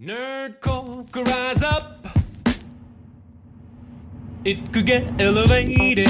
[0.00, 2.06] Nerd could rise up.
[4.44, 6.08] It could get elevated.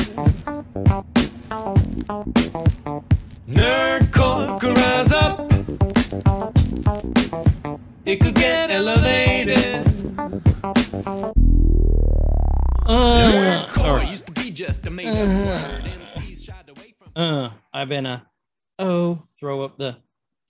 [3.49, 5.53] Nerd could rise up.
[8.05, 9.87] It could get elevated.
[12.89, 15.85] Uh, Nerdcore used to be just a made up word.
[15.85, 17.13] MCs shied away from.
[17.15, 18.27] uh, I've been a
[18.81, 19.97] O, throw up the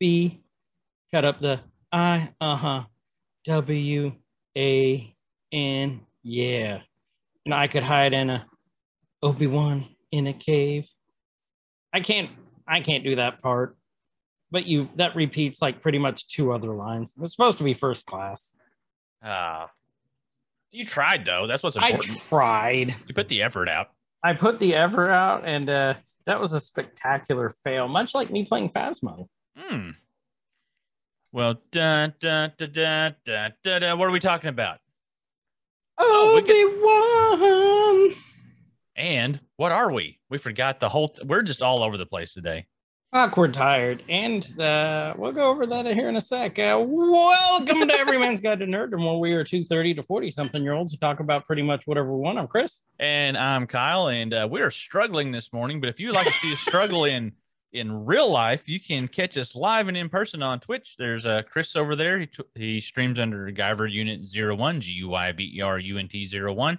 [0.01, 0.41] B,
[1.13, 1.61] cut up the
[1.93, 2.85] I, uh huh,
[3.47, 4.13] W,
[4.57, 5.15] A,
[5.53, 6.81] N, yeah.
[7.45, 8.47] And I could hide in a
[9.23, 10.87] Obi Wan in a cave.
[11.93, 12.31] I can't,
[12.67, 13.77] I can't do that part.
[14.51, 17.15] But you, that repeats like pretty much two other lines.
[17.21, 18.55] It's supposed to be first class.
[19.23, 19.71] Ah,
[20.71, 21.47] you tried though.
[21.47, 22.11] That's what's important.
[22.11, 22.95] I tried.
[23.09, 23.89] you put the effort out.
[24.23, 25.95] I put the ever out, and uh,
[26.27, 29.29] that was a spectacular fail, much like me playing Phasmo.
[29.57, 29.91] Hmm.
[31.33, 33.97] Well, da, da, da, da, da, da, da.
[33.97, 34.79] what are we talking about?
[35.99, 38.23] Oh, we Obi Wan.
[38.97, 40.21] And what are we?
[40.31, 41.15] We forgot the whole.
[41.25, 42.67] We're just all over the place today.
[43.13, 46.59] Awkward, tired, and uh, we'll go over that here in a sec.
[46.59, 50.31] Uh, welcome to Every Man's Guide to Nerddom, where we are two thirty to forty
[50.31, 52.39] something year olds who talk about pretty much whatever we want.
[52.39, 52.83] I'm Chris.
[52.99, 55.81] And I'm Kyle, and uh, we are struggling this morning.
[55.81, 57.33] But if you'd like to see us struggle in
[57.73, 60.97] in real life, you can catch us live and in person on Twitch.
[60.99, 62.21] There's uh, Chris over there.
[62.21, 65.99] He, t- he streams under Guyver Unit 01, G U Y V E R U
[65.99, 66.79] N T 01.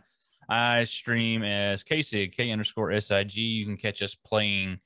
[0.50, 3.36] I stream as KSIG, K underscore SIG.
[3.36, 4.80] You can catch us playing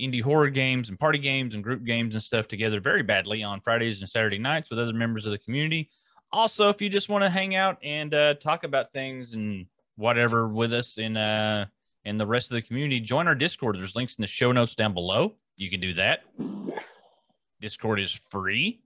[0.00, 3.60] indie horror games and party games and group games and stuff together very badly on
[3.60, 5.88] Fridays and Saturday nights with other members of the community.
[6.32, 9.66] Also, if you just want to hang out and uh, talk about things and
[9.96, 11.64] whatever with us in uh
[12.04, 13.76] in the rest of the community, join our Discord.
[13.76, 15.36] There's links in the show notes down below.
[15.56, 16.20] You can do that.
[17.60, 18.80] Discord is free.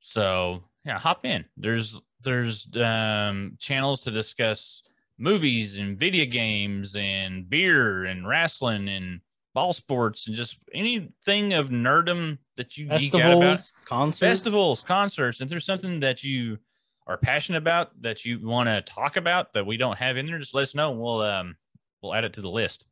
[0.00, 1.44] So yeah, hop in.
[1.56, 4.82] There's there's um channels to discuss
[5.18, 9.20] movies and video games and beer and wrestling and
[9.54, 14.80] ball sports and just anything of nerdom that you geek out about Festivals, concerts, festivals,
[14.82, 15.40] concerts.
[15.40, 16.58] If there's something that you
[17.06, 20.38] are passionate about that you want to talk about that we don't have in there,
[20.38, 20.90] just let us know.
[20.90, 21.56] and We'll um
[22.02, 22.84] we'll add it to the list.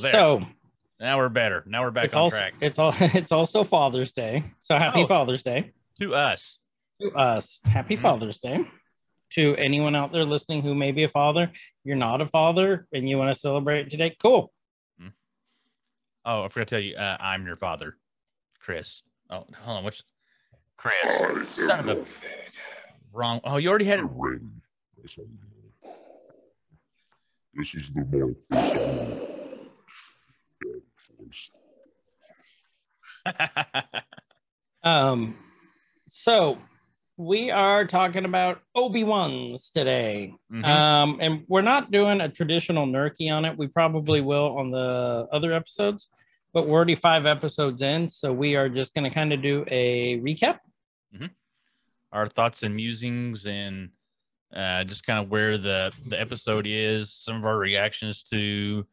[0.00, 0.10] there.
[0.12, 0.46] So
[1.04, 1.62] Now we're better.
[1.66, 2.54] Now we're back it's on also track.
[2.62, 4.42] it's all it's also Father's Day.
[4.62, 5.06] So happy Oh.
[5.06, 5.72] Father's Day.
[6.00, 6.58] To us.
[7.02, 7.60] to us.
[7.66, 8.00] Happy Mhm.
[8.00, 8.64] Father's Day.
[9.34, 11.50] To anyone out there listening who may be a father,
[11.84, 14.50] you're not a father and you want to celebrate today, cool.
[16.24, 17.98] Oh, I forgot to tell you, uh, I'm your father,
[18.58, 19.02] Chris.
[19.28, 19.84] Oh, hold on.
[19.84, 20.02] Which
[20.78, 21.50] Chris?
[21.50, 22.04] Son of a
[23.12, 23.42] wrong.
[23.44, 24.06] Oh, you already had it.
[24.10, 24.62] ring.
[24.96, 25.36] That's all you
[25.84, 25.92] need.
[27.52, 29.30] This is the more personal bad voice.
[34.82, 35.34] Um,
[36.06, 36.58] so
[37.16, 40.34] we are talking about Obi-Wans today.
[40.52, 40.64] Mhm.
[40.64, 43.56] Um, and we're not doing a traditional Nerky on it.
[43.56, 46.10] We probably will on the other episodes,
[46.52, 50.20] but we're already five episodes in, so we are just gonna kind of do a
[50.20, 50.58] recap.
[52.12, 53.90] Our thoughts and musings and
[54.54, 57.12] uh, just kind of where the the episode is.
[57.12, 58.86] Some of our reactions to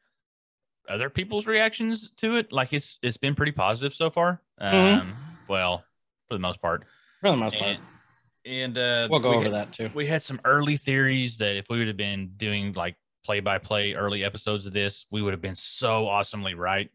[0.89, 2.51] other people's reactions to it.
[2.51, 4.41] Like it's it's been pretty positive so far.
[4.59, 5.13] Um, Mhm.
[5.47, 5.83] Well,
[6.27, 6.83] for the most part.
[7.21, 7.77] For the most part.
[8.45, 9.89] And, and uh, We'll go we over had- that too.
[9.93, 13.57] we had some early theories that if we would have been doing like play by
[13.59, 16.89] play early episodes of this, we would have been so awesomely right.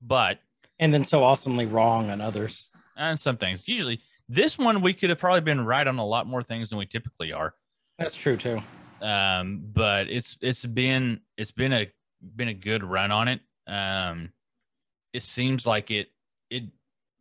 [0.00, 0.38] But
[0.80, 2.70] And then so awesomely wrong on others.
[2.96, 6.26] and some things, usually this one we could have probably been right on a lot
[6.26, 7.54] more things than we typically are.
[7.98, 8.60] That's true too.
[9.00, 11.90] Um, but it's it's been it's been a
[12.22, 13.40] been a good run on it.
[13.66, 14.32] Um,
[15.12, 16.08] it seems like it
[16.50, 16.64] it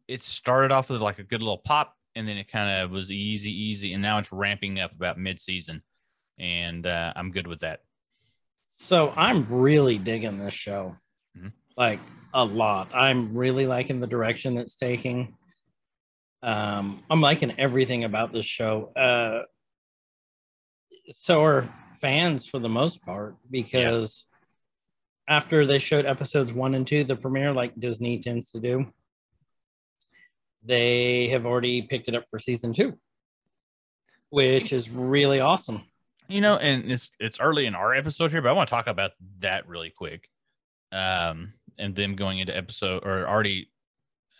[0.07, 3.11] it started off with like a good little pop, and then it kind of was
[3.11, 5.81] easy, easy, and now it's ramping up about mid season,
[6.37, 7.81] and uh, I'm good with that.
[8.63, 10.97] So I'm really digging this show,
[11.37, 11.53] Mhm.
[11.77, 11.99] like
[12.33, 12.93] a lot.
[12.93, 15.37] I'm really liking the direction it's taking.
[16.41, 18.91] Um, I'm liking everything about this show.
[18.95, 19.43] Uh,
[21.11, 24.25] so are fans for the most part because
[25.31, 28.85] after they showed episodes one and two, the premiere, like Disney tends to do,
[30.61, 32.99] they have already picked it up for season two,
[34.29, 35.83] which is really awesome.
[36.27, 38.87] You know, and it's it's early in our episode here, but I want to talk
[38.87, 40.27] about that really quick.
[40.91, 43.69] Um, and them going into episode or already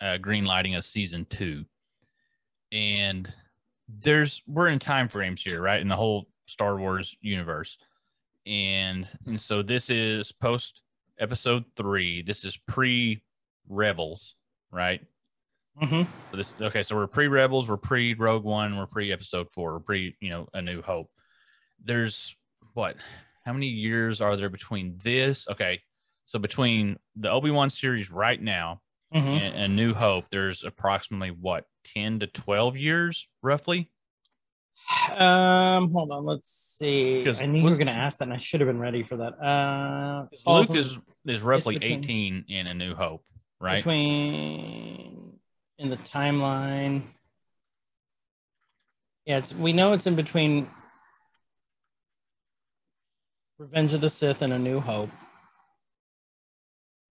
[0.02, 1.64] uh, green lighting a season two.
[2.70, 3.34] And
[3.88, 5.80] there's we're in time frames here, right?
[5.80, 7.78] In the whole Star Wars universe.
[8.46, 10.82] And and so this is post
[11.18, 12.22] episode three.
[12.22, 13.22] This is pre
[13.68, 14.34] Rebels,
[14.72, 15.00] right?
[15.80, 16.06] Mhm.
[16.30, 19.74] So this okay, so we're pre Rebels, we're pre Rogue One, we're pre Episode Four,
[19.74, 21.10] we're pre you know A New Hope.
[21.82, 22.34] There's
[22.74, 22.96] what?
[23.46, 25.46] How many years are there between this?
[25.48, 25.80] Okay,
[26.26, 28.80] so between the Obi Wan series right now
[29.14, 29.40] Mhm.
[29.40, 33.91] and, and New Hope, there's approximately what ten to twelve years, roughly.
[35.16, 36.24] Um, hold on.
[36.24, 36.48] Let's
[36.78, 37.26] see.
[37.40, 39.16] I knew you were going to ask that, and I should have been ready for
[39.18, 39.34] that.
[39.42, 43.24] Uh, Luke in- is is roughly between- eighteen in A New Hope,
[43.60, 43.76] right?
[43.76, 45.38] between
[45.78, 47.02] in the timeline.
[49.24, 50.68] Yeah, it's, we know it's in between
[53.58, 55.10] Revenge of the Sith and A New Hope.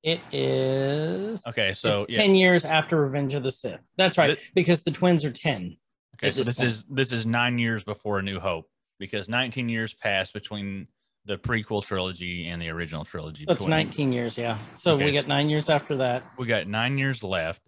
[0.04, 3.80] It is Okay, so it's yeah, 10 years after Revenge of the Sith.
[3.98, 5.78] That's right, because the twins are 10.
[6.24, 6.68] Okay, so this point.
[6.70, 8.70] is this is nine years before A New Hope
[9.00, 10.88] because nineteen years passed between
[11.26, 13.46] the prequel trilogy and the original trilogy.
[13.48, 14.58] So it's 19 years, yeah.
[14.76, 16.24] So Okay, we so- got nine years after that.
[16.40, 17.62] we got nine years left.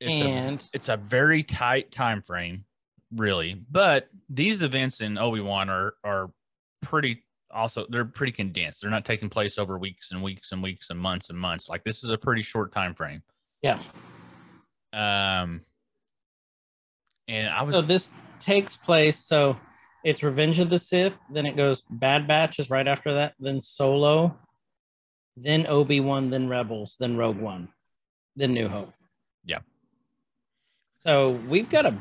[0.00, 2.64] It's a and it's a very tight time frame,
[3.14, 3.62] really.
[3.70, 6.30] But these events in Obi Wan are are
[6.82, 8.80] pretty also they're pretty condensed.
[8.82, 11.68] They're not taking place over weeks and weeks and weeks and months and months.
[11.68, 13.22] Like this is a pretty short time frame.
[13.62, 13.80] yeah.
[14.92, 15.62] Um,
[17.28, 18.08] and I was So this
[18.40, 19.18] takes place.
[19.18, 19.58] So
[20.04, 21.16] it's Revenge of the Sith.
[21.30, 23.34] Then it goes Bad Batch is right after that.
[23.38, 24.38] Then Solo.
[25.36, 26.30] Then Obi Wan.
[26.30, 26.96] Then Rebels.
[26.98, 27.68] Then Rogue One.
[28.36, 28.92] Then New Hope.
[29.44, 29.60] Yeah.
[30.96, 31.98] So we've got a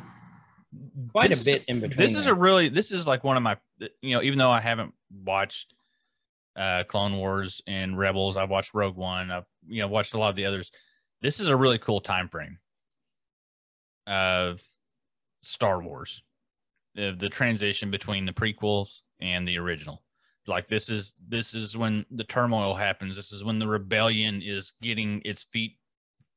[1.11, 1.97] quite this a bit in between.
[1.97, 3.57] This is a really this is like one of my
[4.01, 5.73] you know even though I haven't watched
[6.55, 10.29] uh Clone Wars and Rebels, I've watched Rogue One, I've you know watched a lot
[10.29, 10.71] of the others.
[11.21, 12.59] This is a really cool time frame
[14.05, 14.61] of
[15.47, 16.21] Star Wars.
[16.95, 20.03] The the transition between the prequels and the original.
[20.45, 23.15] Like this is this is when the turmoil happens.
[23.15, 25.77] This is when the rebellion is getting its feet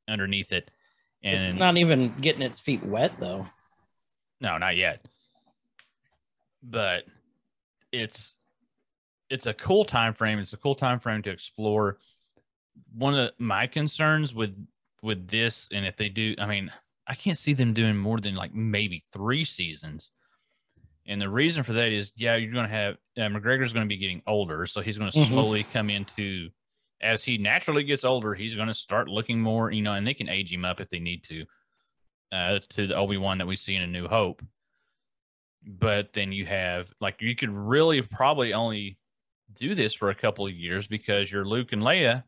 [0.08, 0.70] underneath it.
[1.22, 3.46] And it's not even getting its feet wet though.
[4.40, 5.06] no, not yet.
[6.62, 7.04] But
[7.92, 8.36] it's
[9.28, 10.38] it's a cool time frame.
[10.38, 11.98] It's a cool time frame to explore.
[12.94, 14.54] One of my concerns with
[15.02, 16.70] with this, and if they do, I mean,
[17.10, 20.10] I can't see them doing more than like maybe three seasons.
[21.08, 23.88] And the reason for that is, yeah, you're going to have uh, McGregor's going to
[23.88, 25.26] be getting older, so he's going to Mhm.
[25.26, 26.50] slowly come into
[27.00, 28.32] as he naturally gets older.
[28.34, 30.88] He's going to start looking more, you know, and they can age him up if
[30.88, 31.44] they need to
[32.32, 34.40] uh, to the Obi Wan that we see in A New Hope.
[35.66, 38.98] But then you have like you could really probably only
[39.54, 42.22] do this for a couple of years because your Luke and Leia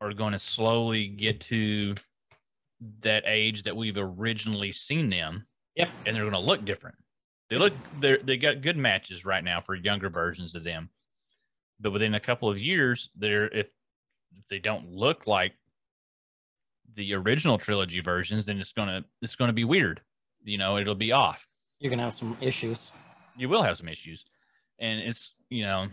[0.00, 1.94] are going to slowly get to
[3.00, 5.46] that age that we've originally seen them.
[5.76, 5.88] Yep.
[6.06, 6.96] And they're going to look different.
[7.48, 10.88] They look they they got good matches right now for younger versions of them.
[11.80, 13.66] But within a couple of years, they're if
[14.36, 15.54] if they don't look like
[16.94, 20.00] the original trilogy versions, then it's gonna it's gonna be weird.
[20.44, 21.44] You know, it'll be off.
[21.80, 22.92] You're gonna have some issues.
[23.36, 24.24] You will have some issues,
[24.78, 25.88] and it's you know,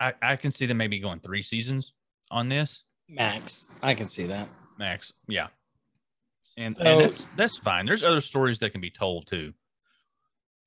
[0.00, 1.94] I I can see them maybe going three seasons
[2.30, 4.48] on this Max, I can see that.
[4.78, 5.12] max.
[5.26, 5.48] Yeah,
[6.56, 7.86] and, So- and that's that's fine.
[7.86, 9.52] There's other stories that can be told too.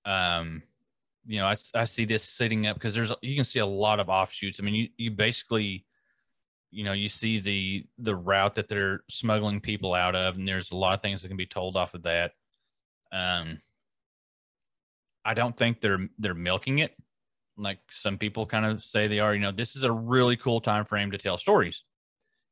[0.05, 0.63] Um,
[1.25, 3.99] you know, I, I see this sitting up because there's you can see a lot
[3.99, 4.59] of offshoots.
[4.59, 5.85] I mean, you you basically,
[6.71, 10.71] you know, you see the the route that they're smuggling people out of, and there's
[10.71, 12.31] a lot of things that can be told off of that.
[13.11, 13.61] Um,
[15.23, 16.95] I don't think they're they're milking it
[17.57, 19.35] like some people kind of say they are.
[19.35, 21.83] You know, this is a really cool time frame to tell stories,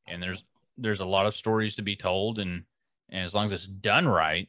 [0.07, 0.43] and there's
[0.77, 2.63] there's a lot of stories to be told, and
[3.12, 4.48] and as long as it's done right,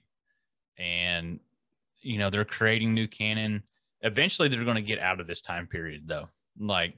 [0.79, 1.40] and
[2.00, 3.62] you know they're creating new canon.
[4.02, 6.29] Eventually, they're going to get out of this time period, though.
[6.59, 6.95] Like,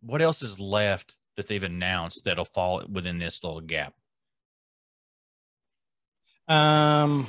[0.00, 3.94] what else is left that they've announced that'll fall within this little gap?
[6.48, 7.28] Um,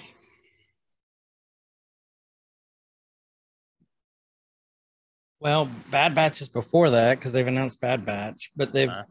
[5.40, 9.04] well, Bad Batch is before that because they've announced Bad Batch, but they've Uh.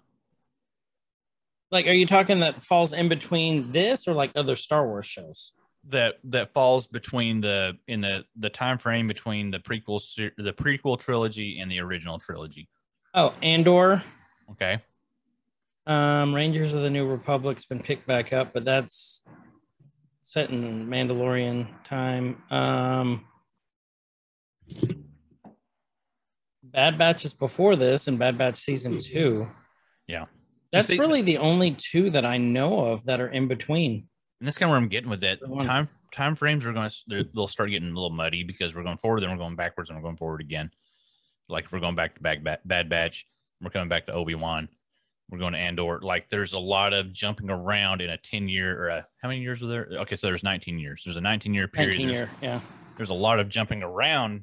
[1.73, 5.53] Like, are you talking that falls in between this or like other Star Wars shows?
[5.89, 10.01] that that falls between the in the the time frame between the prequel
[10.37, 12.69] the prequel trilogy and the original trilogy.
[13.15, 14.03] Oh, Andor,
[14.53, 14.81] Okay,
[15.87, 19.25] um, Rangers of the New Republic's been picked back up, but that's
[20.21, 22.43] set in Mandalorian time.
[22.51, 23.25] Um,
[26.63, 29.49] Bad Batch is before this, and Bad Batch season two.
[30.07, 30.27] Yeah.
[30.73, 34.09] That's see- really uh, the only two that I know of that are in between.
[34.41, 35.41] and that's kind of where I'm getting with it.
[35.61, 38.99] Time time frames are going to they'll start getting a little muddy because we're going
[38.99, 40.71] forward, then we're going backwards, and we're going forward again.
[41.49, 43.27] Like if we're going back to back Bad Bad Batch,
[43.61, 44.69] we're coming back to Obi Wan.
[45.31, 46.01] we're going to Andor.
[46.01, 49.41] Like there's a lot of jumping around in a 10 year or a, how many
[49.41, 49.89] years were there?
[50.01, 51.03] Okay, so there's 19 years.
[51.05, 51.91] There's a 19 year period.
[51.99, 52.61] 19 There's- year, yeah.
[52.97, 54.43] there's a lot of jumping around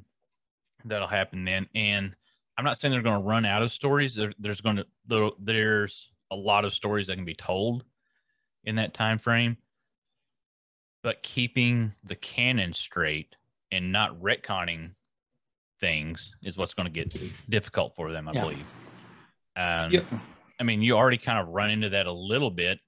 [0.86, 2.16] that'll happen then and
[2.56, 5.28] i'm not saying they're going to run out of stories there, there's going to there,
[5.38, 7.84] there's a lot of stories that can be told
[8.64, 9.56] in that time frame
[11.02, 13.34] but keeping the canon straight
[13.72, 14.90] and not retconning
[15.80, 17.14] things is what's going to get
[17.48, 18.40] difficult for them i Yeah.
[18.42, 18.72] believe
[19.56, 20.06] um, Yep.
[20.58, 22.78] i mean you already kind of run into that a little bit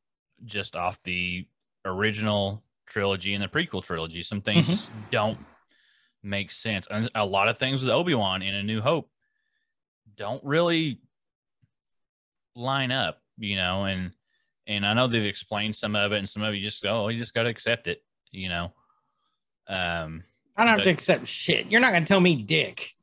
[0.44, 1.46] just off the
[1.84, 4.70] original trilogy and the prequel trilogy some things Mhm.
[4.70, 5.38] just don't
[6.22, 9.10] make sense and a lot of things with obi-wan in a new hope
[10.16, 11.00] don't really
[12.54, 14.12] line up you know and
[14.66, 17.08] and i know they've explained some of it and some of you just go oh
[17.08, 18.72] you just got to accept it you know
[19.68, 20.22] um
[20.56, 21.70] I don't have But- to accept shit.
[21.70, 22.94] You're not gonna tell me dick.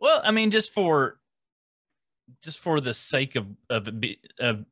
[0.00, 1.18] well i mean just for
[2.42, 4.64] just for the sake of of, be- of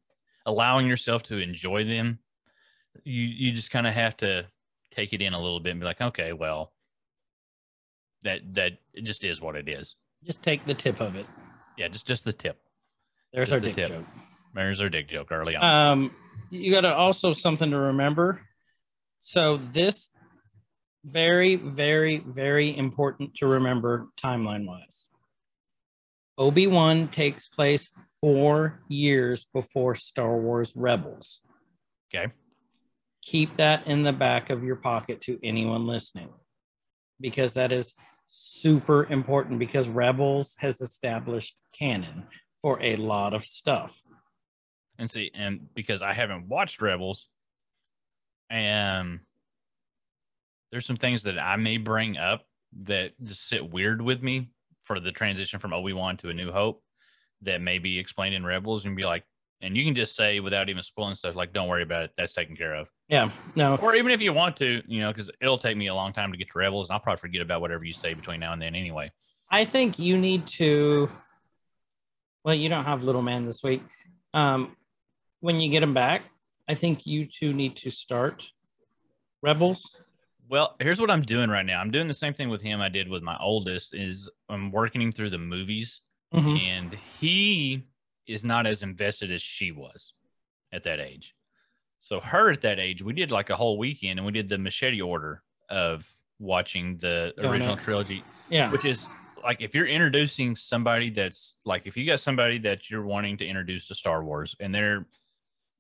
[0.47, 2.19] allowing yourself to enjoy them
[3.05, 4.47] you you just kind of have to
[4.91, 6.73] take it in a little bit and be like okay well
[8.23, 11.27] that that it just is what it is Just take the tip of it.
[11.77, 12.59] yeah just just the tip
[13.33, 13.89] There's Just our the dick tip.
[13.91, 14.05] joke.
[14.55, 16.11] There's our dick joke early on Um,
[16.51, 18.41] you got to also something to remember.
[19.19, 20.11] So this
[21.05, 25.09] very, very, very important to remember timeline wise.
[26.37, 27.91] Obi Wan takes place
[28.21, 31.41] four years before Star Wars Rebels.
[32.13, 32.33] okay
[33.23, 36.31] Keep that in the back of your pocket to anyone listening,
[37.21, 37.95] because that is
[38.27, 39.59] super important.
[39.59, 42.25] Because Rebels has established canon
[42.63, 44.03] for a lot of stuff.
[44.99, 47.29] And see and because i haven't watched rebels
[48.51, 49.21] and
[50.71, 52.45] there's some things that i may bring up
[52.85, 54.51] that just sit weird with me
[54.85, 56.83] for the transition from obi-wan to a new hope
[57.43, 59.25] that may be explained in rebels and be like
[59.61, 62.33] and you can just say without even spoiling stuff like don't worry about it that's
[62.33, 65.59] taken care of Yeah, no, or even if you want to you know because it'll
[65.59, 67.85] take me a long time to get to rebels and i'll probably forget about whatever
[67.85, 69.11] you say between now and then anyway
[69.51, 71.11] I think you need to.
[72.45, 73.83] Well, you don't have little man this week.
[74.35, 74.77] Um,
[75.41, 76.23] when you get him back,
[76.69, 78.43] I think you two need to start
[79.43, 79.97] Rebels.
[80.49, 81.81] Well, here's what I'm doing right now.
[81.81, 85.01] I'm doing the same thing with him I did with my oldest is I'm working
[85.01, 86.01] him through the movies
[86.35, 86.61] Mhm.
[86.63, 87.85] and he
[88.27, 90.13] is not as invested as she was
[90.73, 91.35] at that age.
[92.01, 94.59] So her at that age, we did like a whole weekend and we did the
[94.59, 99.07] machete order of watching the original trilogy, Yeah, which is
[99.45, 103.47] like if you're introducing somebody that's like if you got somebody that you're wanting to
[103.47, 105.07] introduce to Star Wars and they're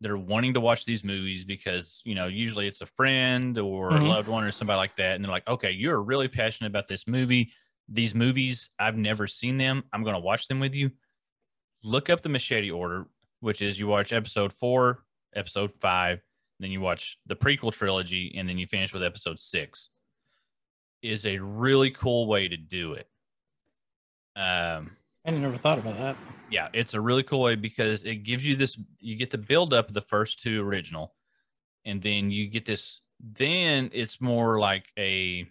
[0.00, 3.98] they're wanting to watch these movies because you know usually it's a friend or a
[4.00, 4.08] Mhm.
[4.08, 7.06] loved one or somebody like that and they're like okay you're really passionate about this
[7.06, 7.52] movie.
[7.88, 9.82] These movies i've never seen them.
[9.92, 10.90] I'm going to watch them with you.
[11.82, 13.06] Look up the machete order
[13.40, 16.20] which is you watch episode four episode five
[16.60, 19.90] then you watch the prequel trilogy and then you finish with episode six.
[21.02, 23.08] Is a really cool way to do it.
[24.36, 24.96] Um
[25.26, 26.16] I never thought about that.
[26.50, 29.74] yeah, it's a really cool way because it gives you this you get the build
[29.74, 31.14] up of the first two original,
[31.84, 35.46] and then you get this, then it's more like a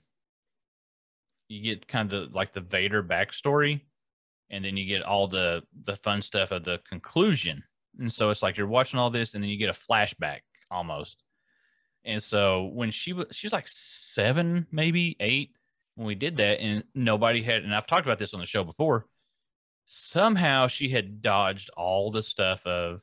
[1.50, 3.82] you get kind of the, like the Vader backstory,
[4.50, 7.64] and then you get all the the fun stuff of the conclusion.
[8.00, 10.40] And so it's like you're watching all this, and then you get a flashback
[10.72, 11.24] almost.
[12.04, 15.52] And so when she was she was like seven, maybe eight,
[15.96, 18.64] when we did that, and nobody had, and I've talked about this on the show
[18.64, 19.06] before
[19.88, 23.02] somehow she had dodged all the stuff of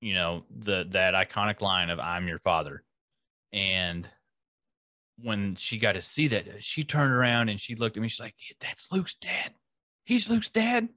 [0.00, 2.82] you know the that iconic line of i'm your father.
[3.52, 4.08] And
[5.22, 8.20] when she got to see that she turned around and she looked at me she's
[8.20, 9.52] like that's luke's dad.
[10.04, 10.88] He's luke's dad.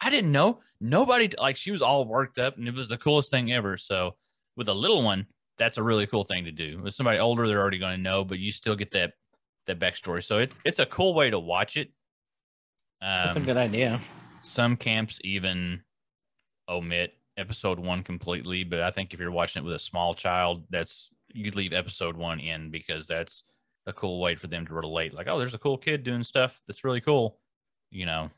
[0.00, 0.60] I didn't know.
[0.80, 3.76] Nobody like she was all worked up and it was the coolest thing ever.
[3.76, 4.16] So
[4.56, 5.26] with a little one
[5.58, 6.80] that's a really cool thing to do.
[6.82, 9.12] With somebody older they're already going to know but you still get that
[9.66, 10.24] that backstory.
[10.24, 11.88] So it, it's a cool way to watch it.
[13.00, 14.00] That's a Um, good idea.
[14.42, 15.82] Some camps even
[16.68, 20.64] omit episode one completely, but I think if you're watching it with a small child,
[20.70, 23.44] that's you leave episode one in because that's
[23.86, 25.14] a cool way for them to relate.
[25.14, 27.38] Like, oh, there's a cool kid doing stuff that's really cool.
[27.90, 28.30] You know,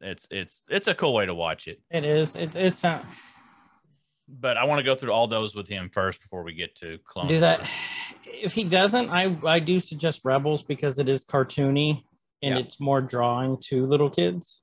[0.00, 1.80] it's it's it's a cool way to watch it.
[1.90, 2.36] It is.
[2.36, 3.04] It, it's not.
[4.28, 6.98] But I want to go through all those with him first before we get to
[7.06, 7.28] clone.
[7.28, 7.60] Do that.
[7.60, 7.70] Wars.
[8.26, 12.02] If he doesn't, I I do suggest Rebels because it is cartoony
[12.42, 12.60] and Yeah.
[12.60, 14.62] it's more drawing to little kids.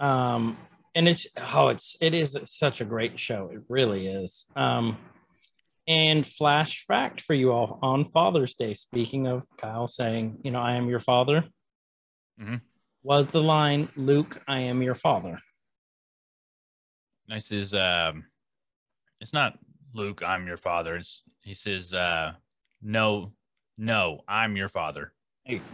[0.00, 0.56] Um,
[0.94, 3.50] and it's oh, it's it is such a great show.
[3.52, 4.46] It really is.
[4.56, 4.96] Um,
[5.86, 8.74] and flash fact for you all on Father's Day.
[8.74, 11.44] Speaking of Kyle saying, you know, I am your father.
[12.40, 12.60] Mhm.
[13.02, 15.40] Was the line Luke, I am your father?
[17.28, 18.26] He is um,
[19.20, 19.58] "It's not
[19.94, 20.22] Luke.
[20.22, 22.34] I'm your father." It's he says, uh,
[22.82, 23.32] "No,
[23.76, 25.12] no, I'm your father."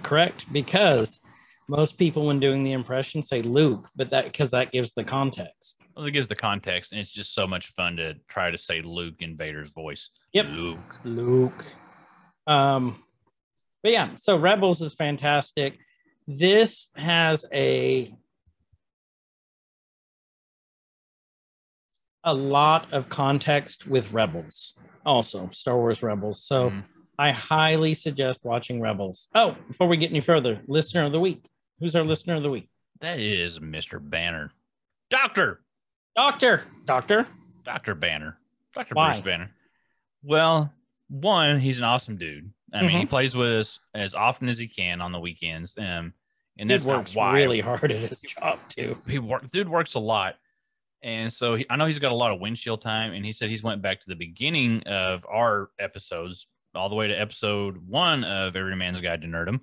[0.03, 1.21] Correct, because
[1.69, 5.81] most people, when doing the impression, say Luke, but that because that gives the context.
[5.97, 8.83] Well, it gives the context, and it's just so much fun to try to say
[8.83, 10.11] Luke in Vader's voice.
[10.33, 10.47] Yep.
[10.51, 11.01] Luke.
[11.05, 11.65] Luke.
[12.47, 13.03] Um,
[13.83, 15.79] but yeah, so Rebels is fantastic.
[16.27, 18.15] This has a
[22.27, 26.43] a lot of context with Rebels, also Star Wars Rebels.
[26.45, 26.85] So Mhm.
[27.19, 29.29] I highly suggest watching Rebels.
[29.35, 31.47] Oh, before we get any further, listener of the week.
[31.81, 32.69] Who's our listener of the week?
[33.01, 33.99] That is Mr.
[34.01, 34.53] Banner.
[35.11, 35.61] Doctor.
[36.17, 36.65] Doctor.
[36.85, 37.27] Doctor.
[37.65, 37.95] Dr.
[37.95, 38.39] Banner.
[38.75, 38.95] Dr.
[38.95, 39.13] Why?
[39.13, 39.51] Bruce Banner.
[40.23, 40.73] Well,
[41.09, 42.51] one, he's an awesome dude.
[42.73, 42.99] I mean, Mm-hmm.
[43.01, 45.77] he plays with us as often as he can on the weekends.
[45.79, 46.13] Um,
[46.59, 48.97] and He that's works why really hard at his job too.
[49.07, 50.37] he work, dude works a lot.
[51.03, 53.13] And so he, I know he's got a lot of windshield time.
[53.13, 57.07] And he said he's went back to the beginning of our episodes, all the way
[57.09, 59.61] to episode one of Every Man's Guide to Nerddom.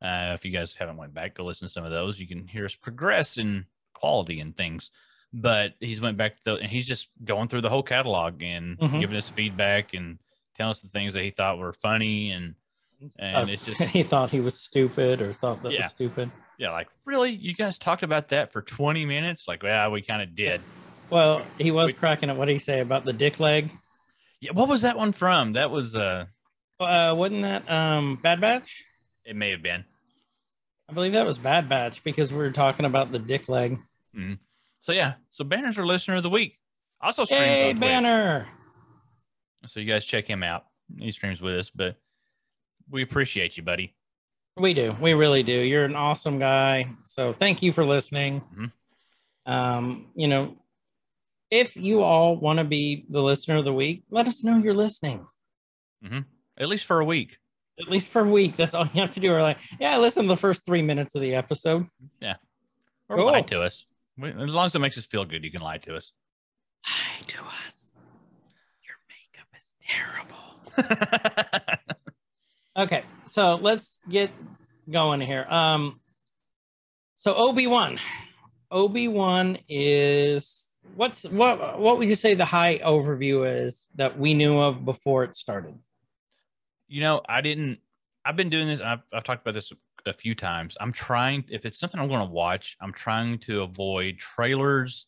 [0.00, 2.20] Uh, if you guys haven't went back, go listen to some of those.
[2.20, 4.90] You can hear us progress in quality and things.
[5.32, 8.78] But he's went back to the, and he's just going through the whole catalog and
[8.78, 9.00] Mhm.
[9.00, 10.18] giving us feedback and
[10.54, 12.54] telling us the things that he thought were funny and
[13.18, 15.82] and Uh, it's just he thought he was stupid or thought that Yeah.
[15.82, 16.30] was stupid.
[16.58, 19.46] yeah, like really, you guys talked about that for 20 minutes?
[19.46, 20.60] Like, yeah, we kind of did.
[21.10, 21.98] Well, he was Wait.
[21.98, 22.36] cracking it.
[22.36, 23.70] What did he say about the dick leg?
[24.40, 25.52] Yeah, what was that one from?
[25.54, 26.26] That was uh
[26.80, 28.84] Uh, wasn't that um Bad Batch?
[29.28, 29.84] It may have been.
[30.88, 33.78] I believe that was Bad Batch because we were talking about the dick leg.
[34.80, 36.58] So yeah, so Banner's our listener of the week.
[37.00, 37.80] Also streams Hey, on Twitch.
[37.88, 38.48] Banner!
[39.66, 40.64] So you guys check him out.
[40.98, 41.96] He streams with us, but
[42.90, 43.94] we appreciate you, buddy.
[44.56, 44.96] We do.
[45.00, 45.52] We really do.
[45.52, 46.88] You're an awesome guy.
[47.04, 48.40] So thank you for listening.
[48.40, 48.72] Mhm.
[49.46, 50.56] Um, you know,
[51.50, 54.74] if you all want to be the listener of the week, let us know you're
[54.74, 55.26] listening.
[56.56, 57.38] At least for a week.
[57.80, 58.56] At least for a week.
[58.56, 59.32] That's all you have to do.
[59.32, 61.86] Or like, yeah, listen to the first three minutes of the episode.
[62.20, 62.36] Yeah.
[63.08, 63.26] Or Cool.
[63.26, 63.86] lie to us.
[64.22, 66.12] As long as it makes us feel good, you can lie to us.
[66.86, 67.92] Lie to us.
[68.82, 71.78] Your makeup is terrible.
[72.78, 74.30] Okay, so let's get
[74.88, 75.44] going here.
[75.50, 75.98] Um,
[77.16, 77.98] so Obi Wan,
[78.70, 81.80] Obi Wan is what's what?
[81.80, 85.74] What would you say the high overview is that we knew of before it started?
[86.88, 87.78] You know, I didn't.
[88.24, 88.80] I've been doing this.
[88.80, 89.72] I've, I've talked about this
[90.06, 90.76] a few times.
[90.80, 91.44] I'm trying.
[91.48, 95.06] If it's something I'm going to watch, I'm trying to avoid trailers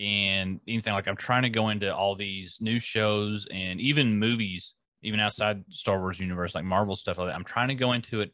[0.00, 1.06] and anything like.
[1.06, 6.00] I'm trying to go into all these new shows and even movies, even outside Star
[6.00, 7.34] Wars universe, like Marvel stuff like that.
[7.34, 8.32] I'm trying to go into it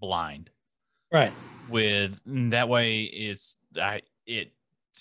[0.00, 0.50] blind.
[1.12, 1.32] Right.
[1.68, 4.52] With that way, it's I it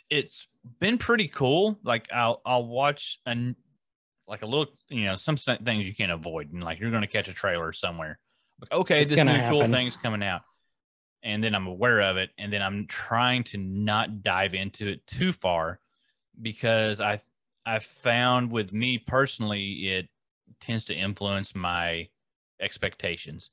[0.10, 0.48] it's
[0.80, 1.80] been pretty cool.
[1.84, 3.56] Like I'll I'll watch an
[4.28, 7.08] like a little you know some things you can't avoid and like you're going to
[7.08, 8.20] catch a trailer somewhere.
[8.62, 10.42] Like okay It's this new cool thing's coming out
[11.24, 15.06] and then i'm aware of it and then i'm trying to not dive into it
[15.08, 15.80] too far
[16.40, 17.20] because i
[17.66, 20.10] i found with me personally it
[20.60, 22.08] tends to influence my
[22.60, 23.50] expectations.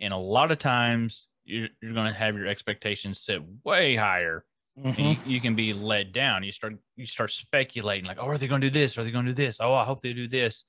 [0.00, 4.44] And a lot of times you're, you're going to have your expectations set way higher
[4.84, 4.98] Mhm.
[4.98, 6.42] and you, you can be led down.
[6.44, 8.96] You start you start speculating like, oh, are they going to do this?
[8.98, 9.58] Are they going to do this?
[9.60, 10.64] Oh, I hope they do this.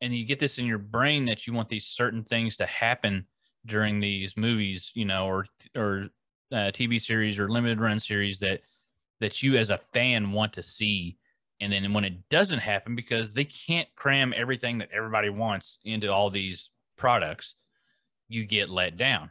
[0.00, 3.26] And you get this in your brain that you want these certain things to happen
[3.64, 6.08] during these movies, you know, or or
[6.52, 8.60] uh, TV series or limited run series that
[9.20, 11.16] that you as a fan want to see.
[11.60, 16.12] And then when it doesn't happen, because they can't cram everything that everybody wants into
[16.12, 17.56] all these products,
[18.28, 19.30] you get let down.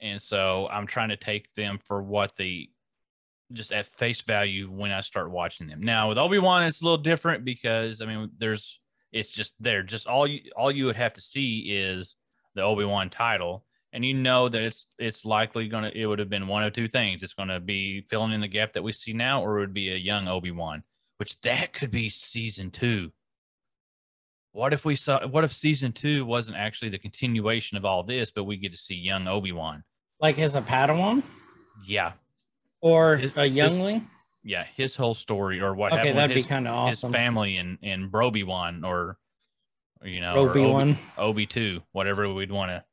[0.00, 2.70] And so I'm trying to take them for what the
[3.52, 5.80] just at face value when I start watching them.
[5.80, 8.80] Now with Obi Wan, it's a little different because I mean, there's
[9.12, 9.82] it's just there.
[9.82, 12.14] Just all you all you would have to see is
[12.54, 16.28] the Obi Wan title, and you know that it's it's likely gonna it would have
[16.28, 17.22] been one of two things.
[17.22, 19.92] It's gonna be filling in the gap that we see now, or it would be
[19.92, 20.82] a young Obi Wan,
[21.16, 23.10] which that could be season two.
[24.52, 25.26] What if we saw?
[25.26, 28.78] What if season two wasn't actually the continuation of all this, but we get to
[28.78, 29.84] see young Obi Wan?
[30.20, 31.22] Like as a Padawan
[31.86, 32.12] Yeah,
[32.80, 34.08] or His- a youngling?
[34.42, 37.10] yeah, his whole story or what Okay, happened that'd with be kind of awesome.
[37.12, 39.18] his family and and Broby one or
[40.02, 40.96] you know Obi Wan.
[41.16, 42.84] Obi two, whatever we'd want to.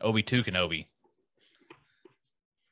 [0.00, 0.86] Obi two Kenobi,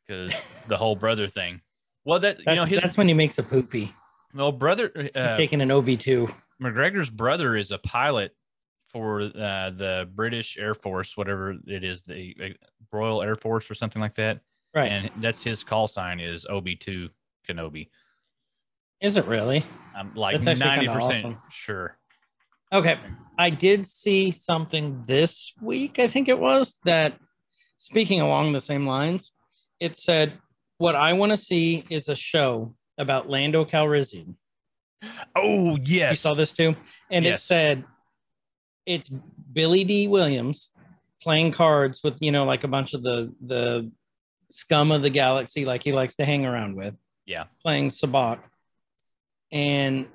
[0.07, 0.33] because
[0.67, 1.61] the whole brother thing.
[2.05, 3.93] Well, that you know his that's when he makes a poopy.
[4.35, 6.29] well brother He's uh, taking an Obi two.
[6.63, 8.35] McGregor's brother is a pilot
[8.89, 12.49] for uh, the British Air Force, whatever it is, the uh,
[12.93, 14.41] Royal Air Force or something like that.
[14.75, 14.91] Right.
[14.91, 17.11] And that's his call sign is Obi two
[17.49, 17.89] Kenobi.
[19.01, 19.65] Is it really?
[19.97, 21.39] I'm like That's 90% awesome.
[21.51, 21.97] sure.
[22.73, 22.99] Okay.
[23.39, 27.19] I did see something this week, I think it was, that
[27.79, 29.33] speaking along the same lines,
[29.81, 30.35] it said,
[30.79, 34.35] What I want to see is a show about Lando Calrissian.
[35.35, 36.77] Oh yes, You saw this too?
[37.11, 37.85] And it said,
[38.85, 39.09] It's
[39.53, 40.73] Billy Dee Williams
[41.23, 43.91] playing cards with, you know, like a bunch of the, the
[44.51, 46.95] scum of the galaxy, like he likes to hang around with.
[47.27, 47.45] Yeah.
[47.63, 48.41] Playing Sabacc.
[49.53, 50.07] And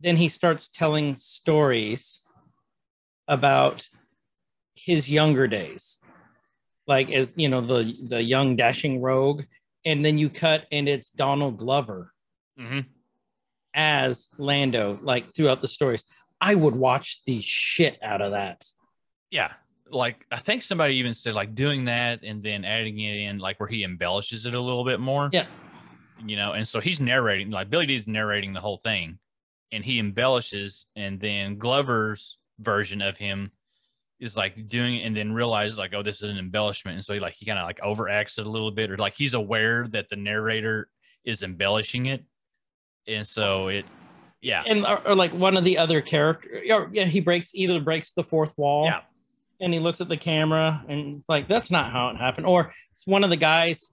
[0.00, 2.20] then he starts telling stories
[3.26, 3.88] about
[4.74, 5.98] his younger days
[6.86, 9.44] like as you know the the young dashing rogue
[9.86, 12.12] and then you cut and it's donald glover
[12.58, 12.80] hmm
[13.72, 16.04] as lando like throughout the stories
[16.40, 18.62] i would watch the shit out of that
[19.30, 19.52] Yeah,
[19.90, 23.60] like I think somebody even said like doing that and then adding it in like
[23.60, 25.30] where he embellishes it a little bit more.
[25.32, 25.46] Yeah.
[26.24, 29.18] you know, and so he's narrating like Billy Dee's narrating the whole thing,
[29.72, 33.50] and he embellishes, and then Glover's version of him
[34.20, 37.12] is like doing it and then realizes like oh this is an embellishment and so
[37.12, 39.86] he like he kind of like overacts it a little bit or like he's aware
[39.88, 40.88] that the narrator
[41.24, 42.24] is embellishing it
[43.08, 43.84] and so it
[44.40, 47.80] yeah and or, or like one of the other character or, yeah he breaks either
[47.80, 49.00] breaks the fourth wall Yeah.
[49.60, 52.46] And he looks at the camera and it's like that's not how it happened.
[52.46, 53.90] Or it's one of the guys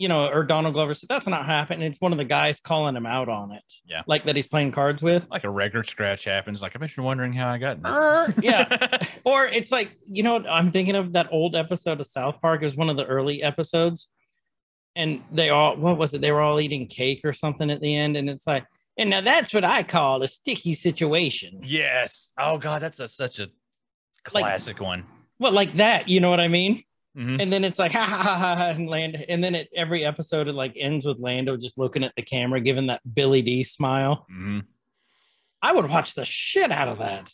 [0.00, 1.86] you know or donald glover said that's not happening.
[1.86, 3.62] It's one of the guys calling him out on it.
[3.86, 4.02] Yeah.
[4.06, 5.28] like that he's playing cards with.
[5.30, 7.92] Like a record scratch happens like i bet you're wondering how i got in this.
[7.92, 8.98] Uh, yeah.
[9.24, 12.62] Or it's like you know what i'm thinking of that old episode of south park.
[12.62, 14.08] It was one of the early episodes.
[14.96, 16.22] And they all what was it?
[16.22, 18.16] They were all eating cake or something at the end.
[18.16, 18.64] And it's like
[18.96, 21.60] and now that's what i call a sticky situation.
[21.62, 22.30] Yes.
[22.38, 23.48] Oh god that's a, such a
[24.32, 25.04] Like- classic one.
[25.38, 26.84] well like that you know what i mean?
[27.16, 27.40] Mhm.
[27.42, 30.46] and then it's like ha ha ha ha, and land and then it every episode
[30.48, 34.26] it like ends with lando just looking at the camera giving that billy dee smile.
[34.32, 34.64] Mhm.
[35.62, 37.30] i would watch the shit out of that.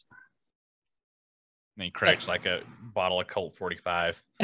[1.76, 2.62] And he cracks like a
[2.94, 4.22] bottle of colt 45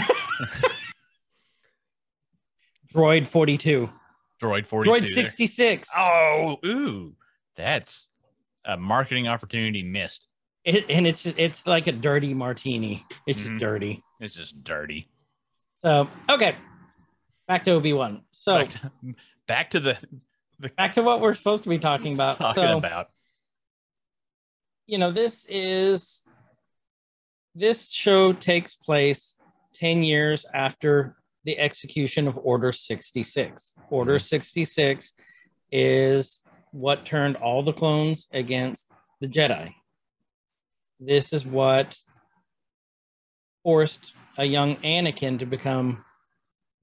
[2.94, 3.88] droid 42
[4.42, 5.24] droid 42 droid there.
[5.24, 7.14] 66 oh ooh.
[7.57, 8.11] That's
[8.64, 10.26] a marketing opportunity missed
[10.64, 13.05] It, and it's it's like a dirty martini.
[13.27, 13.46] It's Mhm.
[13.48, 14.03] just dirty.
[14.20, 15.09] it's just dirty
[15.81, 16.57] So okay,
[17.48, 18.22] back to Obi Wan.
[18.31, 18.92] So back to,
[19.48, 19.98] back to the
[20.61, 22.38] the back to what we're supposed to be talking about.
[22.38, 23.09] talking so about
[24.87, 26.22] you know this is
[27.55, 29.35] this show takes place
[29.72, 33.75] ten years after the execution of Order sixty six.
[33.90, 35.12] Order sixty six
[35.72, 38.88] is what turned all the clones against
[39.20, 39.75] the Jedi.
[41.04, 41.98] This is what
[43.64, 46.04] forced a young Anakin to become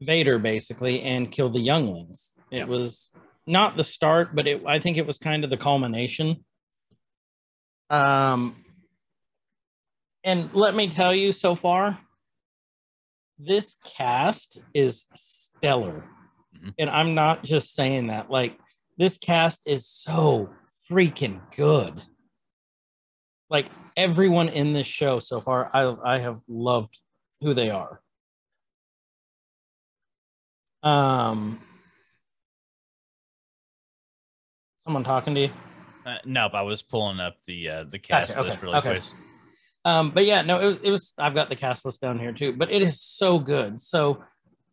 [0.02, 2.36] Vader, basically, and kill the younglings.
[2.52, 3.12] It was
[3.48, 6.44] not the start, but it, I think it was kind of the culmination.
[7.90, 8.66] Um,
[10.26, 11.98] and let me tell you, so far,
[13.38, 16.04] this cast is stellar.
[16.56, 16.74] Mhm.
[16.78, 18.30] And I'm not just saying that.
[18.30, 18.60] Like,
[18.98, 20.54] this cast is so
[20.90, 22.02] freaking good.
[23.50, 26.98] Like, everyone in this show so far, I, I have loved
[27.42, 28.02] who they are.
[30.84, 31.60] Um,
[34.80, 35.50] someone talking to you?
[36.06, 38.92] uh, nope i was pulling up the uh the cast okay, list really okay.
[38.92, 39.04] quick
[39.86, 42.34] Um, but yeah, no, it was, it was, I've got the cast list down here
[42.34, 43.80] too, but it is so good.
[43.80, 44.24] So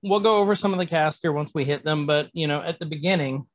[0.03, 2.07] we'll go over some of the cast here once we hit them.
[2.07, 3.47] But, you know, at the beginning,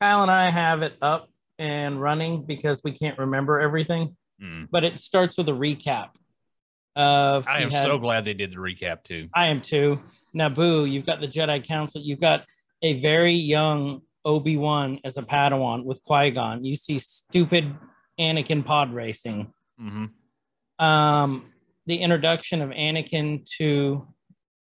[0.00, 1.28] Kyle and I have it up
[1.60, 4.68] and running because we can't remember everything, Mm.
[4.70, 6.08] but it starts with a recap.
[6.96, 10.00] Of i am had- so glad they did the recap too I am too.
[10.34, 12.00] Naboo, you've got the Jedi Council.
[12.02, 12.44] You've got
[12.82, 16.64] a very young Obi Wan as a Padawan with Qui Gon.
[16.64, 17.76] You see stupid
[18.18, 19.52] Anakin pod racing.
[19.78, 20.06] hmm
[20.78, 21.52] Um,
[21.86, 24.06] the introduction of Anakin to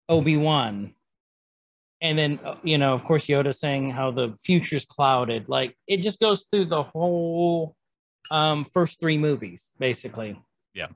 [0.10, 0.94] Obi Wan,
[2.02, 5.50] and then uh, you know, of course, Yoda saying how the future's clouded.
[5.50, 7.76] Like it just goes through the whole
[8.32, 10.40] um, first three movies, basically.
[10.74, 10.88] Yeah.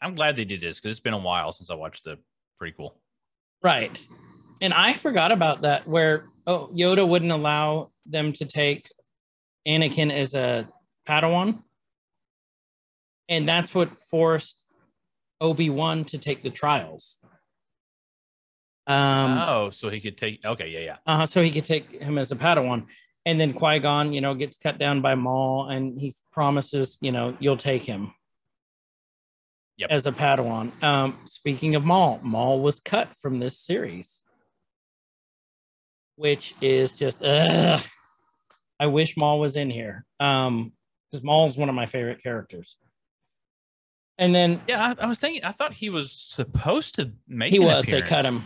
[0.00, 2.18] I'm glad they did this because it's been a while since i watched the
[2.60, 2.90] prequel
[3.62, 4.06] Right.
[4.60, 8.90] And I forgot about that where oh Yoda wouldn't allow them to take
[9.66, 10.68] Anakin as a
[11.08, 11.62] Padawan.
[13.30, 14.62] And that's what forced
[15.40, 17.20] Obi-Wan to take the trials.
[18.86, 22.18] Um oh so he could take okay yeah yeah uh, so he could take him
[22.18, 22.86] as a Padawan.
[23.26, 27.34] And then Qui-Gon, you know, gets cut down by Maul and he promises, you know,
[27.40, 28.12] you'll take him
[29.78, 29.90] Yep.
[29.90, 30.70] as a Padawan.
[30.82, 34.22] Um, speaking of Maul, Maul was cut from this series.
[36.16, 37.80] which is just ugh.
[38.78, 40.04] I wish Maul was in here.
[40.20, 40.72] Um,
[41.10, 42.76] because Maul's one of my favorite characters.
[44.18, 45.42] And then Yeah, I, I was thinking.
[45.44, 47.52] I thought he was supposed to make.
[47.52, 48.44] he was, they cut him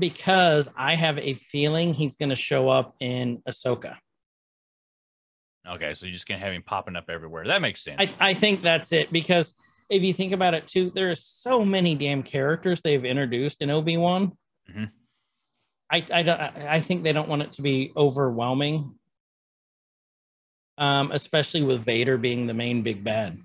[0.00, 3.96] because I have a feeling he's gonna show up in Ahsoka.
[5.68, 7.46] Okay, so you're just gonna have him popping up everywhere.
[7.46, 7.96] That makes sense.
[8.00, 9.54] I, I think that's it because
[9.90, 13.70] if you think about it too, there are so many damn characters they've introduced in
[13.70, 14.32] Obi Wan.
[14.68, 14.90] Mhm.
[15.92, 18.94] I, I don't I I think they don't want it to be overwhelming,
[20.78, 23.38] um, especially with Vader being the main big bad.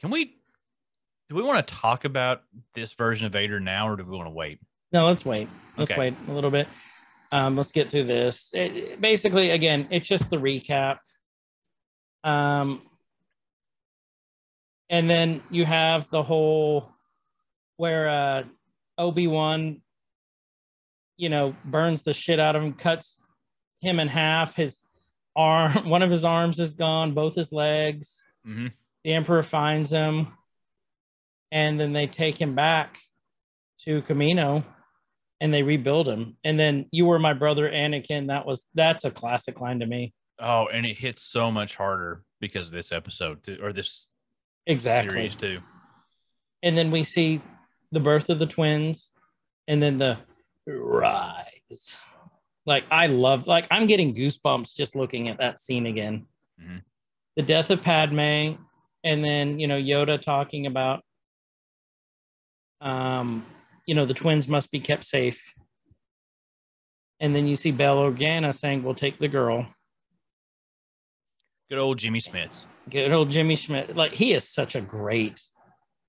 [0.00, 0.36] Can we?
[1.28, 2.42] Do we want to talk about
[2.74, 4.60] this version of Vader now, or do we want to wait?
[4.92, 5.48] No, let's wait.
[5.76, 5.98] Let's Okay.
[6.00, 6.68] wait a little bit.
[7.32, 8.50] Um, let's get through this.
[8.54, 10.98] It- basically, again, it's just the recap.
[12.24, 12.82] Um,
[14.88, 16.92] and then you have the whole
[17.76, 18.44] where uh,
[18.96, 19.82] Obi Wan,
[21.16, 23.18] you know, burns the shit out of him, cuts
[23.80, 24.54] him in half.
[24.54, 24.80] His
[25.34, 28.22] arm, one of his arms is gone, both his legs.
[28.46, 28.72] Mhm.
[29.04, 30.28] The Emperor finds him,
[31.52, 32.98] and then they take him back
[33.82, 34.64] to Kamino
[35.40, 36.36] and they rebuild him.
[36.44, 38.28] And then you were my brother Anakin.
[38.28, 40.14] That was that's a classic line to me.
[40.38, 44.08] Oh, and it hits so much harder because of this episode too, or this
[44.66, 45.14] Exactly.
[45.14, 45.60] series too.
[46.62, 47.40] And then we see
[47.92, 49.12] the birth of the twins,
[49.68, 50.18] and then the
[50.66, 51.98] rise.
[52.66, 56.26] Like I love, like I'm getting goosebumps just looking at that scene again.
[56.60, 56.82] Mhm.
[57.36, 58.56] The death of Padme,
[59.04, 61.04] and then you know Yoda talking about,
[62.80, 63.46] um,
[63.86, 65.40] you know the twins must be kept safe.
[67.20, 69.66] And then you see Bail Organa saying, "We'll take the girl."
[71.70, 72.66] Good old Jimmy Smits.
[72.88, 73.96] good old Jimmy Schmidt.
[73.96, 75.40] Like he is such a great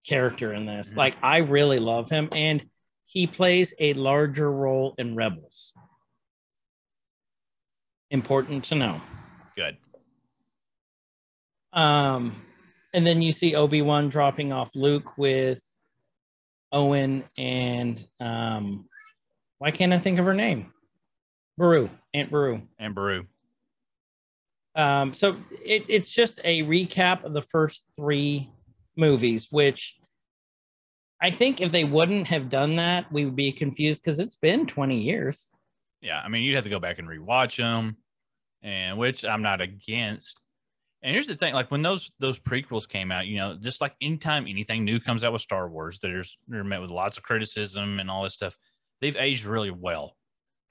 [0.06, 0.94] character in this.
[0.94, 0.98] Mhm.
[0.98, 2.70] Like I really love him, and
[3.06, 5.74] he plays a larger role in Rebels.
[8.12, 9.02] Important to know.
[9.56, 9.78] Good.
[11.74, 12.46] Um,
[12.94, 15.62] and then you see Obi Wan dropping off Luke with
[16.72, 18.86] Owen and um,
[19.60, 20.72] why can't I think of her name?
[21.58, 22.62] Beru, Aunt Beru.
[22.78, 23.26] And Beru.
[24.76, 28.52] Um, so it, it's just a recap of the first three
[28.96, 29.98] movies, which
[31.22, 34.68] I think if they wouldn't have done that, we would be confused because it's been
[34.68, 35.50] 20 years.
[36.02, 37.98] Yeah, I mean, you'd have to go back and rewatch them,
[38.62, 40.40] and which I'm not against.
[41.04, 43.94] And here's the thing: like when those those prequels came out, you know, just like
[44.02, 48.00] anytime anything new comes out with Star Wars, there's they're met with lots of criticism
[48.00, 48.58] and all this stuff.
[49.02, 50.18] They've aged really well,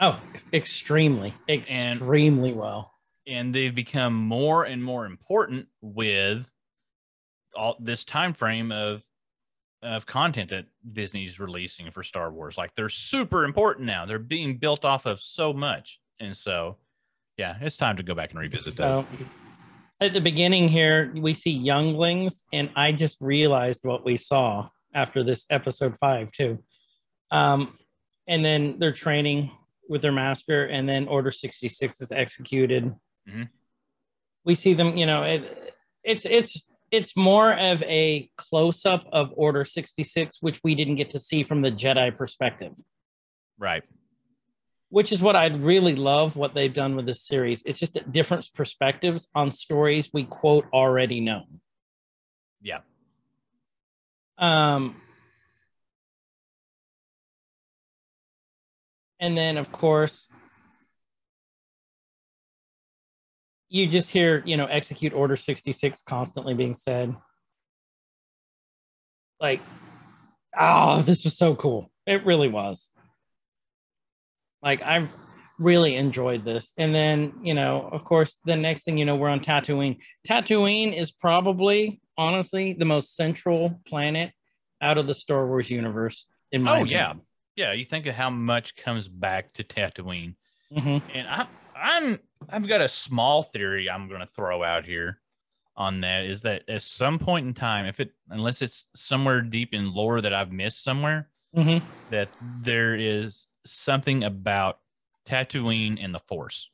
[0.01, 0.21] Oh,
[0.53, 2.93] extremely, extremely well.
[3.27, 6.51] and they've become more and more important with
[7.55, 9.03] all this time frame of
[9.83, 12.59] of content that Disney's releasing for Star Wars.
[12.59, 14.07] Like they're super important now.
[14.07, 16.79] They're being built off of so much, and so
[17.37, 18.83] yeah, it's time to go back and revisit that.
[18.89, 19.07] So
[20.01, 25.23] at the beginning here, we see younglings, and I just realized what we saw after
[25.23, 26.63] this episode five, too.
[27.31, 27.79] Um,
[28.29, 29.51] and then they're training
[29.89, 32.95] with their master, and then Order 66 is executed.
[33.29, 33.49] Mhm.
[34.45, 39.65] We see them, you know, it, it's it's it's more of a close-up of Order
[39.65, 42.73] 66, which we didn't get to see from the Jedi perspective
[43.59, 43.83] Right.
[44.88, 47.62] Which is what I really love what they've done with this series.
[47.64, 51.42] It's just a different perspectives on stories we quote already know.
[52.62, 52.81] Yeah.
[54.38, 54.96] Um,
[59.18, 60.29] and then of course,
[63.68, 67.14] you just hear, you know, execute order 66 constantly being said.
[69.40, 69.61] Like,
[70.57, 71.90] oh, this was so cool.
[72.07, 72.92] It really was.
[74.67, 75.09] Like, I
[75.61, 76.73] really enjoyed this.
[76.77, 79.97] And then, you know, of course, the next thing you know, we're on Tatooine.
[80.29, 84.33] Tatooine is probably, honestly, the most central planet
[84.83, 87.23] out of the Star Wars universe, in my Oh opinion.
[87.55, 87.73] yeah, yeah.
[87.75, 90.35] You think of how much comes back to Tatooine,
[90.77, 91.01] Mhm.
[91.15, 95.21] and I, I'm I've got a small theory I'm going to throw out here
[95.77, 99.73] on that is that at some point in time, if it unless it's somewhere deep
[99.75, 101.83] in lore that I've missed somewhere, Mhm.
[102.11, 102.29] that
[102.61, 104.79] there is something about
[105.27, 106.71] Tatooine and the Force,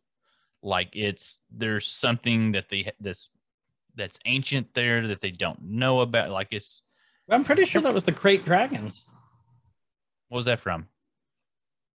[0.63, 3.31] like it's there's something that they this
[3.95, 6.31] that's ancient there that they don't know about.
[6.31, 6.83] Like it's
[7.31, 9.07] I'm pretty sure that was the Krayt Dragons.
[10.29, 10.87] what was that from?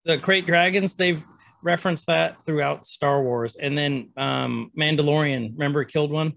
[0.05, 1.23] The Krayt Dragons, they've
[1.63, 3.55] referenced that throughout Star Wars.
[3.55, 6.33] And then um Mandalorian, remember killed one?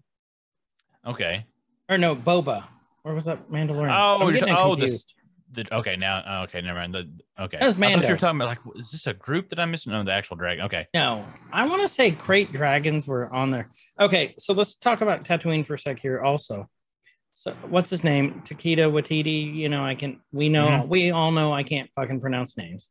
[1.07, 1.45] Okay,
[1.88, 2.64] Or no, Boba.
[3.03, 3.95] Where was that Mandalorian?
[3.97, 5.14] Oh, I'm getting it oh, the- confused.
[5.52, 8.48] The okay now oh, okay never mind the okay That was I You're talking about
[8.48, 9.92] like is this a group that I'm missing?
[9.92, 10.64] No, the actual dragon.
[10.64, 13.68] Okay, No, I want to say krayt dragons were on there.
[14.00, 16.68] Okay, so let's talk about Tatooine for a sec here also.
[17.32, 18.42] So what's his name?
[18.44, 19.54] Takeda Watiti.
[19.54, 20.88] You know, I can we know Mhm.
[20.88, 22.90] we all know I can't fucking pronounce names.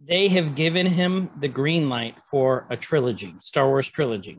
[0.00, 4.38] They have given him the green light for a trilogy, Star Wars trilogy.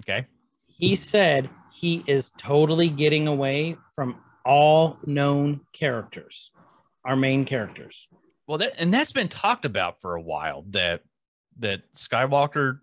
[0.00, 0.26] okay,
[0.66, 6.50] He said he is totally getting away from all known characters,
[7.04, 8.08] our main characters.
[8.46, 11.02] well that and that's been talked about for a while that
[11.58, 12.78] that Skywalker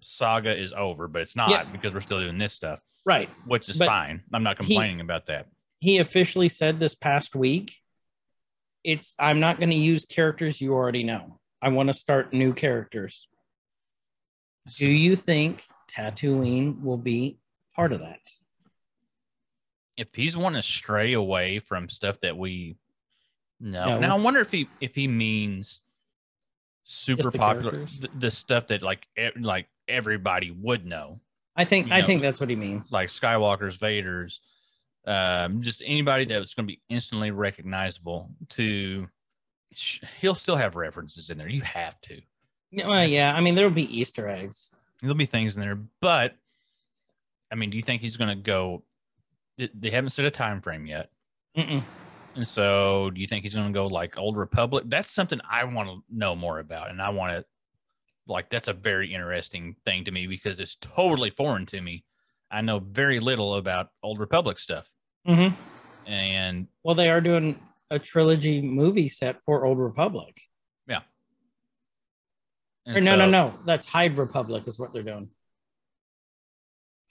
[0.00, 1.64] saga is over, but it's not Yeah.
[1.64, 3.28] because we're still doing this stuff, Right.
[3.46, 4.22] which is But fine.
[4.32, 5.46] I'm not he- complaining about that.
[5.80, 7.76] he officially said this past week
[8.84, 12.52] it's i'm not going to use characters you already know i want to start new
[12.54, 13.28] characters
[14.78, 17.38] do you think tatooine will be
[17.76, 18.18] part of that.
[19.96, 22.76] If he's wanting to stray away from stuff that we
[23.60, 23.98] know No.
[24.00, 25.80] now i wonder if he if he means
[26.84, 28.04] super the popular characters?
[28.18, 31.20] the, stuff that like e- like everybody would know.
[31.56, 32.92] I think You i know, think that's what he means.
[32.92, 34.40] like skywalker's vaders
[35.06, 39.08] um just anybody that's going to be instantly recognizable to
[39.72, 41.48] sh- he'll still have references in there.
[41.48, 42.20] You have to.
[42.72, 44.70] Yeah, well, yeah i mean there will be easter eggs.
[45.00, 46.34] There'll be things in there but
[47.50, 48.82] i mean do you think he's going to go
[49.58, 51.10] they- haven't set a time frame yet
[51.56, 51.82] Mm-mm.
[52.34, 54.84] And so, do you think he's going to go like Old Republic?
[54.88, 57.46] That's something I want to know more about, and I want to
[58.26, 62.04] like that's a very interesting thing to me because it's totally foreign to me.
[62.50, 64.86] I know very little about Old Republic stuff,
[65.26, 65.56] Mhm.
[66.06, 67.58] and well they are doing
[67.90, 70.38] a trilogy movie set for old republic
[70.86, 71.00] Yeah.
[72.86, 75.30] no no so- no that's high republic is what they're doing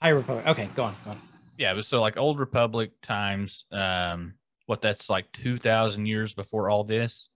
[0.02, 1.18] high republic okay go on, go on.
[1.58, 4.34] yeah, but so like Old Republic times, um,
[4.66, 7.28] what that's like two thousand years before all this.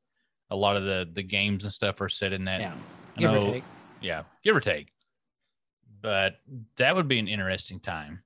[0.50, 2.74] A lot of the the games and stuff are set in that yeah
[3.16, 3.64] give know- or take
[4.00, 4.92] yeah, give or take.
[6.02, 6.36] But
[6.76, 8.22] that would be an interesting time,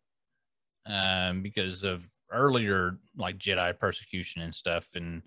[0.87, 5.23] um, because of earlier like Jedi persecution and stuff, and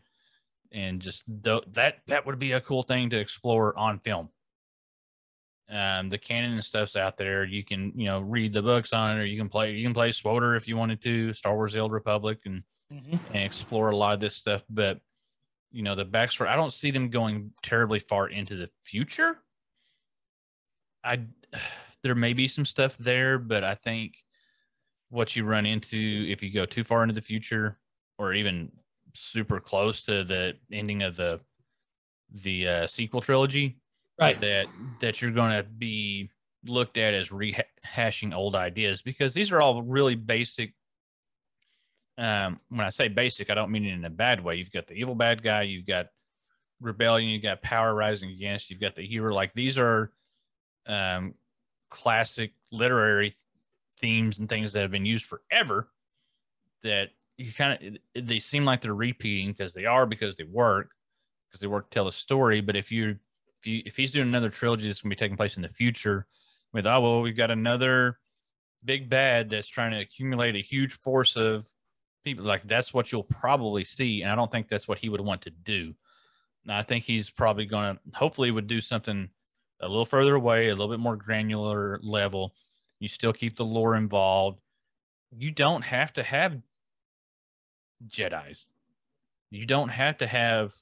[0.72, 4.30] and just th- that that would be a cool thing to explore on film.
[5.70, 7.44] Um, the canon and stuff's out there.
[7.44, 9.94] You can you know read the books on it, or you can play you can
[9.94, 13.20] play SWTOR if you wanted to, Star Wars: The Old Republic, and Mhm.
[13.34, 14.64] and explore a lot of this stuff.
[14.70, 15.02] But
[15.72, 19.44] you know, the backstory, I don't see them going terribly far into the future.
[21.04, 21.26] I
[22.04, 24.24] there may be some stuff there, but I think
[25.10, 27.78] what you run into if you go too far into the future
[28.18, 28.72] or even
[29.16, 31.40] super close to the ending of the
[32.30, 33.78] the uh, sequel trilogy,
[34.20, 34.40] right.
[34.42, 34.68] that
[35.00, 36.30] that you're going to be
[36.66, 40.74] looked at as rehashing old ideas because these are all really basic
[42.18, 44.56] um when i say basic i don't mean it in a bad way.
[44.56, 46.08] You've got the evil bad guy you've got
[46.82, 49.34] rebellion you've got power rising against you've got the hero.
[49.34, 50.12] Like these are
[50.88, 51.34] um
[51.90, 53.34] classic literary
[54.00, 55.90] themes and things that have been used forever
[56.84, 60.92] that you kind of they seem like they're repeating because they are because they work
[61.48, 62.62] because they work to tell a story.
[62.62, 63.18] But if you
[63.60, 65.70] if you if he's doing another trilogy that's going to be taking place in the
[65.70, 66.28] future
[66.74, 68.18] with oh well we've got another
[68.84, 71.66] big bad that's trying to accumulate a huge force of
[72.24, 75.22] people like that's what you'll probably see and i don't think that's what he would
[75.22, 75.94] want to do.
[76.70, 79.30] I think he's probably going to hopefully would do something
[79.80, 82.54] a little further away a little bit more granular level.
[83.00, 84.60] You still keep the lore involved.
[85.36, 86.58] You don't have to have
[88.08, 88.66] jedis.
[89.50, 90.74] You don't have to have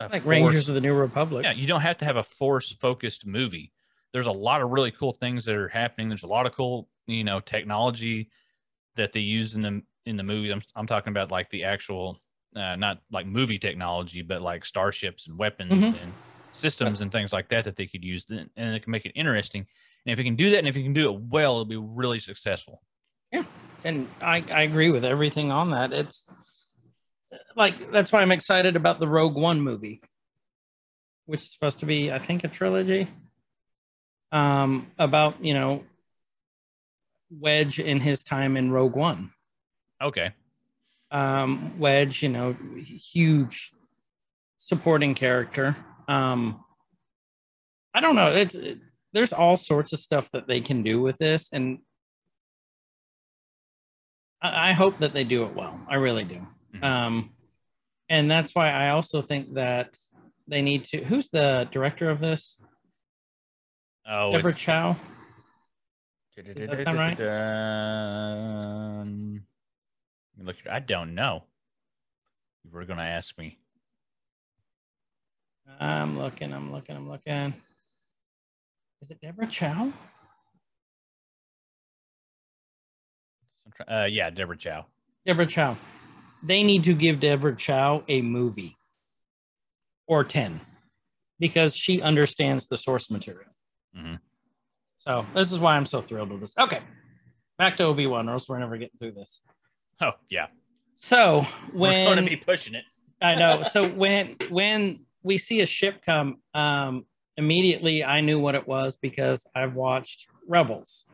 [0.00, 2.72] like force- rangers of the new republic yeah, you don't have to have a force
[2.72, 3.72] focused movie.
[4.12, 6.08] There's a lot of really cool things that are happening.
[6.08, 8.30] There's a lot of cool, you know, technology
[8.94, 10.50] that they use in the in the movie.
[10.50, 12.20] I'm I'm talking about like the actual
[12.54, 16.02] uh, not like movie technology, but like starships and weapons Mhm.
[16.02, 16.12] and
[16.52, 19.12] systems and things like that that they could use, and and it can make it
[19.14, 19.66] interesting.
[20.06, 21.76] And if you can do that, and if you can do it well, it'll be
[21.76, 22.82] really successful.
[23.32, 23.44] Yeah,
[23.84, 25.92] and I, I agree with everything on that.
[25.92, 26.24] It's
[27.56, 30.00] like that's why I'm excited about the Rogue One movie,
[31.26, 33.08] which is supposed to be, I think, a trilogy.
[34.32, 35.84] Um, about you know
[37.30, 39.30] Wedge in his time in Rogue One.
[40.02, 40.32] Okay,
[41.10, 43.72] Um, Wedge, you know, huge
[44.58, 45.76] supporting character.
[46.08, 46.62] Um,
[47.94, 48.30] I don't know.
[48.30, 48.78] It's it,
[49.12, 51.78] there's all sorts of stuff that they can do with this, and
[54.42, 55.80] I, I hope that they do it well.
[55.88, 56.46] I really do.
[56.74, 56.82] Mhm.
[56.84, 57.30] Um,
[58.08, 59.98] and that's why I also think that
[60.46, 61.02] they need to.
[61.04, 62.62] Who's the director of this?
[64.06, 64.96] oh, Deborah it's- Chow.
[66.36, 67.18] Does that sound right?
[69.00, 69.46] Um,
[70.36, 70.56] look look.
[70.70, 71.44] I don't know.
[72.62, 73.58] You were going to ask me.
[75.80, 76.52] I'm looking.
[76.52, 76.94] I'm looking.
[76.94, 77.54] I'm looking.
[79.00, 79.92] Is it Deborah Chow?
[83.88, 84.86] Uh, yeah, Deborah Chow.
[85.24, 85.76] Deborah Chow.
[86.42, 88.76] They need to give Deborah Chow a movie
[90.06, 90.60] or 10
[91.38, 93.50] because she understands the source material.
[93.96, 94.18] Mhm.
[94.96, 96.54] So this is why I'm so thrilled with this.
[96.58, 96.80] Okay.
[97.58, 99.40] Back to Obi Wan, or else we're never getting through this.
[100.00, 100.48] Oh yeah,
[100.94, 102.84] So when we're going to be pushing it.
[103.22, 103.62] I know.
[103.62, 107.06] So when when we see a ship come, um,
[107.38, 111.06] immediately I knew what it was because I've watched Rebels.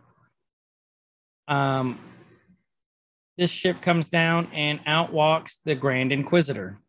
[1.48, 1.98] Um,
[3.38, 6.80] this ship comes down and out walks the Grand Inquisitor.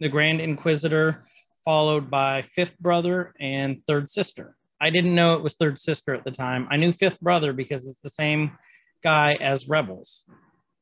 [0.00, 1.24] The Grand Inquisitor,
[1.64, 4.56] followed by Fifth Brother and Third Sister.
[4.80, 6.66] I didn't know it was Third Sister at the time.
[6.70, 8.58] I knew Fifth Brother because it's the same
[9.02, 10.28] guy as Rebels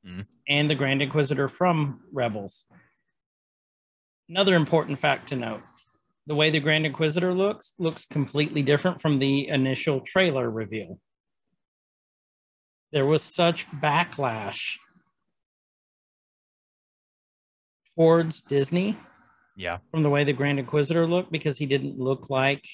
[0.06, 0.26] Mhm.
[0.48, 2.66] and the Grand Inquisitor from Rebels.
[4.28, 5.62] Another important fact to note
[6.26, 11.00] the way the Grand Inquisitor looks looks completely different from the initial trailer reveal.
[12.92, 14.78] There was such backlash
[18.00, 18.96] towards Disney
[19.56, 22.66] Yeah, from the way the Grand Inquisitor looked because he didn't look like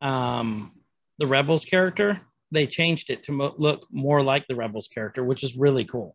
[0.00, 0.70] um,
[1.18, 2.20] the Rebels character.
[2.52, 6.14] They changed it to mo- look more like the Rebels character, which is really cool.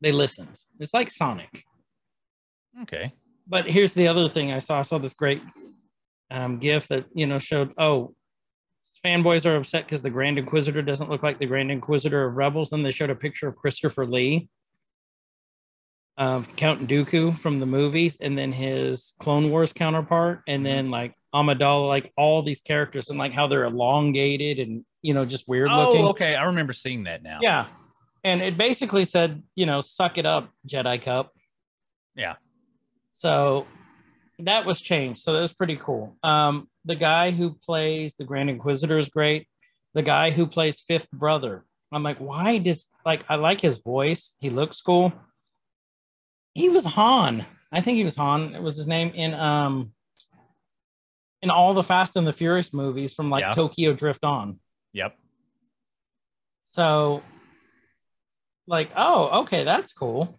[0.00, 0.56] They listened.
[0.78, 1.64] It's like Sonic.
[2.82, 3.12] okay.
[3.48, 4.78] But here's the other thing I saw.
[4.78, 5.42] I saw this great
[6.30, 7.72] um, GIF that you know showed.
[7.78, 8.14] Oh,
[9.04, 12.70] fanboys are upset because the Grand Inquisitor doesn't look like the Grand Inquisitor of Rebels.
[12.70, 14.48] Then they showed a picture of Christopher Lee
[16.18, 21.14] of Count Dooku from the movies, and then his Clone Wars counterpart, and then like
[21.34, 25.70] Amidala, like all these characters, and like how they're elongated and you know just weird
[25.70, 26.04] looking.
[26.04, 26.34] Oh, okay.
[26.34, 27.38] I remember seeing that now.
[27.40, 27.66] Yeah.
[28.24, 31.32] And it basically said, you know, suck it up, Jedi Cup.
[32.16, 32.34] Yeah.
[33.12, 33.66] So
[34.40, 35.20] that was changed.
[35.20, 36.16] So that was pretty cool.
[36.24, 39.46] Um, the guy who plays the Grand Inquisitor is great.
[39.94, 44.36] The guy who plays Fifth Brother, I'm like, why does like I like his voice?
[44.40, 45.12] He looks cool.
[46.58, 47.44] He was Han.
[47.72, 48.54] I think he was Han.
[48.54, 49.92] It was his name in um
[51.42, 53.52] in all the Fast and the Furious movies from like Yeah.
[53.54, 54.58] Tokyo Drift on.
[54.92, 55.16] Yep.
[56.64, 57.22] So,
[58.66, 60.38] like, oh, okay, that's cool.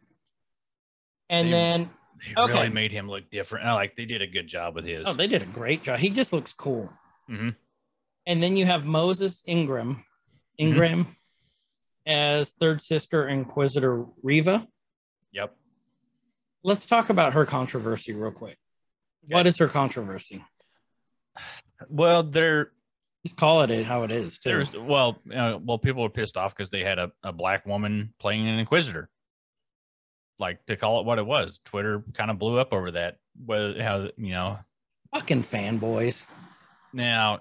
[1.29, 1.89] And They- then,
[2.25, 2.53] They Okay.
[2.53, 3.65] really made him look different.
[3.65, 5.07] I like they did a good job with his.
[5.07, 5.99] oh, they did a great job.
[5.99, 6.91] He just looks cool.
[7.29, 7.55] Mhm.
[8.27, 10.03] And then you have Moses Ingram,
[10.57, 11.15] Ingram,
[12.05, 14.67] as third sister Inquisitor Reva.
[16.63, 18.57] Let's talk about her controversy real quick.
[19.27, 20.43] What is her controversy?
[21.89, 22.71] Well, there,
[23.25, 24.39] Just call it how it is.
[24.39, 24.49] Too.
[24.49, 28.13] there's well, uh, well, people were pissed off because they had a, a black woman
[28.19, 29.09] playing an inquisitor.
[30.39, 31.59] Like to call it what it was.
[31.65, 33.17] Twitter kind of blew up over that.
[33.45, 34.59] Whether how you know
[35.13, 36.25] Fucking fanboys.
[36.93, 37.39] now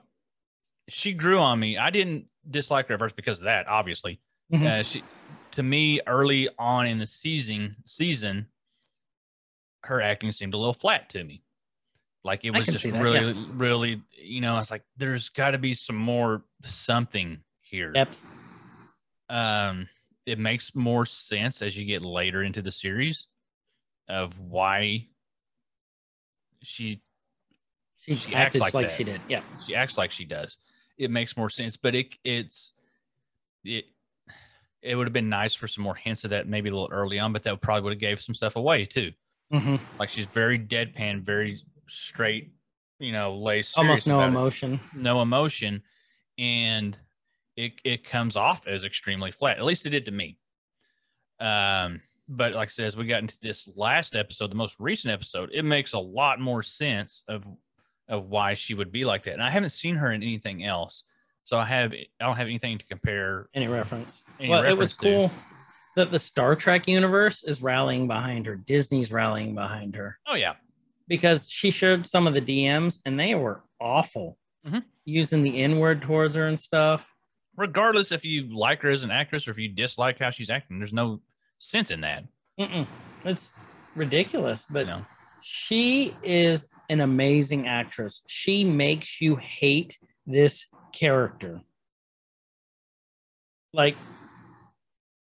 [0.89, 1.77] she grew on me.
[1.79, 3.67] I didn't dislike her at first because of that.
[3.69, 4.21] Obviously,
[4.53, 4.67] Mhm.
[4.67, 5.03] uh, she
[5.53, 8.47] to me early on in the season season,
[9.85, 11.43] her acting seemed a little flat to me.
[12.25, 15.75] Like it was just that, really, really, you know, it's like there's got to be
[15.75, 17.93] some more something here.
[17.93, 18.23] Depth.
[19.31, 19.89] Um,
[20.27, 23.29] it makes more sense as you get later into the series
[24.09, 25.07] of why
[26.63, 27.03] she
[27.99, 29.21] She, She acts like like, she did.
[29.29, 29.41] Yeah.
[29.67, 30.59] she acts like she does.
[30.97, 32.73] It makes more sense, but it it's
[33.65, 33.85] it
[34.83, 37.19] it would have been nice for some more hints of that maybe a little early
[37.19, 39.13] on, but that probably would have gave some stuff away too.
[39.51, 42.53] Hmm Like she's very deadpan, very straight,
[42.99, 44.29] you know, serious Almost no about it.
[44.29, 44.81] emotion.
[44.95, 45.83] no emotion,
[46.37, 46.97] and
[47.57, 49.59] it it comes off as extremely flat.
[49.59, 50.37] At least it did to me.
[51.41, 55.13] Um, but like I said, as we got into this last episode, the most recent
[55.13, 57.45] episode, it makes a lot more sense of
[58.09, 59.35] of why she would be like that.
[59.35, 61.05] And I haven't seen her in anything else,
[61.45, 63.49] so I have I don't have anything to compare.
[63.55, 64.25] any reference.
[64.41, 65.29] Any well, it was cool.
[65.29, 65.35] to.
[65.97, 68.57] That the Star Trek universe is rallying behind her.
[68.57, 70.55] Disney's rallying behind her Oh yeah,
[71.09, 74.85] because she showed some of the DMs and they were awful, Mhm.
[75.05, 77.07] using the N word towards her and stuff.
[77.57, 80.79] regardless if you like her as an actress or if you dislike how she's acting,
[80.79, 81.21] there's no
[81.59, 82.23] sense in that.
[82.61, 82.87] Mm-mm.
[83.25, 83.53] It's
[83.97, 85.05] ridiculous, but know?
[85.41, 88.23] she is an amazing actress.
[88.29, 91.61] She makes you hate this character.
[93.73, 93.97] Like,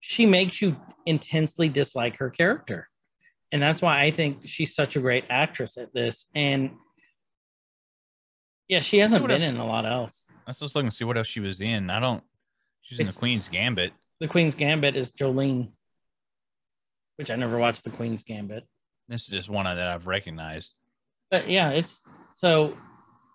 [0.07, 0.77] she makes you
[1.07, 2.91] intensely dislike her character.
[3.53, 6.29] And that's why I think she's such a great actress at this.
[6.35, 6.73] And
[8.69, 10.27] yeah, she hasn't been else- in a lot else.
[10.47, 11.89] I was just looking to see what else she was in.
[11.89, 12.23] I don't.
[12.83, 13.95] She's in the Queen's Gambit.
[14.21, 15.71] The Queen's Gambit is Jolene.
[17.17, 18.65] which I never watched the Queen's Gambit.
[19.09, 20.75] This is just one that I've recognized.
[21.31, 22.03] But yeah, it's
[22.35, 22.77] so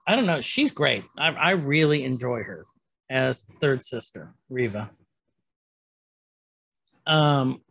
[0.06, 0.42] I don't know.
[0.42, 1.04] She's great.
[1.18, 2.64] I, I really enjoy her
[3.10, 4.92] as third sister, Reva.
[7.10, 7.62] Um,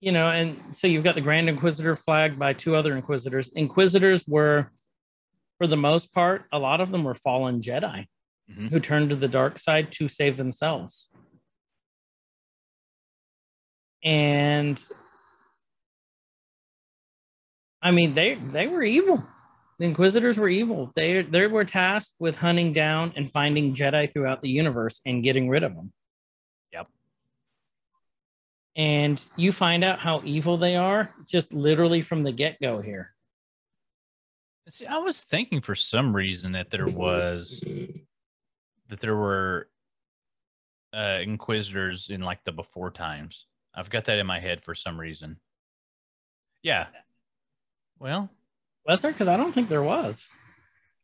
[0.00, 3.48] you know, and so you've got the Grand Inquisitor flagged by two other Inquisitors.
[3.54, 4.72] Inquisitors were,
[5.58, 8.06] for the most part, a lot of them were fallen Jedi
[8.50, 8.68] Mhm.
[8.70, 11.10] who turned to the dark side to save themselves.
[14.02, 14.82] And
[17.80, 19.22] I mean, they they were evil.
[19.78, 20.92] The Inquisitors were evil.
[20.96, 25.48] They they were tasked with hunting down and finding Jedi throughout the universe and getting
[25.48, 25.92] rid of them.
[28.74, 33.10] And you find out how evil they are just literally from the get go here.
[34.68, 37.62] See, I was thinking for some reason that there was
[38.88, 39.68] that there were
[40.94, 43.46] uh inquisitors in like the before times.
[43.74, 45.38] I've got that in my head for some reason.
[46.62, 46.86] Yeah.
[47.98, 48.30] Well,
[48.86, 49.12] Was there?
[49.12, 50.28] Because I don't think there was.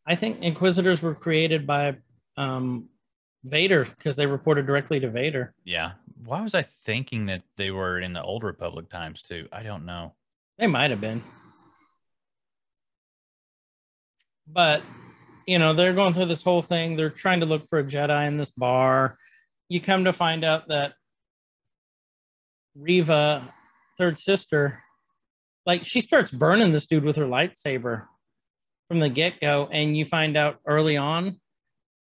[0.07, 1.97] I think Inquisitors were created by
[2.37, 2.89] um,
[3.49, 5.55] Vader because they reported directly to Vader.
[5.65, 5.93] yeah.
[6.25, 9.47] Why was I thinking that they were in the old Republic times too?
[9.53, 10.15] I don't know.
[10.59, 11.23] They might have been.
[14.47, 14.83] But,
[15.47, 16.97] you know, they're going through this whole thing.
[16.97, 19.17] They're trying to look for a Jedi in this bar.
[19.69, 20.95] You come to find out that
[22.75, 23.55] Reva,
[23.97, 24.83] third sister,
[25.67, 28.07] like she starts burning this dude with her lightsaber
[28.89, 29.69] from the get go.
[29.71, 31.41] And you find out early on,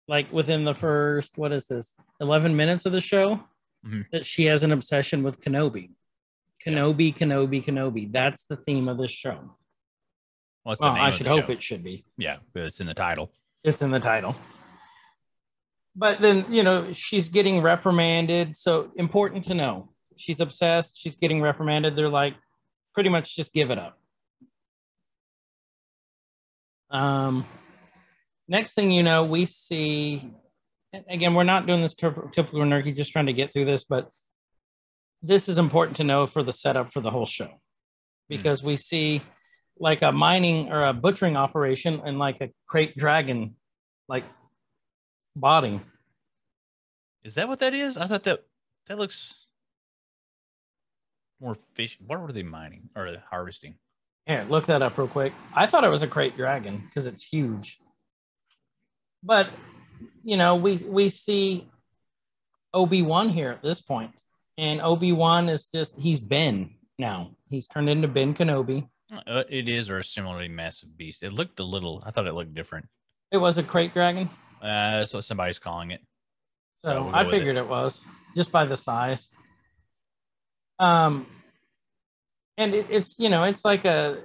[0.07, 3.43] like within the first, what is this, 11 minutes of the show,
[3.85, 4.09] Mhm.
[4.11, 5.91] that she has an obsession with Kenobi.
[6.65, 8.11] Kenobi, Kenobi, Kenobi.
[8.11, 9.55] That's the theme of this show.
[10.65, 11.51] The Well, I should hope show?
[11.51, 12.05] it should be.
[12.17, 13.31] Yeah, it's in the title.
[13.63, 14.35] It's in the title.
[15.95, 18.57] But then, you know, she's getting reprimanded.
[18.57, 19.93] So important to know.
[20.17, 20.97] She's obsessed.
[20.97, 21.95] She's getting reprimanded.
[21.95, 22.35] They're like,
[22.93, 23.99] pretty much just give it up.
[26.89, 27.45] Um,
[28.47, 30.31] next thing you know, we see,
[31.09, 34.09] again, we're not doing this typical nerdy, just trying to get through this, but
[35.21, 37.53] this is important to know for the setup for the whole show hmm.
[38.29, 39.21] because we see
[39.79, 43.55] like a mining or a butchering operation and like a krayt dragon
[44.07, 44.23] like
[45.35, 45.79] body.
[47.23, 47.97] Is that what that is?
[47.97, 48.39] I thought that
[48.87, 49.33] that looks
[51.39, 51.97] more fish.
[52.05, 53.75] What were they mining or harvesting?
[54.25, 55.33] Here, look that up real quick.
[55.53, 57.79] I thought it was a krayt dragon because it's huge.
[59.27, 59.49] But
[60.23, 61.67] you know, we we see
[62.73, 63.83] Obi-Wan here at this.
[64.57, 67.31] And Obi-Wan is just he's Ben now.
[67.49, 68.87] He's turned into Ben Kenobi.
[69.27, 71.23] Uh, it is or a similarly massive beast.
[71.23, 72.01] It looked a little.
[72.05, 72.87] I thought it looked different.
[73.31, 74.29] It was a krayt dragon.
[74.61, 76.01] Uh, that's what somebody's calling it.
[76.75, 77.37] So So we'll I with it.
[77.37, 77.67] figured it.
[77.67, 77.99] was
[78.35, 79.29] just by the size.
[80.79, 81.25] Um,
[82.57, 84.23] and it, it's you know it's like a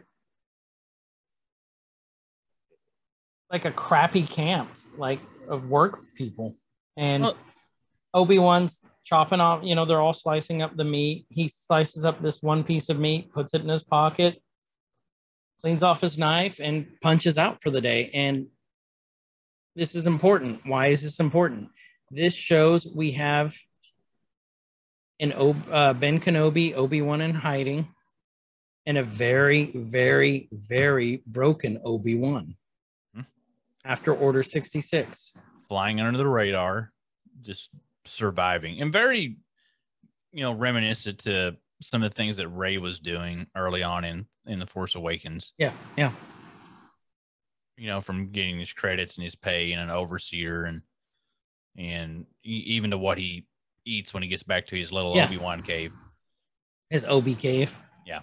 [3.50, 6.54] like a crappy camp like of work people,
[6.96, 7.36] and Well-
[8.14, 9.64] Obi Wan's chopping off.
[9.64, 11.26] You know they're all slicing up the meat.
[11.30, 14.42] He slices up this one piece of meat, puts it in his pocket,
[15.60, 18.10] cleans off his knife, and punches out for the day.
[18.12, 18.48] And
[19.74, 20.60] this is important.
[20.66, 21.70] Why is this important?
[22.10, 23.56] This shows we have
[25.18, 27.88] an Ob- uh, Ben Kenobi, Obi Wan in hiding,
[28.84, 32.56] and a very, very, very broken Obi Wan.
[33.84, 35.32] After Order 66.
[35.68, 36.92] Flying under the radar,
[37.42, 37.70] just
[38.04, 39.36] surviving, and very,
[40.32, 44.26] you know, reminiscent to some of the things that Rey was doing early on in
[44.46, 45.52] in the Force Awakens.
[45.58, 46.12] Yeah, yeah.
[47.76, 50.82] you know, from getting his credits and his pay and an overseer and
[51.76, 53.46] and even to what he
[53.86, 55.24] eats when he gets back to his little Yeah.
[55.24, 55.92] Obi Wan cave.
[56.90, 57.74] His Obi cave.
[58.06, 58.20] Yeah.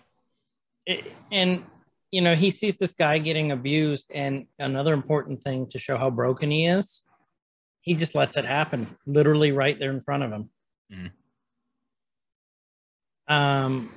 [0.86, 1.66] It- and,
[2.12, 4.12] you know, he sees this guy getting abused.
[4.14, 7.04] And another important thing to show how broken he is,
[7.82, 10.50] he just lets it happen literally right there in front of him.
[10.92, 11.12] Mhm.
[13.28, 13.92] Um,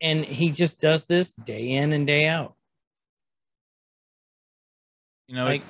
[0.00, 2.56] and he just does this day in and day out.
[5.28, 5.62] You know, Like,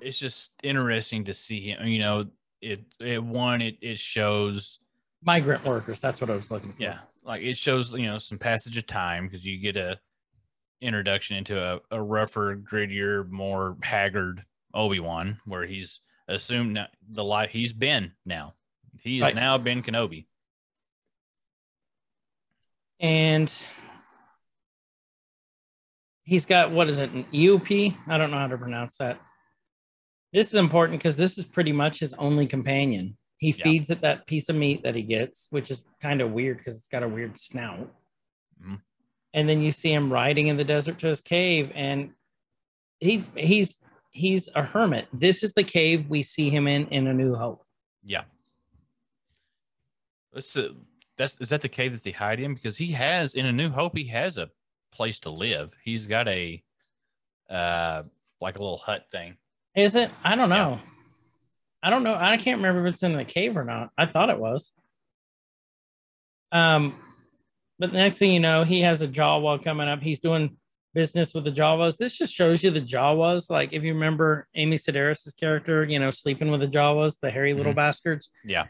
[0.00, 1.86] it, it's just interesting to see him.
[1.86, 2.24] You know,
[2.60, 4.80] it it one it it shows
[5.22, 6.00] migrant workers.
[6.00, 6.82] That's what I was looking for.
[6.82, 9.98] yeah, like it shows you know some passage of time because you get a
[10.82, 16.78] introduction into a, a rougher, grittier, more haggard Obi Wan, where he's assumed
[17.10, 18.54] the life he's been now.
[19.00, 19.34] He is Right.
[19.34, 20.26] now Ben Kenobi.
[23.00, 23.52] And
[26.24, 27.96] he's got what is it, an eopie?
[28.06, 29.20] I don't know how to pronounce that.
[30.32, 33.16] This is important because this is pretty much his only companion.
[33.38, 33.64] He Yeah.
[33.64, 36.76] feeds it that piece of meat that he gets, which is kind of weird because
[36.78, 37.92] it's got a weird snout.
[38.62, 38.80] Mhm.
[39.34, 42.10] And then you see him riding in the desert to his cave, and
[43.00, 43.78] he he's
[44.10, 45.08] he's a hermit.
[45.12, 47.64] This is the cave we see him in in A New Hope.
[48.04, 48.24] Yeah.
[50.32, 50.70] That's uh,
[51.16, 52.54] that's is that the cave that they hide in?
[52.54, 54.50] Because he has in a New Hope, he has a
[54.92, 55.74] place to live.
[55.82, 56.62] He's got a
[57.48, 58.02] uh
[58.40, 59.36] like a little hut thing.
[59.74, 60.10] Is it?
[60.24, 60.56] I don't Yeah.
[60.56, 60.80] know.
[61.82, 62.14] I don't know.
[62.14, 63.90] I can't remember if it's in the cave or not.
[63.98, 64.72] I thought it was.
[66.52, 66.94] Um,
[67.82, 70.00] but the next thing you know, he has a Jawa coming up.
[70.00, 70.56] He's doing
[70.94, 71.96] business with the Jawas.
[71.96, 73.50] This just shows you the Jawas.
[73.50, 77.54] Like if you remember Amy Sedaris' character, you know, sleeping with the Jawas, the hairy
[77.54, 78.30] little bastards.
[78.44, 78.66] Yeah.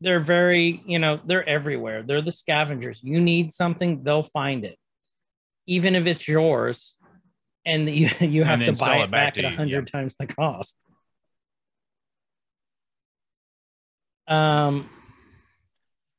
[0.00, 2.04] They're very, you know, they're everywhere.
[2.04, 3.02] They're the scavengers.
[3.02, 4.78] You need something, they'll find it,
[5.66, 6.94] even if it's yours,
[7.64, 10.14] and you you have to buy it it back back, at a you, hundred times
[10.20, 10.84] the cost.
[14.28, 14.88] Um,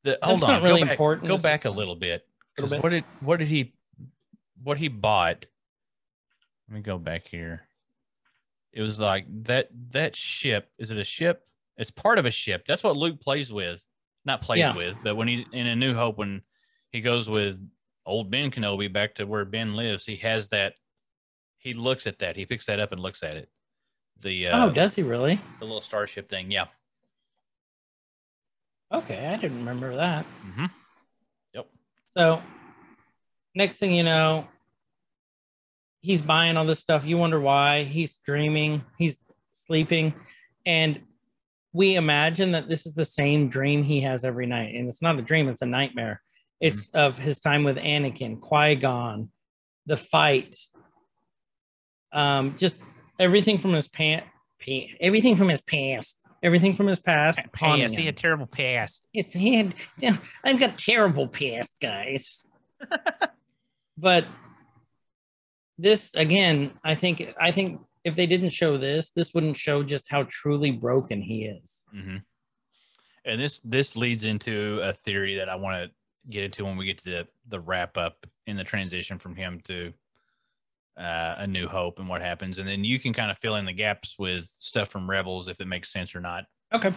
[0.08, 1.28] The, hold That's on, not really go back, important.
[1.28, 2.26] Go back a little bit.
[2.58, 2.84] Little 'Cause bit.
[2.84, 3.74] What did what did he
[4.64, 5.46] what he bought?
[6.70, 7.64] Let me go back here.
[8.72, 10.72] It was like that that ship.
[10.78, 11.46] Is it a ship?
[11.76, 12.66] It's part of a ship.
[12.66, 13.84] That's what Luke plays with.
[14.24, 14.78] Not plays Yeah.
[14.78, 16.42] with, but when he in a New Hope, when
[16.92, 17.60] he goes with
[18.06, 20.76] old Ben Kenobi back to where Ben lives, he has that.
[21.58, 22.38] He looks at that.
[22.38, 23.50] He picks that up and looks at it.
[24.22, 25.38] The uh, oh, does he really?
[25.60, 26.50] the little starship thing.
[26.50, 26.68] Yeah.
[28.94, 30.26] Okay, I didn't remember that.
[30.56, 30.66] hmm
[31.54, 31.68] Yep.
[32.06, 32.42] So,
[33.56, 34.48] next thing you know,
[36.02, 37.04] he's buying all this stuff.
[37.06, 37.84] You wonder why.
[37.84, 39.20] He's dreaming, he's
[39.52, 40.14] sleeping,
[40.66, 41.02] and
[41.74, 44.74] we imagine that this is the same dream he has every night.
[44.76, 46.22] And it's not a dream, it's a nightmare.
[46.60, 49.30] It's of his time with Anakin, Qui Gon,
[49.86, 50.56] the fight,
[52.14, 52.78] um, just
[53.20, 54.26] everything from his pant,
[54.66, 57.40] pa- everything from his past, everything from his past.
[57.56, 58.16] haunting him.
[58.16, 59.02] terrible past.
[59.14, 59.76] His hand.
[60.00, 62.46] yeah, I've got terrible past, guys.
[63.98, 64.26] but
[65.78, 70.08] this again, I think I think if they didn't show this, this wouldn't show just
[70.10, 71.86] how truly broken he is.
[71.92, 72.18] hmm
[73.26, 75.92] And this this leads into a theory that I want to
[76.30, 79.62] get into when we get to the the wrap up in the transition from him
[79.66, 79.94] to
[80.98, 83.66] uh, a New Hope and what happens, and then you can kind of fill in
[83.66, 86.46] the gaps with stuff from Rebels if it makes sense or not.
[86.74, 86.94] Okay.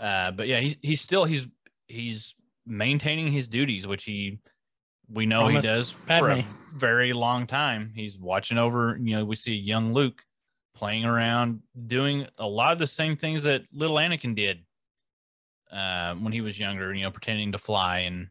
[0.00, 1.46] Uh, but yeah, he's he's still he's
[1.86, 2.34] he's
[2.66, 4.38] maintaining his duties, which he
[5.10, 7.92] we know Promised he does for a very long time.
[7.94, 8.98] He's watching over.
[9.00, 10.22] You know, we see young Luke
[10.74, 14.60] playing around, doing a lot of the same things that little Anakin did
[15.70, 16.94] uh, when he was younger.
[16.94, 18.28] You know, pretending to fly and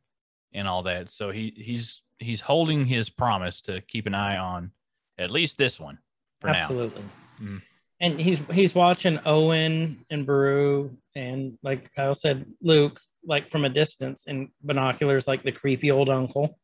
[0.53, 1.09] and all that.
[1.09, 4.71] So he he's he's holding his promise to keep an eye on
[5.17, 5.99] at least this one
[6.39, 6.53] for now.
[6.53, 7.03] Absolutely.
[7.39, 7.61] Mhm.
[7.99, 13.69] And he's he's watching Owen and Beru and like Kyle said, Luke, like from a
[13.69, 16.57] distance in binoculars, like the creepy old uncle.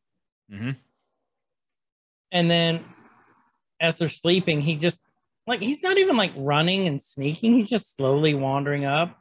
[0.50, 0.70] hmm
[2.32, 2.84] And then
[3.80, 4.98] as they're sleeping, he just
[5.46, 9.16] like he's not even like running and sneaking, he's just slowly wandering up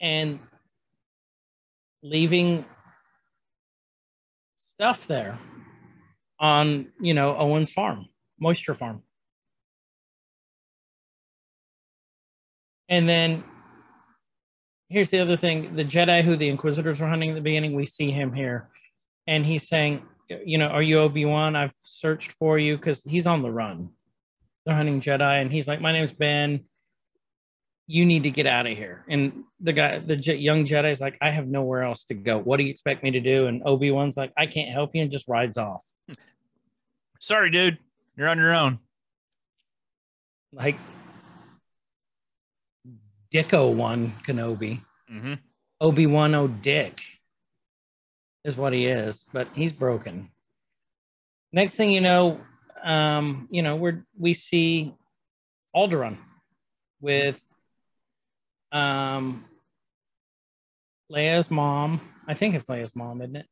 [0.00, 0.38] and
[2.02, 2.64] leaving
[4.56, 5.38] stuff there
[6.42, 9.02] on you know Owen's farm, moisture farm.
[12.90, 13.42] And then
[14.90, 17.86] here's the other thing the Jedi who the Inquisitors were hunting in the beginning, we
[17.86, 18.68] see him here.
[19.26, 20.02] And he's saying,
[20.44, 21.56] you know, are you Obi Wan?
[21.56, 23.90] I've searched for you because he's on the run.
[24.66, 26.64] They're hunting Jedi, and he's like, my name's Ben.
[27.86, 29.04] You need to get out of here.
[29.08, 32.38] And the guy, the young is like, I have nowhere else to go.
[32.38, 33.46] What do you expect me to do?
[33.46, 35.84] And Obi Wan's like, I can't help you, and just rides off.
[37.22, 37.78] Sorry, dude,
[38.16, 38.80] you're on your own.
[40.52, 40.76] Like,
[43.32, 44.80] Dicko one Kenobi.
[45.08, 45.34] hmm
[45.80, 47.00] Obi Wan O Dick
[48.44, 50.30] is what he is, but he's broken.
[51.52, 52.40] Next thing you know,
[52.82, 54.92] um, you know, we're we see
[55.76, 56.18] Alderaan
[57.00, 57.40] with
[58.72, 59.44] um
[61.08, 62.00] Leia's mom.
[62.26, 63.46] I think it's Leia's mom, isn't it?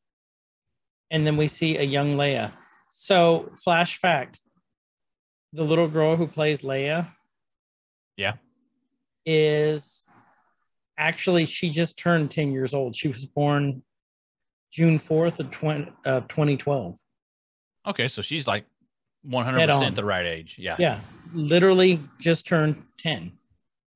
[1.12, 2.50] And then we see a young Leia.
[2.90, 4.40] So, flash fact:
[5.52, 7.12] the little girl who plays Leia,
[8.16, 8.34] Yeah.
[9.24, 10.04] is
[10.98, 12.94] actually she just turned 10 years old.
[12.94, 13.82] She was born
[14.70, 16.96] June 4th of 20, of 2012.
[17.86, 18.66] Okay, so she's like
[19.26, 20.56] 100% the right age.
[20.58, 20.76] Yeah.
[20.78, 21.00] Yeah,
[21.32, 23.32] literally just turned 10.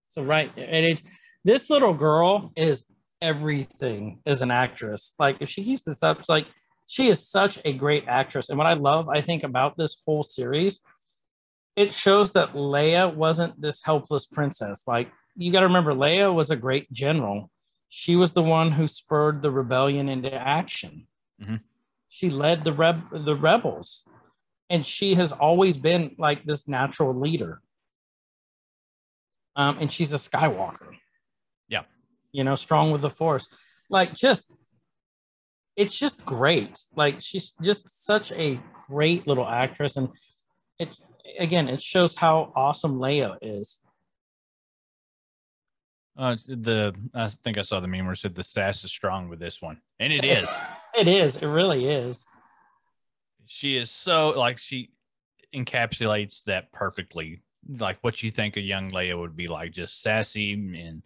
[0.08, 1.02] So right age
[1.44, 2.84] this little girl is
[3.20, 5.14] everything as an actress.
[5.18, 6.46] Like if she keeps this up, it's like
[6.86, 8.48] she is such a great actress.
[8.48, 10.80] And what I love, I think, about this whole series,
[11.76, 14.84] it shows that Leia wasn't this helpless princess.
[14.86, 17.50] Like you got to remember, Leia was a great general.
[17.88, 21.06] She was the one who spurred the rebellion into action.
[21.40, 21.60] Mhm.
[22.08, 24.06] She led the reb the rebels,
[24.70, 27.60] and she has always been like this natural leader.
[29.56, 30.96] Um, and she's a Skywalker.
[31.68, 31.84] Yeah.
[32.32, 33.48] you know, strong with the Force.
[33.88, 34.42] Like, just
[35.76, 36.80] it's just great.
[36.94, 40.08] Like, she's just such a great little actress, and
[40.78, 40.96] it
[41.38, 43.80] again, it shows how awesome Leia is.
[46.16, 49.28] Uh, the I think I saw the meme where it said the sass is strong
[49.28, 50.48] with this one, and it is.
[50.96, 51.34] It is.
[51.34, 52.24] It really is.
[53.46, 54.90] she is so like she
[55.52, 57.42] encapsulates that perfectly,
[57.78, 61.02] like what you think a young Leia would be like, just sassy and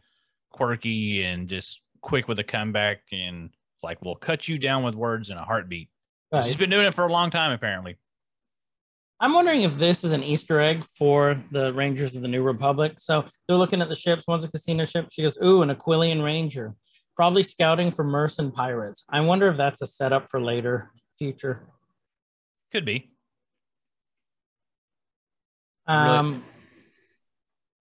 [0.51, 3.49] quirky and just quick with a comeback and
[3.83, 5.89] like we'll cut you down with words in a heartbeat.
[6.35, 6.59] She's Right.
[6.59, 7.97] been doing it for a long time, apparently.
[9.20, 12.95] I'm wondering if this is an Easter egg for the Rangers of the New Republic.
[12.99, 14.26] So they're looking at the ships.
[14.29, 15.09] One's a casino ship.
[15.11, 16.76] She goes, "Ooh, an Aquilaean Ranger,
[17.16, 21.66] probably scouting for mercen pirates." I wonder if that's a setup for later future.
[22.70, 23.11] Could be.
[25.87, 26.45] Um,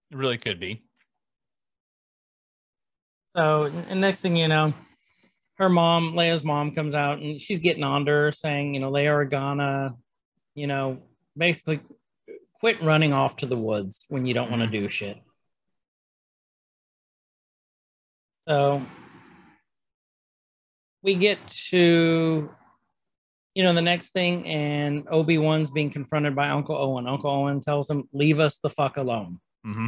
[0.10, 0.82] It really could be.
[3.36, 4.74] So, and next thing you know,
[5.58, 8.92] her mom, Leia's mom, comes out and she's getting on to her, saying, you know,
[8.92, 9.96] Leia Organa,
[10.56, 11.00] you know,
[11.36, 11.80] basically
[12.60, 15.18] quit running off to the woods when you don't want to do shit.
[18.48, 18.82] So
[21.02, 22.50] we get to,
[23.56, 27.08] you know, the next thing, and Obi Wan's being confronted by Uncle Owen.
[27.08, 29.88] Uncle Owen tells him, "Leave us the fuck alone." Mm-hmm.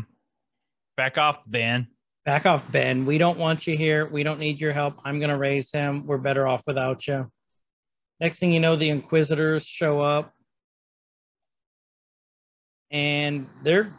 [0.97, 1.88] Back off, Ben.
[2.30, 3.07] Back off, Ben.
[3.07, 4.05] We don't want you here.
[4.05, 4.99] We don't need your help.
[5.03, 6.05] I'm going to raise him.
[6.05, 7.27] We're better off without you.
[8.19, 10.32] Next thing you know, the Inquisitors show up.
[12.91, 13.91] And they're,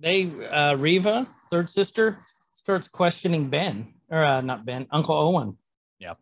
[0.00, 2.18] they, uh, Reva, third sister,
[2.52, 5.56] starts questioning Ben, or uh, not Ben, Uncle Owen.
[5.98, 6.12] Yeah.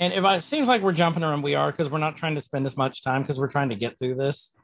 [0.00, 2.34] And if I, it seems like we're jumping around, we are because we're not trying
[2.34, 4.56] to spend as much time because we're trying to get through this.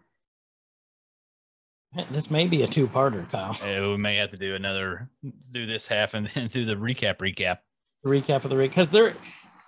[2.10, 3.56] This may be a two-parter, Kyle.
[3.62, 5.08] Uh, we may have to do another,
[5.52, 7.16] do this half and then do the recap.
[7.18, 7.58] Recap.
[8.04, 9.14] the recap of the week because there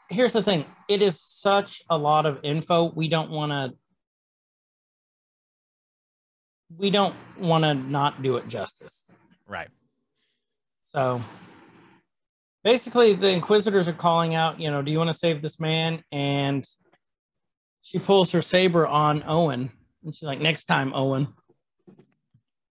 [0.08, 3.72] here's the thing it is such a lot of info we don't want to
[6.76, 9.04] we don't want to not do it justice
[9.48, 9.68] Right.
[10.80, 11.22] so
[12.64, 16.02] basically the inquisitors are calling out you know do you want to save this man
[16.12, 16.64] and
[17.82, 19.70] she pulls her saber on owen
[20.04, 21.28] and she's like next time owen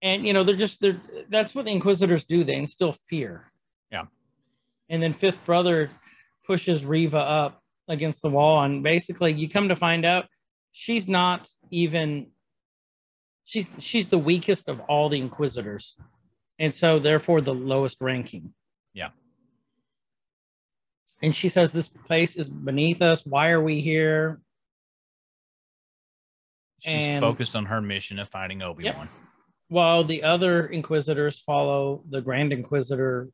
[0.02, 3.52] and you know they're just they're that's what the inquisitors do they instill fear
[3.92, 4.06] Yeah.
[4.90, 5.90] and then fifth brother
[6.46, 10.26] pushes reva up against the wall and basically you come to find out
[10.72, 12.28] she's not even
[13.44, 15.98] she's she's the weakest of all the inquisitors
[16.60, 18.54] and so therefore the lowest ranking
[18.94, 19.10] Yeah.
[21.22, 24.40] and she says this place is beneath us why are we here
[26.82, 28.96] She's And- focused on her mission of finding Obi Wan.
[28.96, 29.08] Yep.
[29.70, 33.30] While the other inquisitors follow the grand inquisitor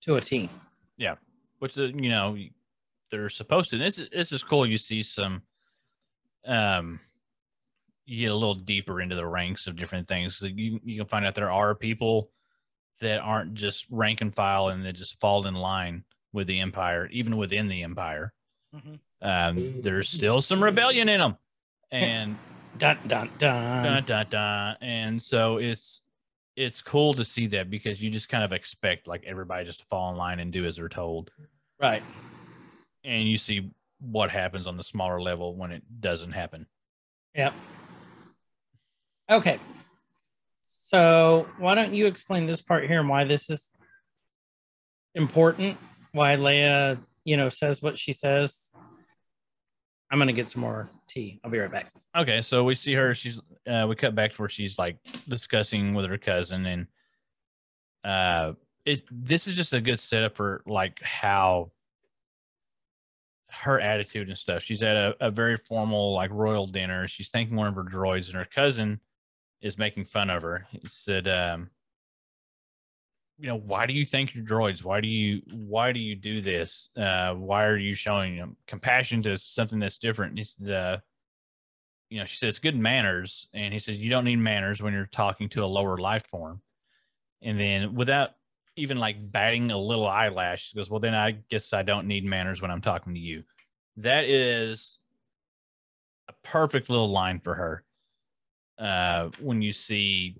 [0.00, 0.48] to a team
[0.96, 1.16] yeah
[1.58, 2.36] which uh, you know
[3.12, 3.78] they're supposed to.
[3.78, 4.66] This is this is cool.
[4.66, 5.42] You see some,
[6.44, 6.98] um,
[8.06, 10.36] you get a little deeper into the ranks of different things.
[10.36, 12.30] So you you can find out there are people
[13.00, 17.06] that aren't just rank and file and that just fall in line with the empire,
[17.12, 18.32] even within the empire.
[18.74, 18.98] Mhm.
[19.20, 21.36] Um, there's still some rebellion in them,
[21.92, 22.36] and
[22.78, 23.82] Dun dun dun.
[23.84, 24.76] dun, dun, dun.
[24.80, 26.02] and so it's
[26.56, 29.86] it's cool to see that because you just kind of expect like everybody just to
[29.86, 31.30] fall in line and do as they're told
[31.80, 32.02] Right.
[33.04, 33.70] and you see
[34.00, 36.66] what happens on the smaller level when it doesn't happen.
[37.34, 37.54] Yep.
[39.30, 39.58] Okay.
[40.62, 43.70] So why don't you explain this part here and why this is
[45.14, 45.76] important?
[46.12, 48.72] Why Leia, you know, says what she says.
[50.10, 51.40] I'm gonna get some more tea.
[51.44, 51.92] I'll be right back.
[52.16, 53.14] Okay, so we see her.
[53.14, 54.96] She's uh, we cut back to where she's like
[55.28, 56.86] discussing with her cousin, and
[58.04, 58.52] uh,
[58.84, 61.70] it this is just a good setup for like how
[63.50, 64.62] her attitude and stuff.
[64.62, 67.06] She's at a, a very formal like royal dinner.
[67.06, 69.00] She's thanking one of her droids, and her cousin
[69.60, 70.66] is making fun of her.
[70.70, 71.70] He said, um,
[73.42, 74.84] "You know, why do you thank your droids?
[74.84, 76.90] Why do you why do you do this?
[76.96, 80.98] Uh, why are you showing them compassion to something that's different?" He said, uh,
[82.08, 85.06] "You know," she says, "Good manners," and he says, "You don't need manners when you're
[85.06, 86.62] talking to a lower life form."
[87.42, 88.36] And then, without
[88.76, 92.24] even like batting a little eyelash, she goes, "Well, then I guess I don't need
[92.24, 93.42] manners when I'm talking to you."
[93.96, 94.98] That is
[96.28, 97.84] a perfect little line for her.
[98.78, 100.36] Uh, when you see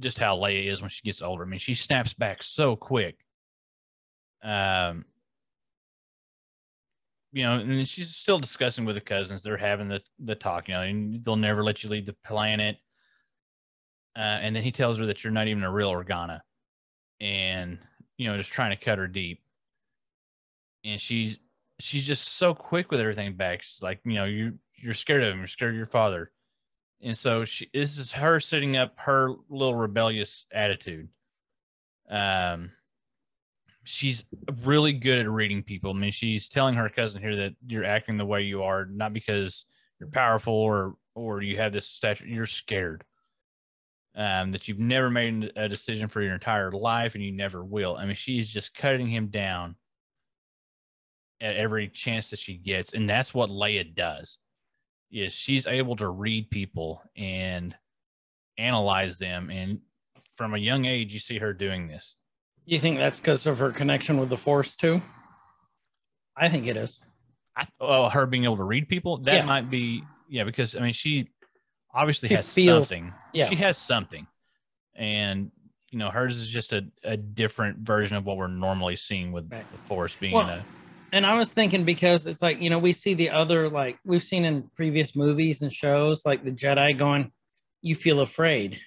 [0.00, 1.44] just how Leia is when she gets older.
[1.44, 3.16] I mean, she snaps back so quick.
[4.42, 5.04] Um,
[7.32, 9.42] you know, and she's still discussing with the cousins.
[9.42, 12.76] They're having the the talk, you know, they'll never let you leave the planet.
[14.16, 16.40] Uh, and then he tells her that you're not even a real Organa,
[17.20, 17.78] and
[18.16, 19.42] you know, just trying to cut her deep.
[20.84, 21.38] And she's
[21.80, 23.62] she's just so quick with everything back.
[23.62, 25.38] She's like, you know, you you're scared of him.
[25.38, 26.30] You're scared of your father.
[27.04, 31.08] And so she this is her setting up her little rebellious attitude.
[32.10, 32.72] Um
[33.84, 34.24] she's
[34.64, 35.90] really good at reading people.
[35.90, 39.12] I mean, she's telling her cousin here that you're acting the way you are, not
[39.12, 39.66] because
[40.00, 43.04] you're powerful or or you have this stature, you're scared.
[44.16, 47.96] Um, that you've never made a decision for your entire life and you never will.
[47.96, 49.74] I mean, she's just cutting him down
[51.40, 54.38] at every chance that she gets, and that's what Leia does.
[55.14, 57.74] Is she's able to read people and
[58.58, 59.78] analyze them, and
[60.36, 62.16] from a young age, you see her doing this.
[62.66, 65.00] You think that's because of her connection with the Force too?
[66.36, 66.98] I think it is.
[67.56, 69.44] I th- oh, her being able to read people that Yeah.
[69.44, 71.28] might be yeah because I mean she
[71.94, 73.12] obviously She has feels- something.
[73.32, 73.48] yeah.
[73.48, 74.26] she has something,
[74.96, 75.52] and
[75.90, 79.52] you know hers is just a, a different version of what we're normally seeing with
[79.52, 79.64] Right.
[79.70, 80.64] the Force being Well, a
[81.14, 84.22] And I was thinking because it's like, you know, we see the other, like we've
[84.22, 87.30] seen in previous movies and shows, like the Jedi going,
[87.82, 88.80] you feel afraid.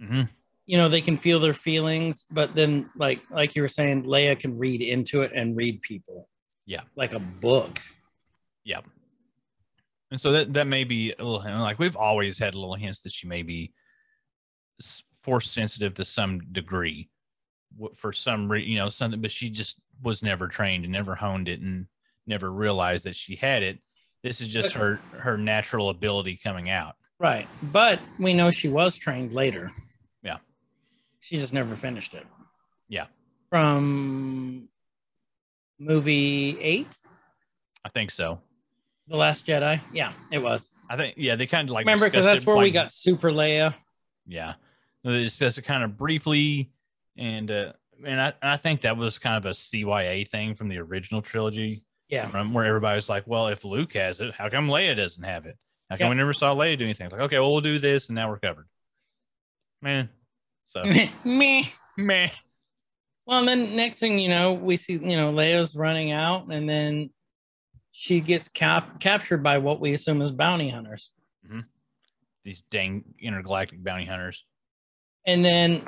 [0.00, 0.30] Mhm.
[0.66, 4.38] You know, they can feel their feelings, but then, like, like you were saying, Leia
[4.38, 6.28] can read into it and read people.
[6.64, 6.82] Yeah.
[6.94, 7.80] Like a book.
[8.62, 8.84] Yep.
[10.12, 11.58] And so that that may be a little hint.
[11.58, 13.72] Like we've always had little hints that she may be
[15.24, 17.10] force sensitive to some degree,
[17.96, 19.20] for some reason, you know something.
[19.20, 21.86] But she just was never trained and never honed it and
[22.26, 23.78] never realized that she had it.
[24.22, 26.94] This is just her her natural ability coming out.
[27.18, 27.48] Right.
[27.62, 29.72] But we know she was trained later.
[30.22, 30.38] Yeah.
[31.20, 32.26] She just never finished it.
[32.88, 33.06] Yeah.
[33.50, 34.68] From
[35.78, 36.98] movie eight,
[37.84, 38.40] I think so.
[39.08, 39.80] The Last Jedi.
[39.92, 40.70] Yeah, it was.
[40.90, 43.74] I think yeah they kind of like Remember, because that's where we got Super Leia.
[44.26, 44.54] Yeah,
[45.04, 46.72] they discussed it kind of briefly,
[47.16, 47.72] and uh,
[48.04, 51.22] and I and I think that was kind of a CYA thing from the original
[51.22, 51.82] trilogy.
[52.08, 52.28] Yeah.
[52.28, 55.44] from where everybody was like, "Well, if Luke has it, how come Leia doesn't have
[55.46, 55.56] it?
[55.90, 56.10] How come Yeah.
[56.10, 58.28] we never saw Leia do anything?" It's like, okay, well, we'll do this, and now
[58.30, 58.68] we're covered.
[59.82, 60.08] Man,
[60.66, 60.84] so
[61.24, 61.64] Meh.
[61.96, 62.30] meh.
[63.26, 66.68] Well, and then next thing you know, we see you know Leia's running out, and
[66.68, 67.10] then
[67.90, 71.10] she gets cap- captured by what we assume is bounty hunters,
[71.44, 71.60] mm-hmm.
[72.44, 74.44] These dang intergalactic bounty hunters.
[75.26, 75.82] and then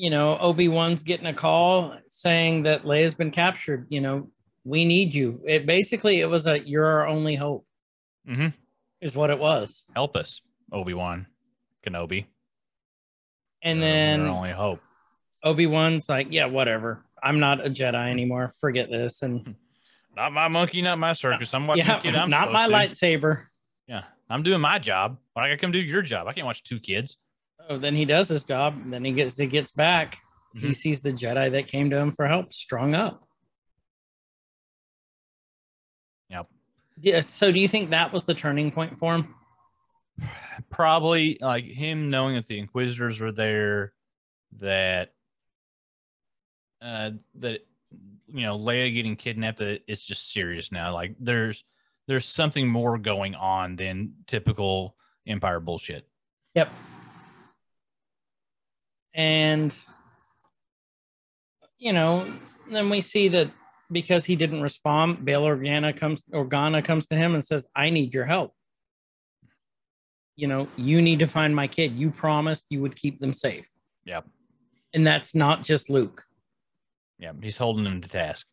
[0.00, 3.86] you know Obi Wan's getting a call saying that Leia's been captured.
[3.90, 4.30] You know,
[4.64, 5.40] we need you.
[5.46, 7.66] It basically it was a you're our only hope
[8.26, 8.48] hmm
[9.00, 10.42] is what it was, Help us,
[10.72, 11.26] Obi Wan,
[11.86, 12.26] Kenobi.
[13.62, 14.80] and You're- then only hope.
[15.42, 17.04] Obi Wan's like, yeah, whatever.
[17.22, 18.52] I'm not a Jedi anymore.
[18.60, 19.22] Forget this.
[19.22, 19.54] And
[20.16, 21.54] Not my monkey, not my circus.
[21.54, 22.00] I'm watching yeah.
[22.22, 22.74] I'm not my to.
[22.74, 23.44] lightsaber.
[23.86, 25.16] Yeah, I'm doing my job.
[25.34, 26.26] But I gotta come do your job.
[26.26, 27.16] I can't watch two kids.
[27.68, 28.74] Oh, then he does his job.
[28.90, 30.18] Then he gets he gets back.
[30.54, 30.76] He Mhm.
[30.76, 33.26] sees the Jedi that came to him for help strung up.
[36.28, 36.48] Yep.
[37.00, 37.20] Yeah.
[37.20, 39.34] So do you think that was the turning point for him?
[40.68, 43.94] probably like him knowing that the inquisitors were there
[44.58, 45.14] that
[46.82, 47.60] uh that
[48.28, 51.64] you know leia getting kidnapped it's just serious now like there's
[52.06, 54.94] there's something more going on than typical
[55.26, 56.06] empire bullshit
[56.54, 56.70] Yep.
[59.14, 59.74] And
[61.78, 62.26] you know,
[62.70, 63.50] then we see that
[63.90, 68.14] because he didn't respond, Bail Organa comes Organa comes to him and says, I need
[68.14, 68.54] your help.
[70.36, 71.98] You know, you need to find my kid.
[71.98, 73.68] You promised you would keep them safe.
[74.04, 74.26] Yep.
[74.94, 76.22] And that's not just Luke.
[77.18, 78.46] yeah he's holding them to task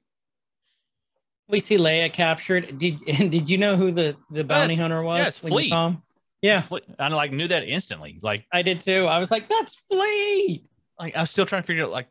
[1.49, 2.77] We see Leia captured.
[2.77, 5.69] Did and did you know who the, the bounty it's- hunter was it's when you
[5.69, 6.03] saw him?
[6.41, 6.63] Yeah,
[6.99, 9.05] i like knew that instantly like I did too.
[9.05, 10.63] I was like, that's Flea.
[10.99, 12.07] like i was still trying to figure out like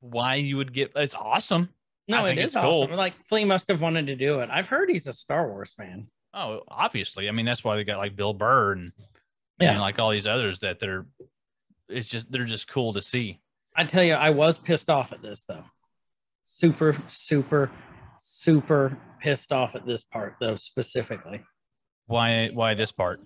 [0.00, 1.68] why you would get it's awesome
[2.08, 2.82] No, it is it's cool.
[2.84, 2.96] awesome.
[2.96, 4.48] Like Flea must have wanted to do it.
[4.50, 6.08] I've heard he's a Star Wars fan.
[6.34, 7.28] Oh, obviously.
[7.28, 8.92] I mean, that's why they got like Bill Burr and,
[9.60, 9.72] Yeah.
[9.72, 11.06] and like all these others that they're
[11.88, 13.40] it's just they're just cool to see.
[13.76, 15.64] I tell you, I was pissed off at this though.
[16.44, 17.70] Super, super,
[18.18, 21.42] super pissed off at this part though, specifically.
[22.10, 23.20] Why why this part?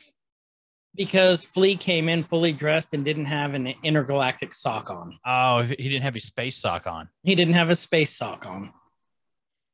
[0.94, 5.18] Because Flea came in fully dressed and didn't have an intergalactic sock on.
[5.24, 7.08] Oh, he didn't have his space sock on.
[7.22, 8.74] He didn't have a space sock on.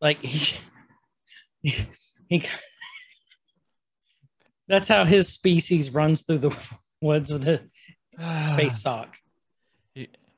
[0.01, 0.57] Like he,
[2.29, 2.47] he
[4.69, 6.57] that's how his species runs through the
[7.03, 7.61] woods with a
[8.47, 9.17] space sock.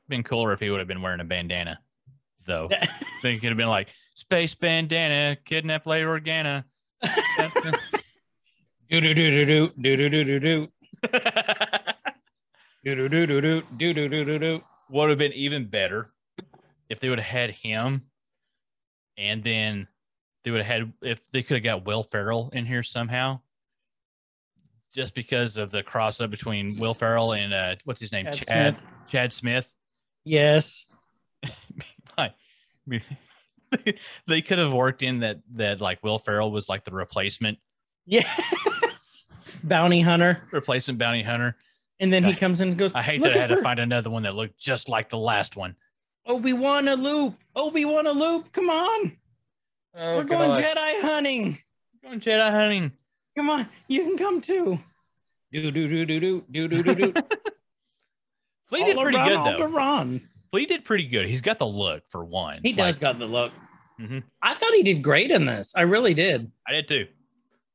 [0.09, 1.77] Been cooler if he would have been wearing a bandana,
[2.47, 2.69] though.
[3.21, 6.63] then he could have been like space bandana, kidnap Leia Organa.
[8.89, 10.67] do do do do do do do do do
[12.83, 14.61] do do do do do do do do do do do.
[14.89, 16.11] would have been even better
[16.89, 18.03] if they would have had him
[19.17, 19.87] and then
[20.43, 23.39] they would have had if they could have got Will Ferrell in here somehow.
[24.93, 28.25] Just because of the cross up between Will Ferrell and uh what's his name?
[28.25, 28.85] Chad Chad Smith.
[29.07, 29.69] Chad Smith.
[30.25, 30.85] Yes.
[32.15, 32.33] Like,
[34.27, 37.57] they could have worked in that that like Will Ferrell was like the replacement
[38.05, 39.25] Yes.
[39.63, 40.41] Bounty hunter.
[40.51, 41.55] replacement bounty hunter.
[41.99, 43.79] And then he comes in and goes, I hate that I "Looking had to find
[43.79, 45.75] another one that looked just like the last one.
[46.25, 47.35] Obi-Wan a loop.
[47.55, 48.51] Obi-Wan a loop.
[48.51, 49.17] Come on.
[49.95, 51.57] Oh, We're going Jedi hunting.
[52.01, 52.91] We're going Jedi hunting.
[53.37, 53.67] Come on.
[53.87, 54.79] You can come too.
[55.51, 57.13] Do do do do do do do do do.
[58.67, 59.59] Flea did pretty good though.
[59.69, 60.21] Alderaan.
[60.51, 61.27] Flea did pretty good.
[61.27, 62.59] He's got the look for one.
[62.63, 63.51] He does Like, got the look.
[63.99, 64.23] Mhm.
[64.41, 65.73] I thought he did great in this.
[65.75, 66.51] I really did.
[66.67, 67.05] I did too.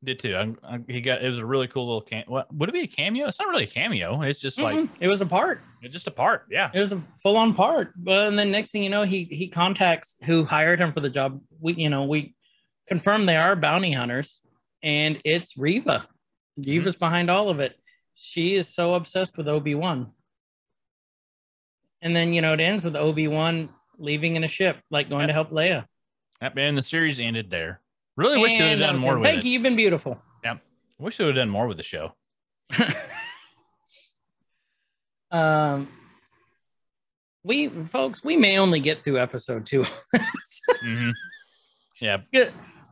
[0.05, 0.37] Did too.
[0.37, 2.23] I, I, he got it was a really cool little cam.
[2.29, 3.27] What would it be a cameo?
[3.27, 4.23] It's not really a cameo.
[4.23, 4.89] It's just like Mm-mm.
[5.01, 5.61] it was a part.
[5.83, 6.47] it's just a part.
[6.51, 6.71] Yeah.
[6.73, 7.93] It was a full on part.
[7.97, 11.11] But and then next thing you know, he he contacts who hired him for the
[11.11, 11.41] job.
[11.61, 12.37] We you know we
[12.87, 14.41] confirm they are bounty hunters,
[14.85, 16.07] and it's Reva.
[16.61, 16.71] Mm-hmm.
[16.71, 17.75] Reva's behind all of it.
[18.15, 20.13] She is so obsessed with Obi Wan.
[22.03, 23.69] And then you know it ends with Obi Wan
[23.99, 25.29] leaving in a ship, like going Yep.
[25.29, 25.87] to help Leia.
[26.41, 27.81] Yep, And the series ended there.
[28.19, 29.19] Really wish they would have done more it.
[29.19, 29.45] with Thank it.
[29.47, 29.53] you.
[29.53, 30.21] You've been beautiful.
[30.43, 30.57] Yeah.
[30.99, 32.15] Wish they would have done more with the show.
[35.31, 35.89] um,
[37.45, 39.85] we folks, we may only get through episode two.
[40.83, 41.11] hmm
[42.01, 42.19] Yeah.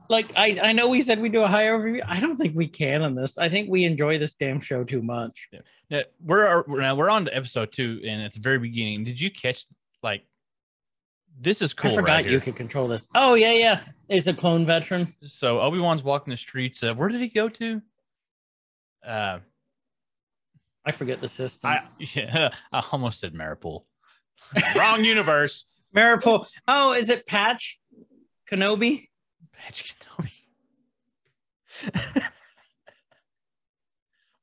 [0.08, 2.00] Like I, I know we said we do a high overview.
[2.06, 3.36] I don't think we can on this.
[3.38, 5.48] I think we enjoy this damn show too much.
[5.90, 9.20] Yeah, we're we're- now we're on to episode two, and at the very beginning, did
[9.20, 9.66] you catch
[10.04, 10.22] like
[11.40, 11.92] this is cool?
[11.92, 12.40] I forgot right you here.
[12.40, 13.06] could control this.
[13.14, 13.80] Oh yeah, yeah.
[14.08, 15.12] Is a clone veteran.
[15.22, 16.82] So Obi Wan's walking the streets.
[16.82, 17.82] Uh, where did he go to?
[19.04, 19.38] Uh,
[20.84, 21.70] I forget the system.
[21.70, 23.84] I yeah, I almost said Maripol.
[24.76, 25.66] Wrong universe.
[25.94, 26.46] Maripol.
[26.68, 27.80] Oh, is it Patch
[28.50, 29.08] Kenobi?
[29.52, 30.32] Patch Kenobi.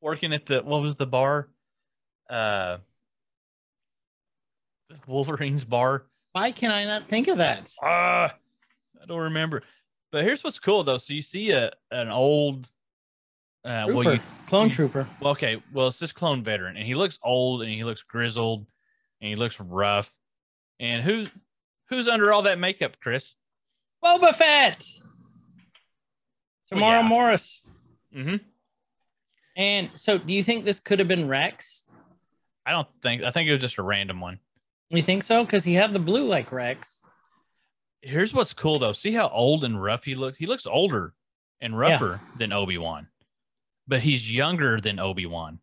[0.02, 1.50] Working at the what was the bar?
[2.30, 2.78] Uh,
[5.08, 6.06] Wolverine's bar.
[6.34, 7.72] Why can I not think of that?
[7.82, 8.34] Ah,
[9.02, 9.64] I don't remember.
[10.12, 10.98] But here's what's cool though.
[10.98, 12.70] So you see a an old.
[13.66, 15.08] Uh, well, you clone you- trooper.
[15.22, 15.62] well, okay.
[15.72, 18.68] Well, it's this clone veteran, and he looks old, and he looks grizzled,
[19.22, 20.14] and he looks rough.
[20.80, 21.30] And who's
[21.90, 23.36] who's under all that makeup, Chris?
[24.04, 24.86] Boba Fett.
[26.70, 27.08] Tamara yeah.
[27.08, 27.64] Morris.
[28.16, 28.38] Mm-hmm.
[29.56, 31.88] And so, do you think this could have been Rex?
[32.66, 33.24] I don't think.
[33.24, 34.40] I think it was just a random one.
[34.90, 35.44] You think so?
[35.44, 37.00] Because he had the blue like Rex.
[38.02, 38.94] Here's what's cool though.
[38.94, 40.38] See how old and rough he looks.
[40.38, 41.14] He looks older
[41.62, 43.08] and rougher than Obi Wan,
[43.88, 45.60] but he's younger than Obi Wan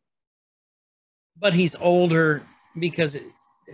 [1.39, 2.43] But he's older
[2.79, 3.17] because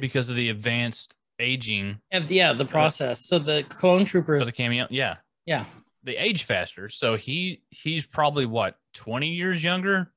[0.01, 3.25] because of the advanced aging yeah the process.
[3.25, 4.45] So the clone troopers.
[4.45, 4.89] the cameo.
[4.91, 5.65] Yeah, yeah.
[6.03, 6.89] they age faster.
[6.89, 10.11] So he he's probably what twenty years younger,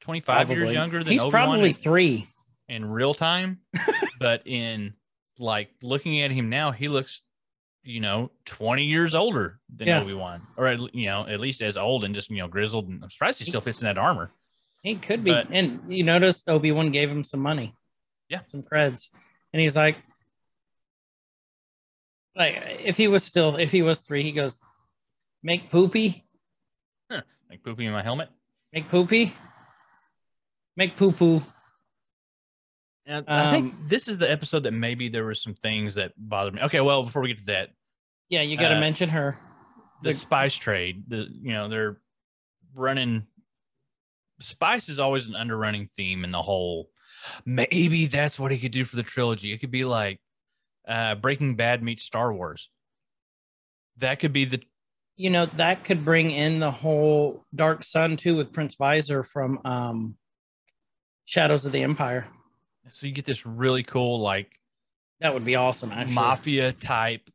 [0.00, 2.28] twenty five years younger than He's Obi Wan probably three.
[2.68, 3.60] In real time,
[4.20, 4.94] but in
[5.38, 7.22] like looking at him now, he looks,
[7.84, 10.00] you know, twenty years older than Yeah.
[10.00, 12.88] Obi Wan, or at, you know, at least as old and just you know grizzled.
[12.88, 14.30] And I'm surprised he still fits in that armor.
[14.82, 15.30] He could be.
[15.32, 17.74] But- and you notice Obi Wan gave him some money.
[18.28, 18.40] Yeah.
[18.46, 19.08] Some creds.
[19.52, 19.96] And he's like,
[22.34, 24.60] like if he was still, if he was three, he goes,
[25.42, 26.24] make poopy,
[27.48, 28.28] Make poopy in my helmet.
[28.72, 29.32] make poopy,
[30.76, 31.40] make poo poo.
[33.06, 36.12] And I think Um, this is the episode that maybe there were some things that
[36.16, 36.62] bothered me.
[36.62, 37.70] Okay, well, before we get to that,
[38.28, 39.38] Yeah, you got to Uh, mention her.
[40.02, 42.00] the The- spice trade, the you know, they're
[42.74, 43.26] running
[44.40, 46.90] spice is always an underrunning theme in the whole
[47.46, 49.50] maybe that's what he could do for the trilogy.
[49.52, 50.20] It could be like
[50.86, 52.68] uh Breaking Bad meets Star Wars.
[53.96, 54.62] That could be the
[55.16, 59.60] You know, that could bring in the whole Dark Sun too with Prince Xizor from
[59.64, 60.18] um,
[61.24, 62.26] Shadows of the Empire.
[62.90, 64.50] So you get this really cool like
[65.20, 66.14] That would be awesome, actually.
[66.14, 67.28] mafia type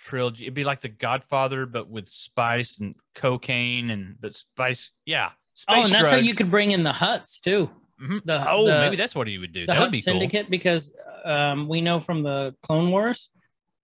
[0.00, 0.44] trilogy.
[0.44, 4.90] It'd be like the Godfather, but with spice and cocaine and but spice.
[5.06, 5.30] Yeah.
[5.54, 7.70] Space oh, and that's how you could bring in the Hutts too.
[8.02, 8.24] Mhm.
[8.24, 9.60] The, oh, the- maybe that's what he would do.
[9.60, 13.30] the That Hutt would be Syndicate because um, we know from the Clone Wars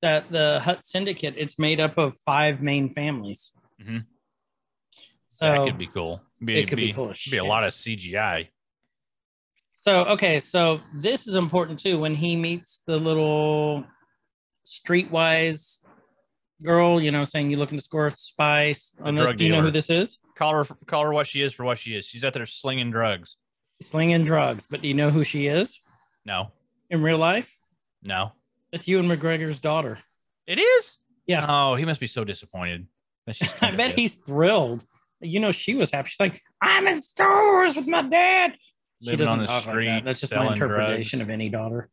[0.03, 3.53] that the Hutt Syndicate it's made up of five main families.
[3.81, 4.05] Mhm.
[5.29, 5.65] So cool.
[5.65, 6.23] That could be cool.
[6.45, 8.49] Be, it could be, be, cool be a lot of CGI.
[9.73, 11.99] So okay, so this is important too.
[11.99, 13.85] When he meets the little
[14.67, 15.79] streetwise
[16.63, 19.31] girl, you know, saying you looking to score spice on this.
[19.33, 20.21] Do you know who this is?
[20.35, 22.05] Call her, call her what she is for what she is.
[22.07, 23.37] She's out there slinging drugs.
[23.83, 25.81] Slinging drugs, but do you know who she is
[26.27, 26.49] No,
[26.91, 27.55] in real life?
[28.03, 28.33] no,
[28.73, 29.99] That's Ewan McGregor's daughter.
[30.47, 30.99] it is.
[31.27, 31.47] Yeah.
[31.49, 32.87] Oh, he must be so disappointed.
[33.27, 34.85] That she's I bet he's thrilled.
[35.21, 36.09] You know, she was happy.
[36.11, 38.57] She's like, I'm in Star Wars with my dad.
[39.03, 40.05] She Living on doesn't the talk like that.
[40.05, 41.29] That's just my interpretation drugs.
[41.29, 41.89] of any daughter.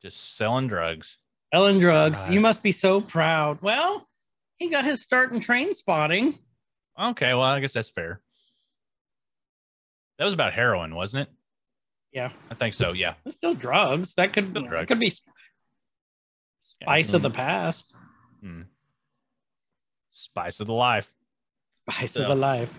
[0.00, 1.16] just selling drugs.
[1.52, 2.32] Ellen Drugs, Right.
[2.32, 3.60] you must be so proud.
[3.62, 4.06] Well,
[4.58, 6.38] he got his start in Trainspotting.
[7.00, 8.20] Okay, well, I guess that's fair.
[10.18, 11.34] That was about heroin, wasn't it?
[12.12, 12.30] Yeah.
[12.50, 12.92] I think so.
[12.92, 13.14] Yeah.
[13.24, 14.14] It's still drugs.
[14.14, 14.88] That could drugs.
[14.88, 15.30] could be sp-
[16.60, 17.24] spice of Mm.
[17.24, 17.94] the past,
[18.40, 18.62] Hmm.
[20.10, 21.12] Spice of the life.
[21.88, 22.72] spice So- of the life.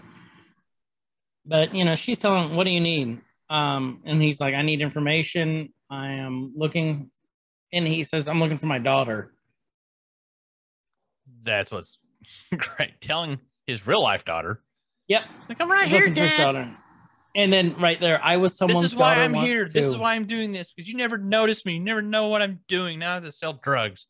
[1.50, 4.82] But you know, she's telling, "What do you need?" Um, and he's like, "I need
[4.82, 5.74] information.
[5.90, 7.10] I am looking,"
[7.74, 9.34] and he says, "I'm looking for my daughter."
[11.42, 11.98] That's what's
[12.56, 13.02] great.
[13.02, 14.62] Telling his real life daughter,
[15.08, 16.38] Yep, like I'm right here, Dad.
[16.38, 16.70] daughter.
[17.36, 18.84] And then right there, I was someone's.
[18.84, 19.66] This is why I'm here.
[19.66, 21.74] This is why I'm doing this because you never notice me.
[21.74, 23.00] You never know what I'm doing.
[23.00, 24.06] Now I have to sell drugs.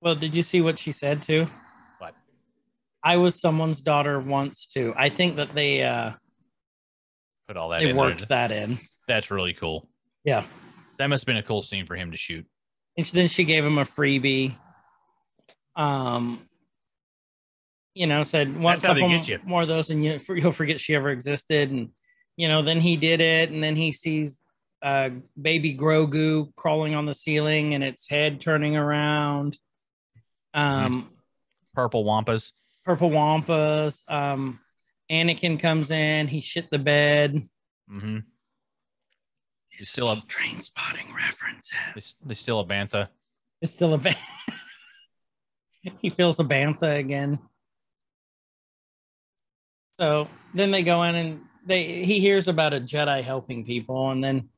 [0.00, 1.48] Well, did you see what she said too?
[3.06, 4.92] I was someone's daughter once too.
[4.96, 6.12] I think that they uh
[7.46, 8.48] Put all that they in worked there.
[8.48, 8.80] that in.
[9.06, 9.88] That's really cool.
[10.24, 10.44] Yeah.
[10.98, 12.44] That must have been a cool scene for him to shoot.
[12.96, 14.56] And then she gave him a freebie.
[15.76, 16.40] Um,
[17.94, 19.38] you know, said one couple get you.
[19.44, 21.70] more of those, and you, you'll forget she ever existed.
[21.70, 21.90] And
[22.36, 24.40] you know, then he did it, and then he sees
[24.82, 29.58] uh, baby Grogu crawling on the ceiling, and its head turning around.
[30.54, 31.10] Um,
[31.74, 32.50] Purple Wampas.
[32.86, 34.02] Purple wampas.
[34.08, 34.60] Um,
[35.10, 37.46] Anakin comes in, he shit the bed.
[37.92, 38.18] Mm-hmm.
[39.72, 42.18] It's still a- Trainspotting references.
[42.24, 43.08] they still a bantha.
[43.60, 44.14] It's still a ban-
[46.00, 47.38] he feels a bantha again.
[49.98, 54.22] So then they go in and they he hears about a Jedi helping people, and
[54.22, 54.48] then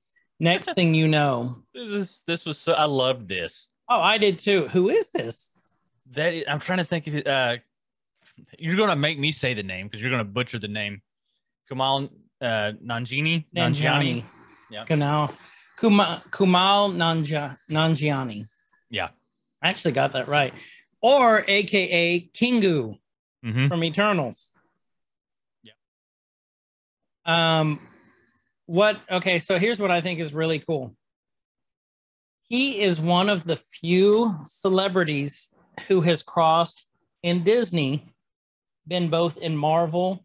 [0.41, 3.69] next thing you know, This is this was so I loved this.
[3.89, 4.69] oh, I did too.
[4.69, 5.53] Who is this?
[6.13, 7.27] That is, I'm trying to think of.
[7.27, 7.57] Uh,
[8.59, 11.03] you're gonna make me say the name because you're gonna butcher the name.
[11.71, 12.11] Kumal
[12.41, 13.45] uh, Nanjini.
[13.55, 14.25] Nanjiani.
[14.71, 14.85] Yeah.
[14.85, 15.33] Kunal.
[15.79, 18.47] Kuma, Kumal Nanja, Nanjiani.
[18.91, 19.09] Yeah.
[19.63, 20.53] I actually got that right.
[21.01, 22.99] Or AKA Kingu.
[23.45, 23.69] Mm-hmm.
[23.69, 24.51] from Eternals.
[25.63, 25.73] Yeah.
[27.25, 27.79] Um,
[28.67, 28.99] what?
[29.09, 30.97] Okay, so here's what I think is really cool.
[32.49, 35.51] He is one of the few celebrities
[35.87, 36.89] who has crossed
[37.23, 38.13] in Disney,
[38.89, 40.25] been both in Marvel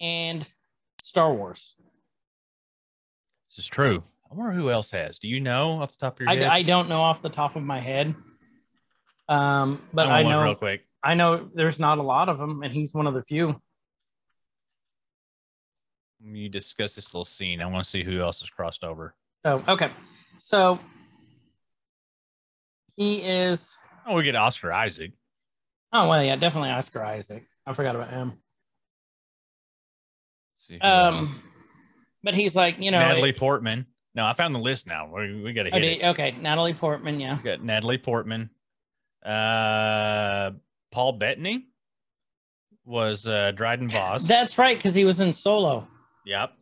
[0.00, 0.46] and
[1.02, 1.74] Star Wars.
[3.50, 4.02] This is true.
[4.30, 5.18] I wonder who else has.
[5.18, 6.44] Do you know off the top of your I, head?
[6.44, 8.14] I don't know off the top of my head,
[9.28, 10.82] um, but I'm I know real quick.
[11.02, 13.60] I know there's not a lot of them, and he's one of the few.
[16.22, 17.60] You discuss this little scene.
[17.60, 19.14] I want to see who else has crossed over.
[19.44, 19.90] Oh, okay,
[20.38, 20.78] so
[22.94, 23.74] he is.
[24.06, 25.12] Oh, we get Oscar Isaac.
[25.92, 27.46] Oh well, yeah, definitely Oscar Isaac.
[27.66, 28.32] I forgot about him.
[30.56, 30.86] Let's see who.
[30.86, 31.42] Um,
[32.22, 33.86] but he's like, you know, Natalie Portman.
[34.14, 35.08] No, I found the list now.
[35.14, 36.04] We, we got to oh, hit did- it.
[36.10, 37.36] okay, Natalie Portman, yeah.
[37.36, 38.50] We got Natalie Portman.
[39.24, 40.52] Uh,
[40.90, 41.66] Paul Bettany
[42.84, 44.22] was uh, Dryden Voss.
[44.22, 45.86] That's right, because he was in Solo.
[46.26, 46.52] Yep.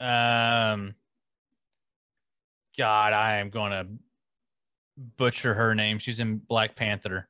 [0.00, 0.94] Um.
[2.78, 3.86] God, I am gonna
[5.16, 5.98] butcher her name.
[5.98, 7.28] She's in Black Panther.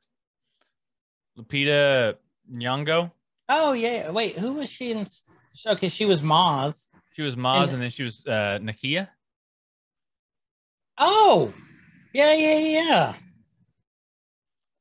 [1.37, 2.15] Lupita
[2.51, 3.11] Nyong'o.
[3.49, 5.05] Oh yeah, wait, who was she in?
[5.67, 6.87] Okay, she was Maz.
[7.13, 9.07] She was Maz, And- and, then she was uh, Nakia.
[10.97, 11.53] Oh,
[12.13, 13.13] yeah, yeah, yeah.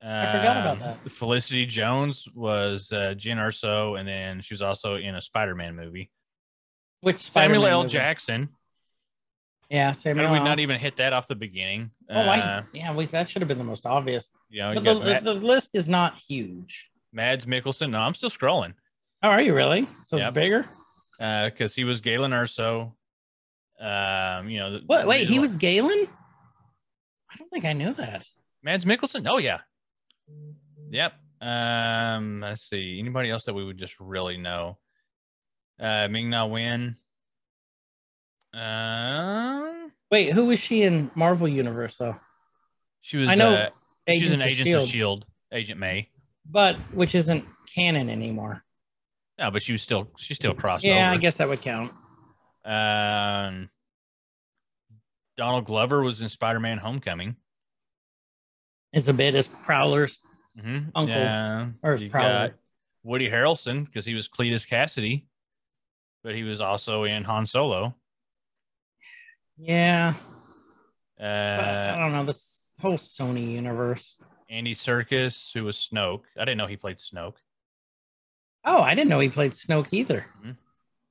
[0.05, 0.99] I forgot about that.
[1.05, 5.77] Um, Felicity Jones was uh, Jyn Erso, and then she was also in a Spider-Man
[5.77, 6.11] movie.
[7.03, 7.83] Which Samuel Spider-Man L.
[7.83, 7.93] movie?
[7.93, 8.49] Jackson.
[9.71, 10.27] Yeah, How Samuel.
[10.27, 11.93] did we not even hit that off the beginning?
[12.11, 14.33] Oh, I, Uh, yeah, wait, that should have been the most obvious.
[14.51, 16.91] you know, you But got the, the list is not huge.
[17.13, 17.91] Mads Mikkelsen.
[17.91, 18.75] No, I'm still scrolling.
[19.23, 19.87] Oh, are you really?
[20.05, 20.27] So Yep.
[20.29, 20.67] it's bigger.
[21.19, 22.93] because he was Galen Erso.
[23.81, 25.07] Um, you know, the, What?
[25.07, 26.09] Wait, he was Galen?
[27.31, 28.27] I don't think I knew that.
[28.63, 29.27] Mads Mikkelsen.
[29.29, 29.61] Oh yeah,
[30.91, 31.15] yep.
[31.41, 32.99] Um, let's see.
[33.01, 34.79] Anybody else that we would just really know?
[35.81, 36.97] Uh, Ming Na Wen.
[38.55, 42.17] Um, Wait, who was she in Marvel Universe though?
[43.01, 43.29] she was.
[43.31, 43.69] I know Uh,
[44.09, 45.27] she was an Agent of Shield.
[45.53, 46.09] Agent May.
[46.45, 48.65] But which isn't canon anymore.
[49.39, 50.09] No, but she was still.
[50.19, 51.15] She still crossed Yeah, over.
[51.15, 51.93] I guess that would count.
[52.65, 53.71] Um,
[55.37, 57.37] Donald Glover was in Spider-Man: Homecoming.
[58.93, 60.21] It's a bit as Prowler's
[60.59, 60.89] Mm-hmm.
[60.95, 61.69] Uncle, Yeah.
[61.83, 62.55] or as Prowler.
[63.05, 65.25] Woody Harrelson because he was Cletus Kasady,
[66.23, 67.95] but he was also in Han Solo.
[69.57, 70.15] Yeah.
[71.17, 74.21] but I Uh, don't know this whole Sony universe.
[74.53, 76.23] Andy Serkis, who was Snoke.
[76.39, 77.37] I didn't know he played Snoke.
[78.65, 80.27] Oh, I didn't know he played Snoke either.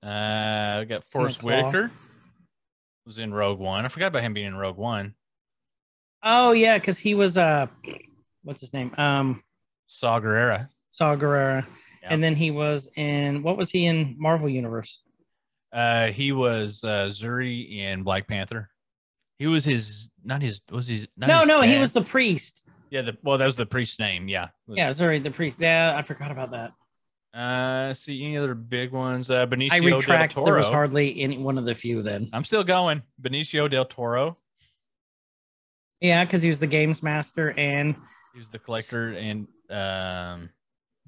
[0.04, 1.92] Uh, we got Forest Whitaker
[3.06, 3.84] was in Rogue One.
[3.84, 5.16] I forgot about him being in Rogue One.
[6.24, 7.66] Oh yeah, because he was uh,
[8.44, 8.94] what's his name?
[8.98, 9.44] Um,
[9.88, 10.70] Saw Gerrera.
[10.92, 11.66] Saw Gerrera,
[12.04, 12.10] Yeah.
[12.12, 15.02] and then he was in what was he in Marvel Universe?
[15.74, 18.70] Uh, he was uh, Zuri in Black Panther.
[19.40, 21.08] He was his, not his, was his?
[21.18, 22.68] Not no, his no, he was the priest.
[22.92, 24.28] Yeah, the well, that was the priest's name.
[24.28, 24.50] Yeah.
[24.68, 25.58] Was- Yeah, sorry, the priest.
[25.60, 26.74] Yeah, I forgot about that.
[27.34, 29.30] Uh, see any other big ones?
[29.32, 30.36] Uh, Benicio I retract.
[30.36, 32.30] del There was hardly any one of the few then.
[32.34, 33.02] I'm still going.
[33.22, 34.38] Benicio del Toro.
[36.02, 37.96] Yeah, because he was the games master and
[38.34, 40.50] He was the collector and um,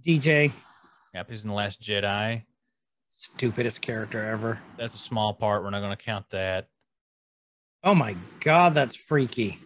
[0.05, 0.53] DJ.
[1.13, 2.43] yeah, he's in the Last Jedi.
[3.09, 4.59] Stupidest character ever.
[4.77, 5.63] That's a small part.
[5.63, 6.67] We're not going to count that.
[7.83, 9.59] Oh my god, that's freaky.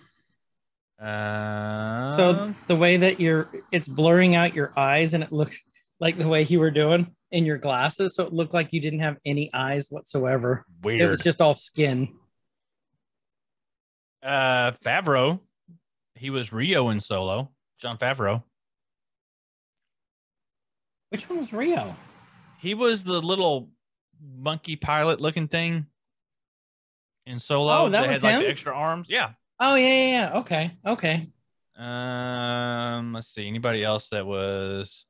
[1.01, 5.59] Uh, So the way that you're, it's blurring out your eyes, and it looks
[5.99, 8.15] like the way you were doing in your glasses.
[8.15, 10.65] So it looked like you didn't have any eyes whatsoever.
[10.81, 11.01] weird.
[11.01, 12.15] It was just all skin.
[14.23, 15.39] uh, Favreau.
[16.15, 17.51] He was Rio in Solo.
[17.79, 18.41] Jon Favreau.
[21.09, 21.95] Which one was Rio?
[22.59, 23.69] He was the little
[24.35, 25.85] monkey pilot looking thing
[27.27, 27.71] in Solo.
[27.85, 28.51] Oh, that was had like the him?
[28.51, 29.07] extra arms.
[29.09, 29.31] Yeah.
[29.59, 30.37] Oh yeah, yeah, yeah.
[30.39, 31.27] Okay, okay.
[31.77, 33.47] Um, let's see.
[33.47, 35.05] Anybody else that was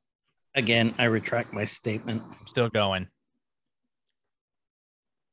[0.54, 2.22] Again, I retract my statement.
[2.26, 3.06] I'm still going.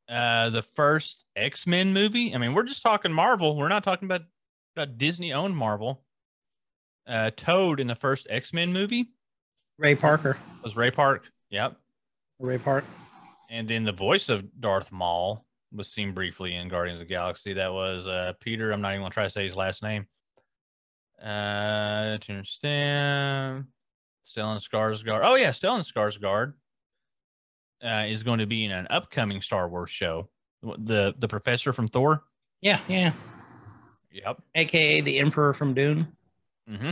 [0.07, 2.35] Uh, the first X Men movie.
[2.35, 3.57] I mean, we're just talking Marvel.
[3.57, 4.21] We're not talking about
[4.75, 6.03] about Disney owned Marvel.
[7.07, 9.09] Uh, Toad in the first X Men movie
[9.77, 10.37] Ray Parker.
[10.63, 11.23] was Ray Park.
[11.49, 11.75] Yep.
[12.39, 12.83] Ray Park.
[13.49, 15.44] And then the voice of Darth Maul
[15.75, 17.53] was seen briefly in Guardians of the Galaxy.
[17.53, 18.71] That was uh, Peter.
[18.71, 20.07] I'm not even gonna try to say his last name.
[21.21, 23.65] Uh, to understand,
[24.27, 25.21] Stellan Skarsgård.
[25.23, 26.53] Oh yeah, Stellan Skarsgård
[27.83, 30.29] uh, is going to be in an upcoming Star Wars show.
[30.61, 32.23] The the professor from Thor.
[32.61, 33.13] Yeah, yeah.
[34.11, 34.41] Yep.
[34.55, 36.07] AKA the Emperor from Dune.
[36.69, 36.91] Mm-hmm.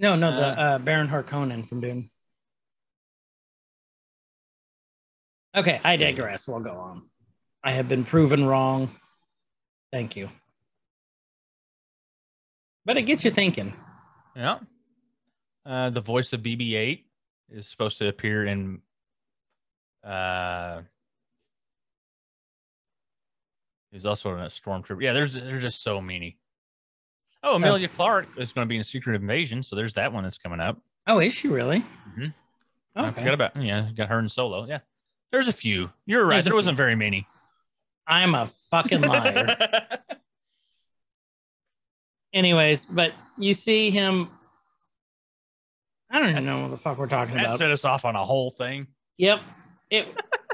[0.00, 2.10] No, no, the Uh, uh, Baron Harkonnen from Dune.
[5.56, 6.46] Okay, I digress.
[6.46, 7.02] We'll go on.
[7.64, 8.90] I have been proven wrong.
[9.92, 10.28] Thank you.
[12.84, 13.74] But it gets you thinking.
[14.36, 14.58] Yeah.
[15.66, 17.04] Uh, the voice of BB-8
[17.50, 18.80] is supposed to appear in.
[20.04, 20.82] Uh,
[23.90, 25.02] he's also in a stormtrooper.
[25.02, 26.38] Yeah, there's there's just so many.
[27.42, 30.38] Oh, Emilia Clarke is going to be in Secret Invasion, so there's that one that's
[30.38, 30.80] coming up.
[31.06, 31.80] Oh, is she really?
[31.80, 32.26] Mm-hmm.
[32.96, 34.66] I forgot about yeah, got her in Solo.
[34.66, 34.80] Yeah,
[35.32, 35.90] there's a few.
[36.06, 36.36] You're right.
[36.36, 37.26] There's there wasn't very many.
[38.06, 39.56] I'm a fucking liar.
[42.32, 44.28] Anyways, but you see him.
[46.10, 47.58] I don't even know what the fuck we're talking that about.
[47.58, 48.86] set us off on a whole thing.
[49.18, 49.40] Yep.
[49.90, 50.06] It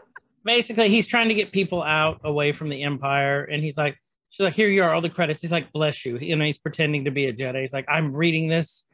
[0.44, 3.96] basically he's trying to get people out away from the Empire, and he's like,
[4.30, 5.40] she's like, here you are, all the credits.
[5.40, 6.18] He's like, bless you.
[6.18, 7.60] You know, he's pretending to be a Jedi.
[7.60, 8.84] He's like, I'm reading this.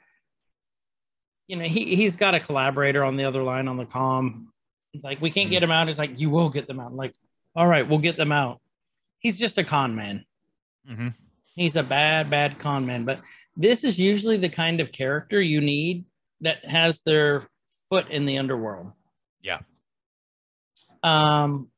[1.46, 4.46] You know, he he's got a collaborator on the other line on the comm.
[4.92, 5.86] He's like, we can't get him out.
[5.86, 6.88] He's like, you will get them out.
[6.88, 7.14] I'm like,
[7.54, 8.60] all right, we'll get them out.
[9.18, 10.24] He's just a con man.
[10.86, 11.08] hmm
[11.54, 13.04] He's a bad, bad con man.
[13.04, 13.20] But
[13.56, 16.04] this is usually the kind of character you need
[16.40, 17.48] that has their
[17.90, 18.92] foot in the underworld.
[19.42, 19.58] Yeah.
[21.02, 21.68] Um.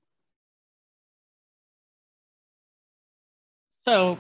[3.73, 4.19] So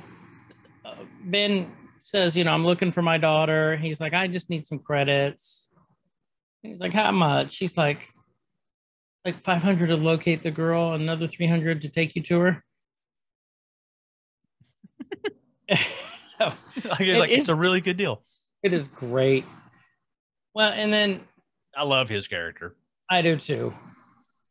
[0.85, 0.94] uh,
[1.24, 1.70] Ben
[2.01, 3.77] says, you know, I'm looking for my daughter.
[3.77, 5.69] He's like, I just need some credits.
[6.62, 7.59] He's like, how much?
[7.59, 8.09] He's like,
[9.24, 12.65] like 500 to locate the girl, another 300 to take you to her.
[16.40, 18.24] Like, it's, It like, it's a really good deal.
[18.65, 19.44] It is great.
[20.55, 21.20] Well, and then
[21.77, 22.74] I love his character.
[23.09, 23.73] I do too.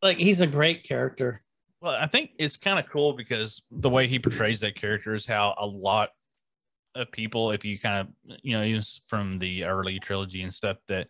[0.02, 1.41] Like he's a great character.
[1.81, 5.26] Well, I think it's kind of cool because the way he portrays that character is
[5.26, 6.10] how a lot
[6.95, 10.77] of people, if you kind of, you know, use from the early trilogy and stuff,
[10.88, 11.07] that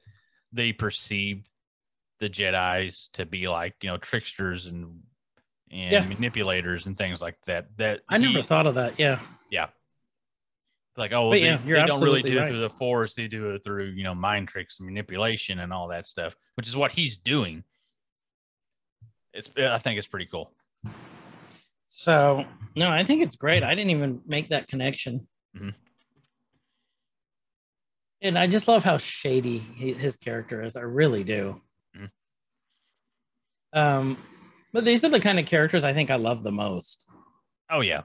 [0.51, 1.47] they perceived
[2.22, 5.02] the Jedi's to be like, you know, tricksters and
[5.72, 6.03] and Yeah.
[6.06, 7.76] manipulators and things like that.
[7.77, 8.98] That I never thought of that.
[8.99, 9.19] Yeah.
[9.49, 9.68] Yeah.
[10.98, 13.52] Like, oh, well, they, yeah, they don't really do it through the force; they do
[13.52, 16.91] it through, you know, mind tricks and manipulation and all that stuff, which is what
[16.91, 17.64] he's doing.
[19.34, 20.53] It's I think it's pretty cool.
[21.88, 22.45] So
[22.76, 23.64] no, I think it's great.
[23.64, 25.27] I didn't even make that connection.
[25.57, 25.73] Mhm.
[28.22, 30.76] And I just love how shady he, his character is.
[30.76, 31.61] I really do.
[33.73, 34.18] Um,
[34.73, 37.06] but these are the kind of characters I think I love the most.
[37.69, 38.02] Oh yeah.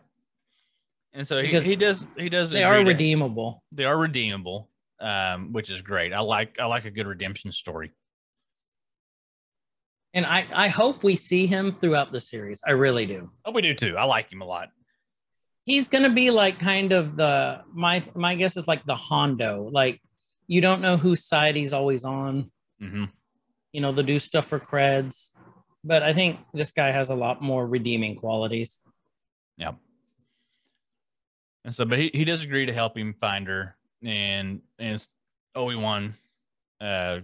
[1.13, 3.63] And so he, Because he does he does They are to- redeemable.
[3.73, 4.69] they are redeemable,
[5.01, 6.13] um, which is great.
[6.13, 7.93] I like I like a good redemption story.
[10.15, 12.61] And I, I hope we see him throughout the series.
[12.67, 13.31] I really do.
[13.45, 13.97] Oh, we do too.
[13.99, 14.69] I like him a lot.
[15.65, 19.69] He's gonna be like kind of the my my guess is like the Hondo.
[19.73, 20.01] Like
[20.47, 22.51] you don't know whose side he's always on.
[22.81, 23.07] hmm
[23.73, 25.33] You know, they'll do stuff for creds.
[25.87, 28.81] But I think this guy has a lot more redeeming qualities.
[29.57, 29.73] Yeah.
[31.65, 35.05] And so, but he, he does agree to help him find her, and and
[35.55, 36.15] Obi Wan
[36.81, 37.21] uh,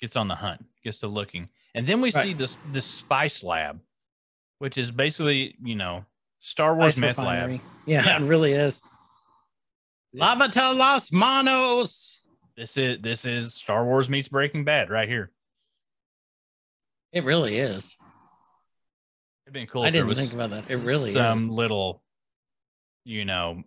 [0.00, 2.24] gets on the hunt, gets to looking, and then we Right.
[2.26, 3.80] see this this spice lab,
[4.58, 6.04] which is basically you know
[6.40, 7.60] Star Wars meth lab.
[7.86, 8.16] Yeah, Yeah.
[8.22, 8.80] it really is.
[10.14, 12.24] Lavata Las Manos.
[12.56, 15.30] This is this is Star Wars meets Breaking Bad right here.
[17.12, 17.96] It really is.
[19.46, 19.82] It'd been cool.
[19.82, 20.70] I if didn't was think about that.
[20.70, 21.48] It really some is.
[21.48, 22.02] little,
[23.04, 23.62] you know,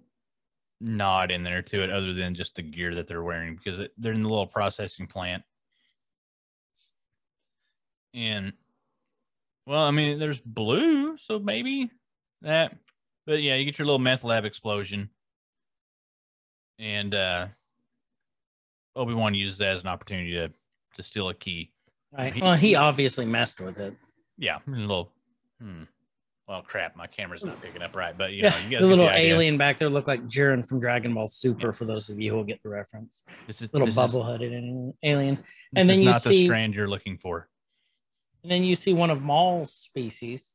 [0.81, 3.91] nod in there to it, other than just the gear that they're wearing, because it,
[3.97, 5.43] they're in the little processing plant.
[8.13, 8.53] And,
[9.67, 11.91] well, I mean, there's blue, so maybe
[12.41, 12.75] that.
[13.25, 15.09] But yeah, you get your little meth lab explosion,
[16.79, 17.47] and uh
[18.95, 20.51] Obi Wan uses that as an opportunity to
[20.95, 21.71] to steal a key.
[22.11, 22.33] Right.
[22.33, 23.95] he- Well, he obviously messed with it.
[24.37, 25.11] Yeah, a little.
[25.61, 25.83] Hmm.
[26.47, 28.87] Well, crap, my camera's not picking up right, but you Yeah, know, you guys the
[28.87, 29.33] little idea.
[29.33, 31.73] alien back there looked like Jiren from Dragon Ball Super.
[31.73, 34.53] For those of you who will get the reference, This is little bubble headed
[35.01, 35.37] alien.
[35.37, 35.37] And
[35.73, 37.49] this then is you not the strand you're looking for.
[38.43, 40.53] And then you see one of Maul's species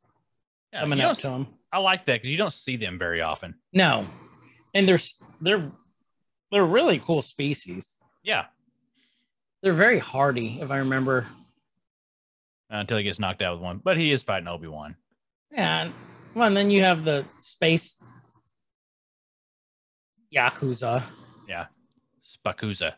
[0.72, 1.48] Yeah, coming up to him.
[1.72, 3.56] I like that because you don't see them very often.
[3.72, 4.06] No,
[4.74, 5.00] and they're
[5.40, 5.72] they're
[6.52, 7.96] they're really cool species.
[8.22, 8.46] Yeah,
[9.62, 11.26] They're very hardy, if I remember.
[12.70, 14.96] Until he gets knocked out with one, but he is fighting Obi Wan.
[15.52, 15.92] And
[16.34, 18.02] well, and then you have the space
[20.34, 21.02] Yakuza,
[21.48, 21.66] Yeah.
[22.24, 22.94] Spakuza.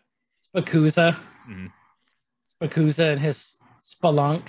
[0.54, 1.16] Spakuza,
[1.48, 1.72] Mhm.
[2.44, 4.48] Spakuza, and his Spelunk.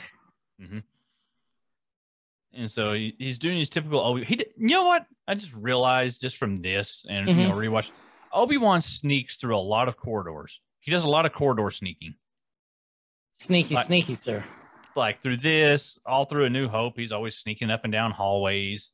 [2.55, 4.23] And so he, he's doing his typical Obi.
[4.25, 5.05] He, did- you know what?
[5.27, 7.49] I just realized just from this and you Mhm.
[7.49, 7.89] know rewatch.
[8.31, 10.61] Obi Wan sneaks through a lot of corridors.
[10.79, 12.15] He does a lot of corridor sneaking.
[13.31, 14.43] Sneaky, Like- sneaky, sir.
[14.95, 18.91] Like through this, all through A New Hope, he's always sneaking up and down hallways.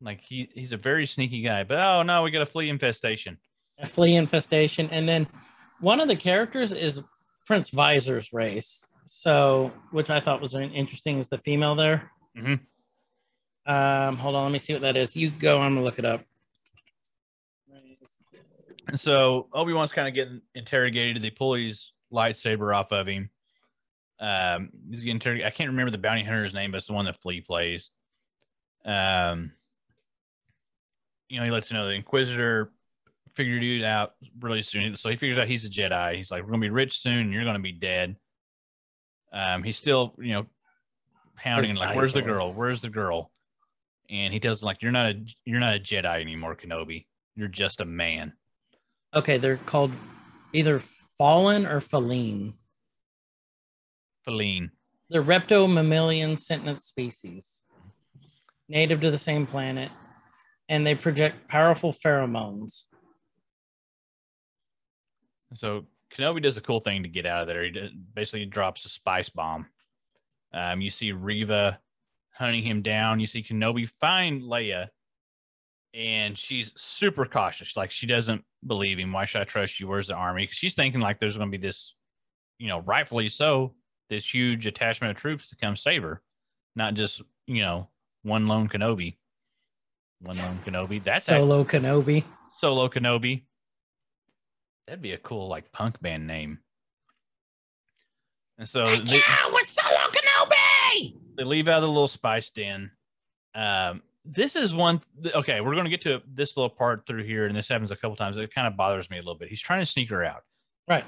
[0.00, 1.64] Like he he's a very sneaky guy.
[1.64, 3.38] But oh no, we got a flea infestation.
[3.78, 4.88] A flea infestation.
[4.90, 5.26] And then
[5.80, 7.00] one of the characters is
[7.46, 8.86] Prince Xizor's race.
[9.06, 12.10] So, which I thought was interesting, is the female there.
[12.36, 12.60] Mhm.
[13.66, 15.16] Um, hold on, let me see what that is.
[15.16, 16.22] You go I'm gonna look it up.
[18.94, 21.22] So Obi Wan's kind of getting interrogated.
[21.22, 23.30] They pull his lightsaber off of him.
[24.20, 25.42] Um, he's getting turned.
[25.42, 27.90] I can't remember the bounty hunter's name, but it's the one that Flea plays.
[28.84, 29.52] Um,
[31.28, 32.70] you know, he lets you know the Inquisitor
[33.34, 34.96] figured it out really soon.
[34.96, 36.16] So he figures out he's a Jedi.
[36.16, 38.16] He's like, "We're gonna be rich soon, and you're gonna be dead."
[39.32, 40.46] Um, he's still, you know,
[41.34, 42.52] hounding him, like, "Where's the girl?
[42.52, 43.32] Where's the girl?"
[44.08, 47.06] And he tells him, like, "You're not a you're not a Jedi anymore, Kenobi.
[47.34, 48.34] You're just a man."
[49.14, 49.92] Okay, they're called
[50.52, 50.80] either
[51.18, 52.54] Fallen or Feline.
[54.24, 54.70] Feline.
[55.10, 57.62] They're repto-mammalian sentient species,
[58.68, 59.90] native to the same planet,
[60.68, 62.86] and they project powerful pheromones.
[65.54, 67.64] So Kenobi does a cool thing to get out of there.
[67.64, 69.66] He basically drops a spice bomb.
[70.52, 71.78] Um, you see Reva
[72.32, 73.20] hunting him down.
[73.20, 74.88] You see Kenobi find Leia,
[75.92, 77.76] and she's super cautious.
[77.76, 79.12] Like she doesn't believe him.
[79.12, 79.88] Why should I trust you?
[79.88, 80.48] Where's the army?
[80.50, 81.94] she's thinking like there's going to be this,
[82.58, 83.74] you know, rightfully so,
[84.14, 86.22] this huge attachment of troops to come save her,
[86.76, 87.88] not just you know
[88.22, 89.16] one lone Kenobi.
[90.20, 91.02] One lone Kenobi.
[91.02, 92.24] That's act- Solo Kenobi.
[92.52, 93.42] Solo Kenobi.
[94.86, 96.58] That'd be a cool like punk band name.
[98.58, 99.20] And so they,
[99.52, 101.14] with Solo Kenobi.
[101.36, 102.90] they leave out of the little spice den.
[103.54, 105.00] Um, this is one.
[105.22, 107.90] th- okay, we're going to get to this little part through here, and this happens
[107.90, 108.38] a couple times.
[108.38, 109.48] It kind of bothers me a little bit.
[109.48, 110.44] He's trying to sneak her out.
[110.88, 111.04] Right.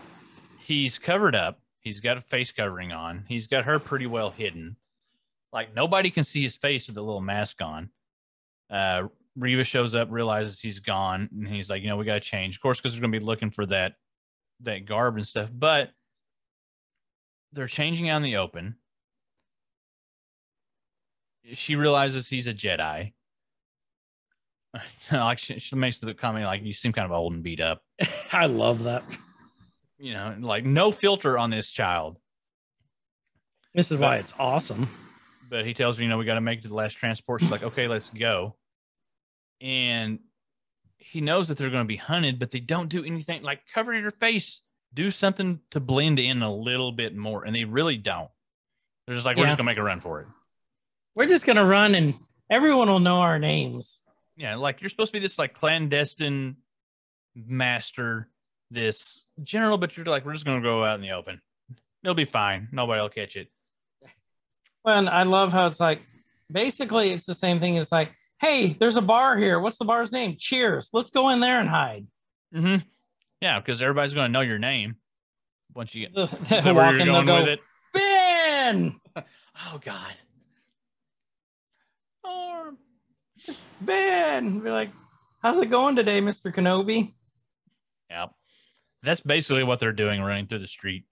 [0.61, 1.61] He's covered up.
[1.87, 3.25] He's got a face covering on.
[3.29, 4.75] He's got her pretty well hidden.
[5.53, 7.91] Like nobody can see his face with a little mask on.
[8.69, 9.05] Uh,
[9.37, 12.57] Reva shows up, realizes he's gone, and he's like, you know, we got to change,
[12.57, 13.93] of course, because going to be looking for that
[14.63, 15.49] that garb and stuff.
[15.55, 15.91] But
[17.53, 18.75] they're changing out in the open.
[21.55, 23.13] she realizes he's a Jedi.
[25.13, 27.85] like she, she makes the comment like you seem kind of old and beat up.
[28.33, 29.05] I love that.
[29.99, 32.19] You know, like no filter on this child.
[33.75, 34.89] This is why it's awesome.
[35.49, 37.41] But he tells me, you know, we got to make it to the last transport.
[37.41, 38.57] She's like, okay, let's go.
[39.61, 40.19] And
[40.99, 43.95] he knows that they're going to be hunted, but they don't do anything like cover
[43.95, 44.63] your face,
[44.93, 47.45] do something to blend in a little bit more.
[47.45, 48.31] And they really don't.
[49.07, 50.27] They're just like, we're just going to make a run for it.
[51.17, 52.13] We're just gonna run and
[52.51, 54.03] everyone will know our names.
[54.37, 56.57] Yeah, like you're supposed to be this like clandestine
[57.35, 58.29] master,
[58.71, 61.41] this general, but you're like, we're just gonna go out in the open.
[62.03, 62.69] It'll be fine.
[62.73, 63.49] Nobody will catch it.
[64.85, 66.03] Well, and I love how it's like
[66.51, 69.59] basically it's the same thing as like, hey, there's a bar here.
[69.59, 70.37] What's the bar's name?
[70.39, 70.91] Cheers.
[70.93, 72.07] Let's go in there and hide.
[72.55, 72.87] Mm-hmm.
[73.41, 74.97] Yeah, because everybody's gonna know your name
[75.75, 76.17] once you get.
[76.19, 77.61] Is that where walk you're in, they'll going go, with it?
[77.93, 79.01] Ben,
[79.73, 80.13] Oh God.
[82.25, 82.75] or
[83.81, 84.61] Ben.
[84.61, 84.91] Be like,
[85.43, 86.53] how's it going today, Mr.
[86.53, 87.15] Kenobi?
[88.11, 88.27] Yeah,
[89.07, 91.05] that's basically what they're doing, running through the street,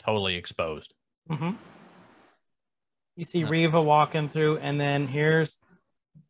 [0.00, 0.94] totally exposed.
[1.30, 1.50] hmm
[3.16, 3.44] You see.
[3.44, 5.58] Reva walking through, and then here's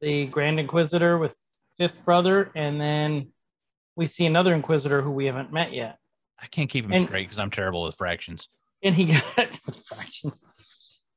[0.01, 1.35] the Grand Inquisitor with
[1.79, 3.29] Fifth Brother, and then
[3.97, 5.99] we see another Inquisitor who we haven't met yet.
[6.41, 8.49] I can't keep them And- straight because I'm terrible with fractions.
[8.83, 9.07] and he
[9.37, 10.41] got fractions.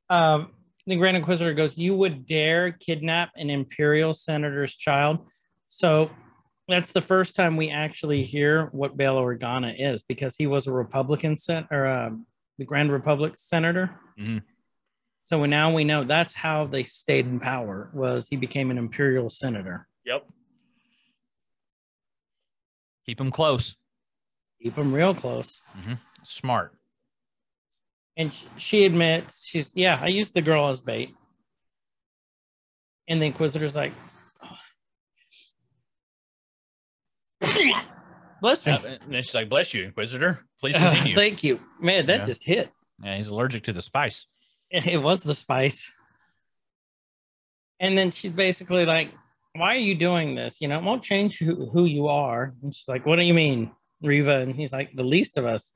[0.09, 0.51] Um,
[0.87, 5.29] the Grand Inquisitor goes, "You would dare kidnap an Imperial senator's child?"
[5.67, 6.09] So
[6.71, 10.71] that's the first time we actually hear what Bail Organa is, because he was a
[10.71, 12.25] Republican sen- or um,
[12.57, 13.91] the Grand Republic senator.
[14.19, 14.41] Mhm.
[15.23, 17.91] So now we know that's how they stayed in power.
[17.93, 19.87] Was he became an Imperial senator?
[20.05, 20.27] Yep.
[23.05, 23.75] Keep him close.
[24.61, 25.63] Keep him real close.
[26.23, 26.75] Smart.
[28.17, 31.15] And she admits she's yeah, I used the girl as bait.
[33.07, 33.93] And the Inquisitor's like,
[38.41, 38.77] bless me.
[39.11, 40.39] And she's like, "Bless you, Inquisitor.
[40.59, 42.05] Please Uh, continue." thank you, man.
[42.05, 42.25] That Yeah.
[42.25, 42.71] just hit.
[43.03, 44.27] yeah, he's allergic to the spice.
[44.69, 45.91] It was the spice.
[47.79, 49.11] And then she's basically like,
[49.55, 50.61] "Why are you doing this?
[50.61, 53.33] You know, it won't change who, who you are." And she's like, "What do you
[53.33, 53.71] mean,
[54.01, 55.71] Reva?" And he's like, "The least of us.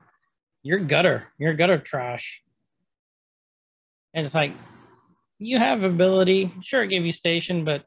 [0.63, 1.27] You're gutter.
[1.37, 2.41] You're gutter trash."
[4.13, 4.53] And it's like,
[5.39, 6.51] you have ability.
[6.63, 7.83] Sure, it gave you station, but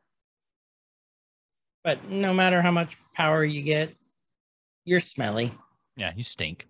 [1.84, 3.94] but no matter how much power you get,
[4.84, 5.52] you're smelly.
[5.96, 6.66] Yeah, you stink.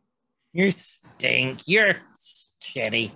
[0.53, 1.63] You stink.
[1.67, 3.13] You're shitty.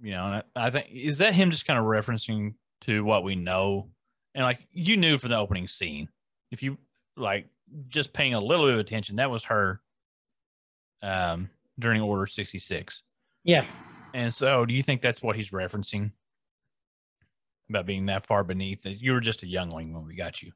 [0.00, 3.36] You know, and I, think is that him just kind of referencing to what we
[3.36, 3.88] know,
[4.34, 6.08] and like you knew from the opening scene,
[6.50, 6.78] if you
[7.16, 7.46] like
[7.88, 9.80] just paying a little bit of attention, that was her
[11.02, 13.02] um during Order sixty six.
[13.44, 13.64] Yeah.
[14.14, 16.10] And so, do you think that's what he's referencing
[17.70, 18.80] about being that far beneath?
[18.84, 20.52] You were just a youngling when we got you.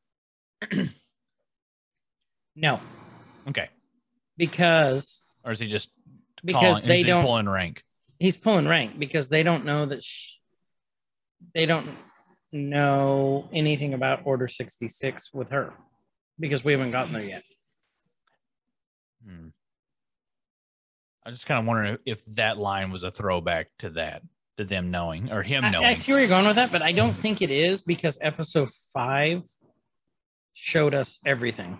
[2.59, 2.80] No,
[3.48, 3.68] Okay,
[4.38, 5.90] because or is he just
[6.44, 7.24] because calling, is they he don't.
[7.24, 7.82] pulling rank?
[8.18, 10.36] he's pulling rank because they don't know that sh-
[11.55, 11.86] they don't
[12.52, 15.74] know anything about Order 66 with her
[16.40, 17.43] because we haven't gotten there yet.
[19.24, 19.48] Hmm.
[21.24, 24.22] I was just kind of wondering if that line was a throwback to that,
[24.56, 25.84] to them knowing or him knowing.
[25.84, 28.16] I, I see where you're going with that, but I don't think it is because
[28.22, 29.43] episode five
[30.58, 31.78] showed us everything.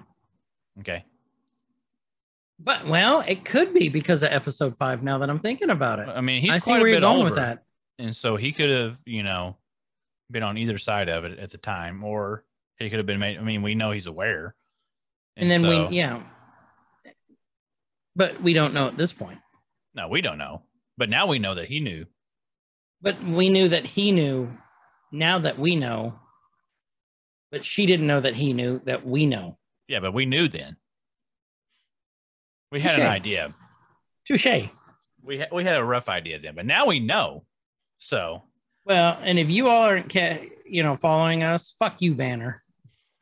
[0.81, 1.05] Okay.
[2.59, 5.03] But well, it could be because of episode five.
[5.03, 6.97] Now that I'm thinking about it, I mean, he's I see quite a where you're
[6.99, 7.65] bit going older, with that.
[7.99, 9.57] and so he could have, you know,
[10.31, 12.45] been on either side of it at the time, or
[12.79, 13.39] he could have been made.
[13.39, 14.55] I mean, we know he's aware,
[15.37, 16.23] And then so- we, yeah,
[18.15, 19.39] but we don't know at this point.
[19.95, 20.63] No, we don't know,
[20.99, 22.07] but now we know that he knew.
[23.03, 24.51] But we knew that he knew.
[25.13, 26.19] Now that we know,
[27.51, 29.59] but she didn't know that he knew that we know.
[29.89, 30.77] Yeah, but we knew then.
[32.73, 33.55] We had an idea.
[34.27, 34.47] Touche.
[35.23, 37.45] We ha- we had a rough idea then, but now we know.
[37.99, 38.43] So
[38.85, 42.63] Well, and if you all aren't, ca- you know, following us, fuck you, Banner,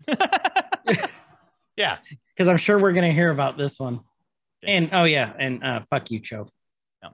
[1.76, 1.98] yeah,
[2.34, 4.01] because I'm sure we're gonna hear about this one.
[4.62, 4.70] Yeah.
[4.70, 6.51] And oh yeah, and uh, fuck you, Chove.
[7.02, 7.10] No.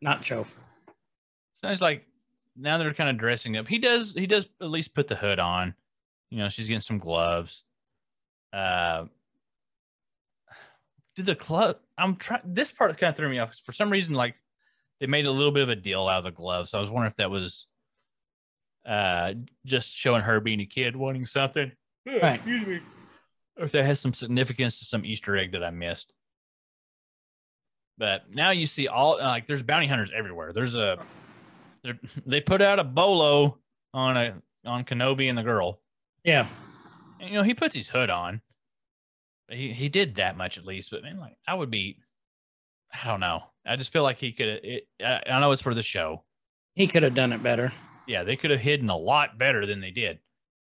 [0.00, 0.52] not Chove.
[1.54, 2.06] Sounds like
[2.56, 3.66] now they're kind of dressing up.
[3.68, 5.74] He does he does at least put the hood on.
[6.32, 7.62] You know, she's getting some gloves.
[8.54, 9.04] Uh
[11.14, 13.90] did the club I'm trying this part kind of threw me off 'cause for some
[13.90, 14.34] reason like
[14.98, 16.70] they made a little bit of a deal out of the gloves.
[16.70, 17.66] So I was wondering if that was
[18.86, 19.34] uh
[19.66, 21.70] just showing her being a kid wanting something.
[22.06, 22.36] Right.
[22.36, 22.80] Excuse me.
[23.58, 26.14] Or if that has some significance to some Easter egg that I missed.
[27.98, 30.54] But now you see all like there's bounty hunters everywhere.
[30.54, 30.98] There's a
[32.24, 33.58] they put out a bolo
[33.92, 35.81] on a on Kenobi and the girl.
[36.24, 36.46] Yeah.
[37.20, 38.40] And, you know, he puts his hood on.
[39.48, 41.98] He he did that much at least, but man, like I would be,
[42.92, 43.42] I don't know.
[43.66, 44.48] I just feel like he could.
[44.48, 46.24] It, I, I know it's for the show.
[46.74, 47.72] He could have done it better.
[48.06, 50.20] Yeah, they could have hidden a lot better than they did.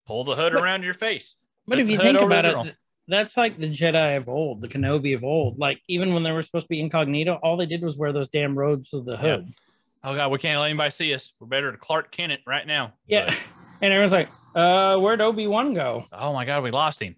[0.07, 1.37] Pull the hood But- around your face.
[1.67, 2.75] But if you think about it,
[3.09, 5.59] that's like the Jedi of old, the Kenobi of old.
[5.59, 8.29] Like even when they were supposed to be incognito, all they did was wear those
[8.29, 9.37] damn robes with the Yeah.
[9.37, 9.65] hoods.
[10.03, 11.33] Oh god, we can't let anybody see us.
[11.41, 12.93] We're better to Clark Kent it right now.
[13.07, 13.35] Yeah.
[13.83, 16.07] And everyone's like, uh, where'd Obi Wan go?
[16.13, 17.17] oh my god, we lost him.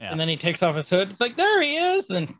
[0.00, 0.10] Yeah.
[0.12, 1.10] And then he takes off his hood.
[1.10, 2.06] It's like, there he is.
[2.06, 2.34] Then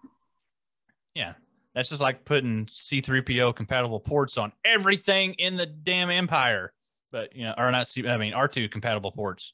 [1.14, 1.34] Yeah.
[1.74, 6.72] That's just like putting C3PO compatible ports on everything in the damn Empire.
[7.12, 9.52] But, you know, or not C, I mean, R2 compatible ports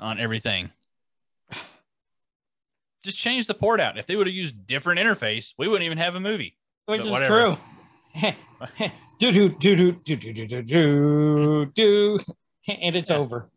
[0.00, 0.70] on everything.
[3.04, 3.96] Just change the port out.
[3.98, 6.56] If they would have used different interface, we wouldn't even have a movie.
[6.86, 7.58] which But is whatever.
[8.14, 8.32] true.
[9.20, 12.18] do do do do do do do do do do
[12.68, 13.16] and it's Yeah.
[13.16, 13.48] over.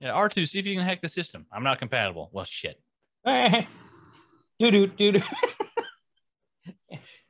[0.00, 1.46] Yeah, R2, see if you can hack the system.
[1.52, 2.30] I'm not compatible.
[2.32, 2.80] Well, shit.
[3.26, 5.22] do do do do.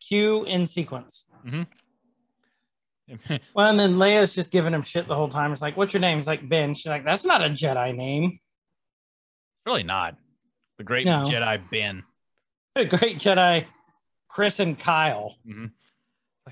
[0.06, 1.26] Cue in sequence.
[1.46, 1.62] Mm-hmm.
[3.56, 5.52] Well, and then Leia's just giving him shit the whole time.
[5.52, 6.18] It's like, what's your name?
[6.18, 6.76] He's like Ben.
[6.76, 8.38] She's like, that's not a Jedi name.
[9.66, 10.16] really not.
[10.78, 11.26] The great No.
[11.26, 12.04] Jedi Ben.
[12.76, 13.66] A great Jedi,
[14.28, 15.34] Chris and Kyle.
[15.44, 15.66] Mm-hmm.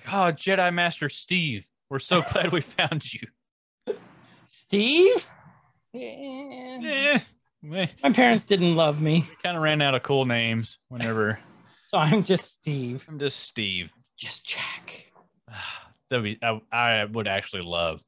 [0.06, 1.64] Like, oh, Jedi Master Steve.
[1.90, 3.26] We're so glad we found you.
[4.46, 5.26] Steve?
[5.92, 7.20] Yeah.
[7.62, 11.38] My parents didn't love me, kind of ran out of cool names whenever
[11.84, 13.04] so I'm just Steve.
[13.08, 13.90] I'm just Steve.
[14.16, 15.12] Just Jack.
[16.10, 18.02] That'd be, I, I would actually love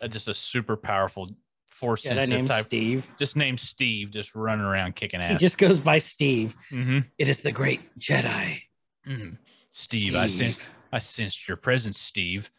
[0.00, 1.30] uh, just a super powerful
[1.68, 2.64] force Jedi sensitive named type.
[2.64, 3.10] Steve.
[3.18, 5.32] Just named Steve, just running around kicking ass.
[5.32, 6.54] He just goes by Steve.
[6.70, 8.62] hmm It is the great Jedi.
[9.06, 9.36] Mhm.
[9.72, 12.50] Steve, I sensed, I sensed your presence, Steve.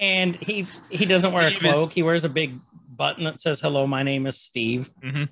[0.00, 1.92] And he he doesn't wear a Steve is- cloak.
[1.92, 2.54] He wears a big
[2.88, 5.24] button that says "Hello, my name is Steve." hmm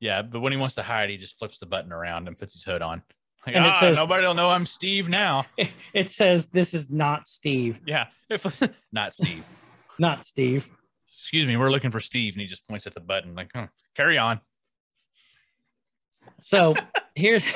[0.00, 2.52] Yeah, but when he wants to hide, he just flips the button around and puts
[2.52, 3.02] his hood on.
[3.46, 5.46] Like, And it ah, says- nobody will know I'm Steve now.
[5.94, 8.44] It says, "This is not Steve, Yeah, if,
[8.92, 9.44] not Steve.
[9.98, 10.68] not Steve."
[11.16, 13.68] Excuse me, we're looking for Steve, and he just points at the button like, huh,
[13.96, 14.40] carry on.
[16.40, 16.74] So
[17.14, 17.46] here's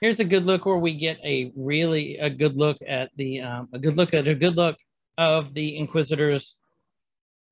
[0.00, 3.68] here's a good look where we get a really a good look at the um,
[3.72, 4.76] a good look at a good look
[5.18, 6.56] of the Inquisitors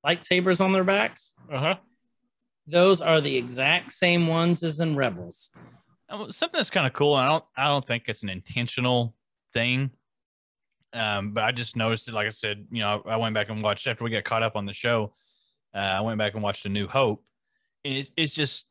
[0.07, 1.33] lightsabers on their backs.
[1.53, 1.75] Uh huh.
[2.67, 5.51] Those are the exact same ones as in Rebels.
[6.11, 7.15] Something that's kind of cool.
[7.15, 9.15] I don't I don't think it's an intentional
[9.53, 9.91] thing.
[10.95, 12.15] Um, but I just noticed it.
[12.15, 14.43] Like I said, you know, I, I went back and watched after we got caught
[14.43, 15.15] up on the show.
[15.75, 17.23] Uh, I went back and watched A New Hope.
[17.85, 18.65] And it, it's just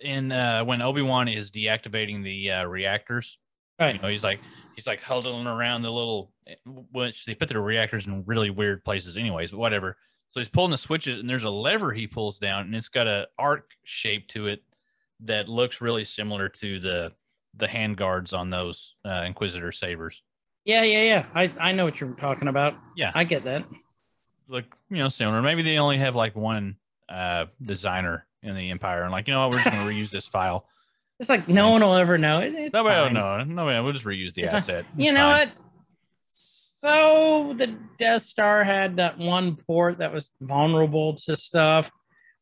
[0.00, 3.38] in uh, when Obi Wan is deactivating the uh, reactors.
[3.78, 3.96] Right.
[3.96, 4.40] You know, he's like
[4.74, 6.32] he's like huddling around the little
[6.92, 9.50] which they put the reactors in really weird places, anyways.
[9.50, 9.96] But whatever.
[10.28, 13.06] So he's pulling the switches, and there's a lever he pulls down, and it's got
[13.06, 14.62] a arc shape to it
[15.20, 17.12] that looks really similar to the
[17.54, 20.22] the hand guards on those uh, Inquisitor sabers.
[20.64, 21.26] Yeah, yeah, yeah.
[21.34, 22.74] I, I know what you're talking about.
[22.96, 23.12] Yeah.
[23.14, 23.64] I get that.
[24.48, 25.40] Look, you know, similar.
[25.40, 26.76] Maybe they only have like one
[27.08, 30.26] uh, designer in the Empire, and like, you know, what, we're just gonna reuse this
[30.26, 30.66] file.
[31.18, 32.40] It's like no one will ever know.
[32.40, 33.14] It, it's Nobody will fine.
[33.14, 33.42] know.
[33.44, 33.80] Nobody.
[33.82, 34.58] We'll just reuse the It's fine.
[34.58, 34.84] asset.
[34.96, 35.48] You It's know fine.
[35.48, 35.52] what?
[36.24, 41.90] So the Death Star had that one port that was vulnerable to stuff.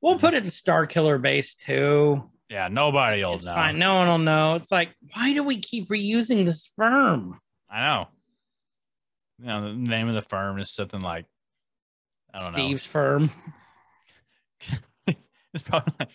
[0.02, 2.28] We'll put it in Starkiller Base too.
[2.50, 3.54] Yeah, nobody will It's know.
[3.54, 3.78] fine.
[3.78, 4.56] No one will know.
[4.56, 7.38] It's like, why do we keep reusing this firm?
[7.70, 8.08] I know.
[9.38, 11.26] You know, the name of the firm is something like
[12.34, 13.30] I don't Steve's firm.
[15.54, 16.08] It's probably like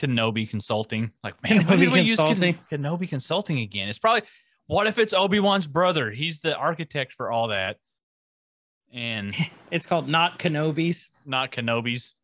[0.00, 1.10] Kenobi Consulting.
[1.24, 2.58] Like, man, Kenobi we use Consulting.
[2.68, 3.88] Ken- Kenobi Consulting again?
[3.88, 4.22] It's probably
[4.66, 6.10] what if it's Obi Wan's brother?
[6.10, 7.76] He's the architect for all that,
[8.92, 9.34] and
[9.70, 11.10] It's called Not Kenobi's.
[11.26, 12.14] not Kenobi's.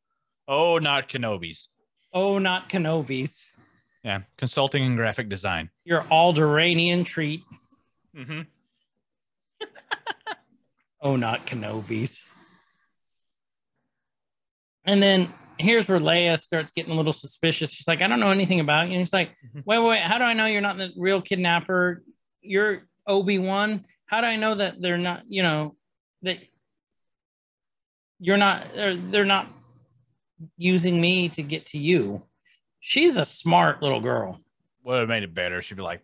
[0.48, 1.68] Oh, not Kenobi's.
[2.12, 3.46] Oh, not Kenobi's.
[4.04, 5.70] Yeah, consulting and graphic design.
[5.84, 7.42] Your Alderaanian treat.
[8.16, 8.42] Mm-hmm.
[11.00, 12.20] Oh, not Kenobi's.
[14.84, 17.72] And then here's where Leia starts getting a little suspicious.
[17.72, 18.92] She's like, I don't know anything about you.
[18.92, 19.62] And he's like, Mhm.
[19.64, 22.02] wait, wait, how do I know you're not the real kidnapper?
[22.42, 23.84] You're Obi Wan.
[24.06, 25.74] How do I know that they're not, you know,
[26.22, 26.38] that
[28.20, 29.46] you're not, they're not
[30.56, 32.22] using me to get to you?
[32.80, 34.40] She's a smart little girl.
[34.84, 35.60] Would have made it better.
[35.60, 36.00] She'd be like,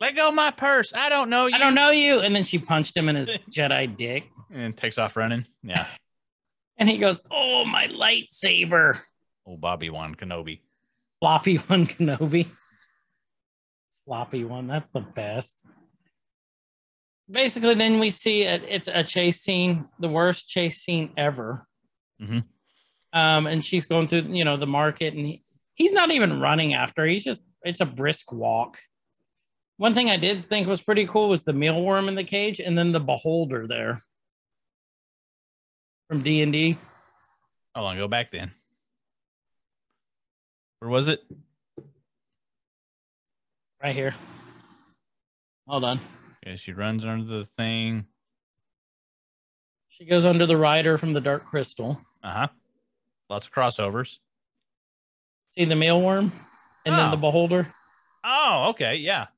[0.00, 0.92] "Let go of my purse.
[0.94, 2.20] I don't know you." I don't know you.
[2.20, 4.28] And then she punched him in his Jedi dick.
[4.52, 5.46] And takes off running.
[5.64, 5.86] Yeah.
[6.78, 8.98] And he goes, Oh, my lightsaber.
[9.46, 10.60] Oh, Bobby Wan Kenobi.
[11.20, 12.48] Floppy one Kenobi.
[14.04, 14.66] Floppy one.
[14.66, 15.64] That's the best.
[17.30, 21.66] basically, then we see it, it's a chase scene, the worst chase scene ever.
[22.20, 22.44] Mhm.
[23.12, 25.44] Um, and she's going through, you know, the market, and he,
[25.74, 27.06] he's not even running after.
[27.06, 28.78] He's just it's a brisk walk.
[29.76, 32.76] One thing I did think was pretty cool was the mealworm in the cage, and
[32.76, 34.02] then the beholder there
[36.12, 36.76] from D and D.
[37.74, 38.50] Hold on, go back then.
[40.78, 41.22] Where was it?
[43.82, 44.14] right here.
[45.66, 46.00] Hold on.
[46.46, 48.04] Yeah, she runs under the thing.
[49.88, 51.98] She goes under the rider from the Dark Crystal.
[52.22, 52.48] Uh huh.
[53.30, 54.18] Lots of crossovers.
[55.56, 56.30] See the mealworm,
[56.84, 57.20] and then the Oh.
[57.20, 57.66] beholder.
[58.22, 59.28] Oh, okay, yeah.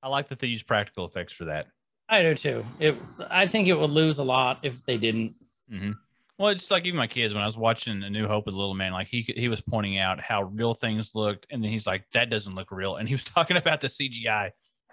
[0.00, 1.66] I like that they use practical effects for that.
[2.08, 2.64] I do too.
[2.78, 2.94] It.
[3.28, 5.34] I think it would lose a lot if they didn't.
[5.68, 5.92] Hmm
[6.38, 8.74] Well, it's like even my kids when I was watching A New Hope with Little
[8.74, 12.04] Man, like he he was pointing out how real things looked, and then he's like,
[12.12, 14.50] "That doesn't look real," and he was talking about the CGI.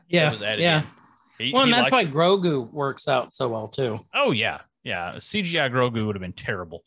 [0.09, 0.31] Yeah.
[0.31, 0.83] was added yeah.
[1.39, 3.99] He, Well, and that's why likes- Grogu works out so well too.
[4.13, 5.13] Oh yeah, yeah.
[5.15, 6.83] CGI Grogu would have been terrible,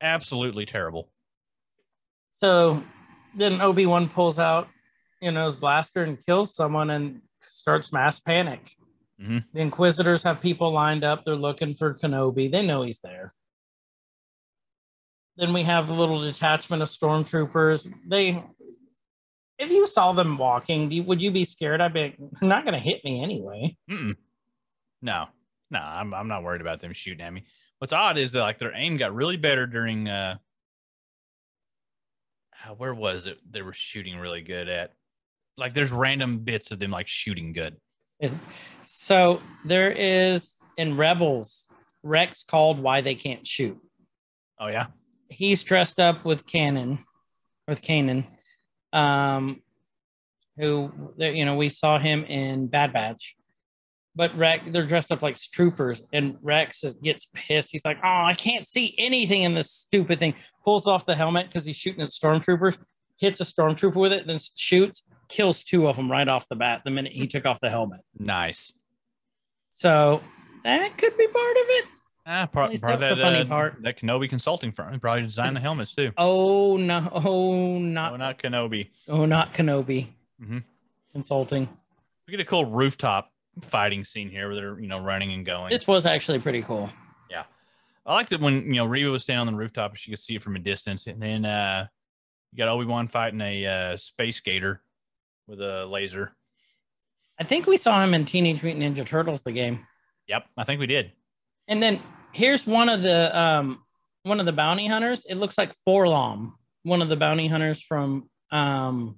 [0.00, 1.10] absolutely terrible.
[2.30, 2.82] So
[3.34, 4.68] then Obi Wan pulls out,
[5.20, 8.60] you know, his blaster and kills someone and starts mass panic.
[9.20, 9.44] Mhm.
[9.52, 11.24] The Inquisitors have people lined up.
[11.24, 12.50] They're looking for Kenobi.
[12.50, 13.34] They know he's there.
[15.36, 17.90] Then we have a little detachment of stormtroopers.
[18.06, 18.42] They,
[19.58, 21.80] if you saw them walking, do you, would you be scared?
[21.80, 23.76] I'd be, they're not going to hit me anyway.
[23.90, 24.16] Mm-mm.
[25.00, 25.26] No,
[25.70, 27.44] no, I'm I'm not worried about them shooting at me.
[27.78, 30.36] What's odd is that like their aim got really better during uh,
[32.64, 33.38] uh, where was it?
[33.50, 34.92] They were shooting really good at.
[35.56, 37.76] Like there's random bits of them like shooting good.
[38.82, 41.66] So there is in Rebels,
[42.02, 43.78] Rex called why they can't shoot.
[44.60, 44.86] Oh yeah,
[45.28, 47.00] he's dressed up with Cannon,
[47.66, 48.26] with Kanan,
[48.92, 49.60] um,
[50.56, 53.36] who you know we saw him in Bad Batch,
[54.14, 57.72] but Rex they're dressed up like troopers, and Rex gets pissed.
[57.72, 60.34] He's like, "Oh, I can't see anything in this stupid thing."
[60.64, 62.78] Pulls off the helmet because he's shooting at stormtroopers,
[63.16, 66.82] hits a stormtrooper with it, then shoots, kills two of them right off the bat
[66.84, 68.00] the minute he took off the helmet.
[68.18, 68.72] nice.
[69.74, 70.22] So
[70.64, 71.84] that could be part of it.
[72.24, 73.82] Ah, part, least part of that's that the funny uh, part.
[73.82, 76.12] that Kenobi consulting firm probably designed the helmets too.
[76.18, 77.08] Oh no!
[77.10, 78.90] Oh, not No, not Kenobi.
[79.08, 80.08] Oh, not Kenobi.
[80.40, 80.62] Mhm.
[81.12, 81.68] Consulting.
[82.26, 83.32] We get a cool rooftop
[83.62, 85.70] fighting scene here where they're you know running and going.
[85.70, 86.90] This was actually pretty cool.
[87.28, 87.44] Yeah,
[88.06, 90.20] I liked it when you know Reva was standing on the rooftop and she could
[90.20, 91.86] see it from a distance, and then uh,
[92.52, 94.82] you got Obi Wan fighting a uh, space gator
[95.46, 96.32] with a laser.
[97.40, 99.86] I think we saw him in Teenage Mutant Ninja Turtles, the game.
[100.28, 101.12] Yep, I think we did.
[101.68, 102.00] And then
[102.32, 103.82] here's one of the um
[104.22, 105.24] one of the bounty hunters.
[105.26, 109.16] It looks like 4-LOM, one of the bounty hunters from um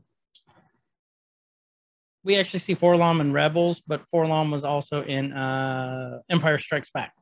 [2.22, 7.12] we actually see 4-LOM in Rebels, but 4-LOM was also in uh Empire Strikes Back.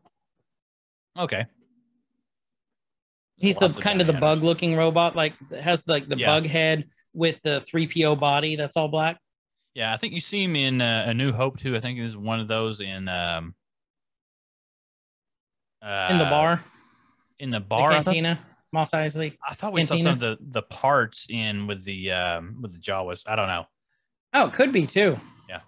[1.18, 1.44] Okay,
[3.36, 6.26] He's the Lots of kind of the bug looking robot, like has like the Yeah.
[6.26, 6.84] bug head
[7.14, 9.18] with the 3PO body that's all black.
[9.74, 11.76] yeah, I think you see him in uh, A New Hope too.
[11.76, 13.54] I think is one of those in um
[15.82, 16.62] uh, in the bar,
[17.38, 18.38] In the the bar, thought, cantina,
[18.72, 19.36] Mos Eisley.
[19.48, 22.78] I thought we saw some of the the parts in with the um with the
[22.78, 23.22] Jawas.
[23.26, 23.66] I don't know.
[24.34, 25.18] Oh, it could be too.
[25.48, 25.60] Yeah.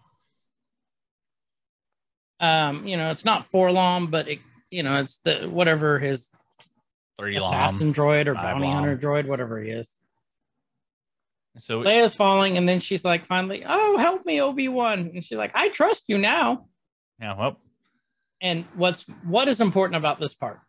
[2.41, 4.39] Um, you know, it's not 4-LOM, but it,
[4.71, 6.31] you know, it's the whatever his
[7.19, 7.53] Three long.
[7.55, 8.85] assassin droid or bounty long.
[8.85, 9.99] hunter droid, whatever he is.
[11.59, 15.39] So Leia's falling, and then she's like, finally, oh, help me, Obi Wan, and she's
[15.39, 16.67] like, I trust you now.
[17.21, 17.61] yeah, well,
[18.41, 20.61] And what's what is important about this part?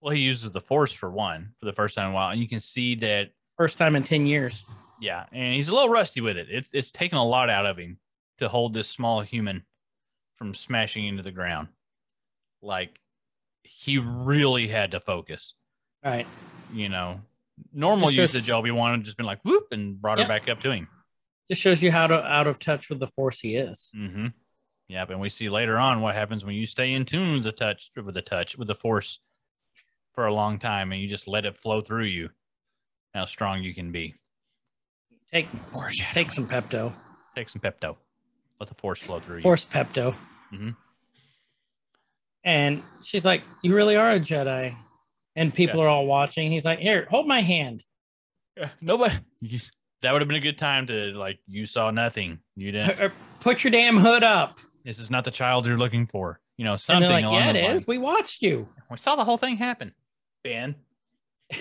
[0.00, 2.40] well, he uses the Force for one for the first time in a while, and
[2.40, 4.64] you can see that First time in ten years.
[5.00, 6.48] Yeah, and he's a little rusty with it.
[6.50, 7.98] It's it's taken a lot out of him
[8.38, 9.62] to hold this small human
[10.36, 11.68] from smashing into the ground.
[12.62, 12.98] Like
[13.62, 15.54] he really had to focus.
[16.04, 16.26] Right.
[16.72, 17.20] You know,
[17.72, 20.26] normal just- usage, Obi Wan just been like whoop and brought Yep.
[20.26, 20.88] her back up to him.
[21.50, 23.92] Just shows you how to out of touch with the force he is.
[23.96, 24.28] Mm-hmm.
[24.88, 27.52] Yep, and we see later on what happens when you stay in tune with the
[27.52, 29.20] touch with the touch with the force
[30.14, 32.30] for a long time, and you just let it flow through you.
[33.14, 34.14] How strong you can be.
[35.32, 35.48] Take
[36.12, 36.92] take some Pepto.
[37.34, 37.96] Take some Pepto.
[38.60, 39.42] Let the force flow through you.
[39.42, 40.14] Force Pepto.
[40.52, 40.76] Mhm.
[42.44, 44.76] And she's like, You really are a Jedi.
[45.36, 46.50] And people are all watching.
[46.52, 47.84] He's like, Here, hold my hand.
[48.56, 49.16] Yeah, nobody.
[50.02, 51.38] That would have been a good time to like.
[51.46, 52.38] You saw nothing.
[52.56, 53.10] You didn't.
[53.40, 54.58] Put your damn hood up.
[54.84, 56.40] this is not the child you're looking for.
[56.58, 57.86] You know something they're like, along Yeah, it those is.
[57.86, 58.68] We watched you.
[58.90, 59.92] We saw the whole thing happen.
[60.42, 60.74] Ben.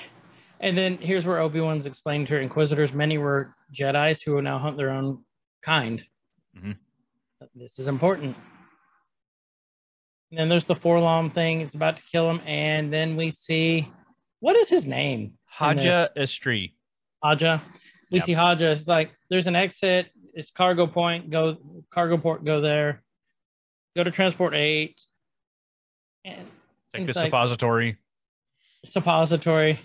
[0.60, 4.58] And then here's where Obi-Wan's explained to her Inquisitors, many were Jedi's who will now
[4.58, 5.24] hunt their own
[5.62, 6.06] kind.
[6.58, 6.78] Mhm.
[7.56, 8.36] This is important.
[10.34, 11.62] And then there's the 4-LOM thing.
[11.62, 12.42] It's about to kill him.
[12.48, 13.88] And then we see
[14.40, 15.34] what is his name?
[15.46, 16.08] Haja?
[16.18, 16.74] Estree.
[17.24, 17.60] Haja.
[18.10, 18.26] We Yep.
[18.26, 18.72] see Haja.
[18.72, 20.10] It's like there's an exit.
[20.34, 21.30] It's cargo point.
[21.30, 22.44] Go cargo port.
[22.44, 23.04] Go there.
[23.96, 25.00] Go to transport eight.
[26.26, 26.48] And
[26.96, 27.98] Take the like- suppository.
[28.86, 29.74] suppository.
[29.74, 29.84] That's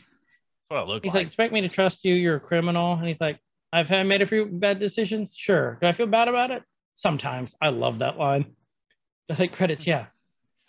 [0.68, 1.20] what it looked He's like.
[1.20, 2.14] like, expect me to trust you.
[2.14, 2.94] You're a criminal.
[2.94, 3.38] And he's like,
[3.70, 5.36] I've had made a few bad decisions.
[5.36, 5.76] Sure.
[5.82, 6.62] Do I feel bad about it?
[6.94, 7.54] Sometimes.
[7.60, 8.56] I love that line.
[9.30, 9.86] I think credits.
[9.86, 10.06] Yeah.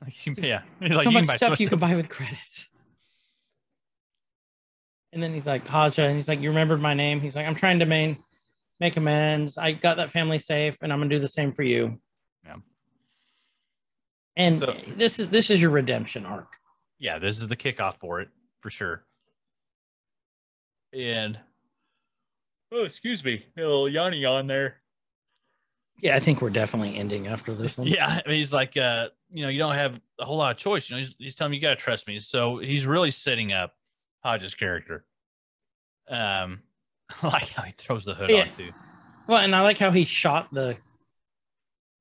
[0.37, 0.61] yeah.
[0.79, 2.67] He's like, so you much stuff you can buy with credits.
[5.11, 7.19] And then he's like, Haja, and he's like, You remembered my name?
[7.19, 8.17] He's like, I'm trying to main,
[8.79, 9.57] make amends.
[9.57, 11.99] I got that family safe, and I'm gonna do the same for you.
[12.45, 12.55] Yeah.
[14.37, 16.53] And So- this is this is your redemption arc.
[16.99, 18.29] yeah, this is the kickoff for it
[18.61, 19.03] for sure.
[20.93, 21.39] And
[22.71, 24.77] oh, excuse me, a little Yanni on there.
[26.01, 27.87] Yeah, I think we're definitely ending after this one.
[27.95, 30.57] Yeah, I mean, he's like, uh, you know, you don't have a whole lot of
[30.57, 30.89] choice.
[30.89, 32.19] You know, he's, he's telling me you got to trust me.
[32.19, 33.73] So he's really setting up
[34.23, 35.05] Hodge's character.
[36.09, 36.61] Um,
[37.23, 38.41] I like how he throws the hood Yeah.
[38.41, 38.71] on too.
[39.27, 40.77] Well, and I like how he shot the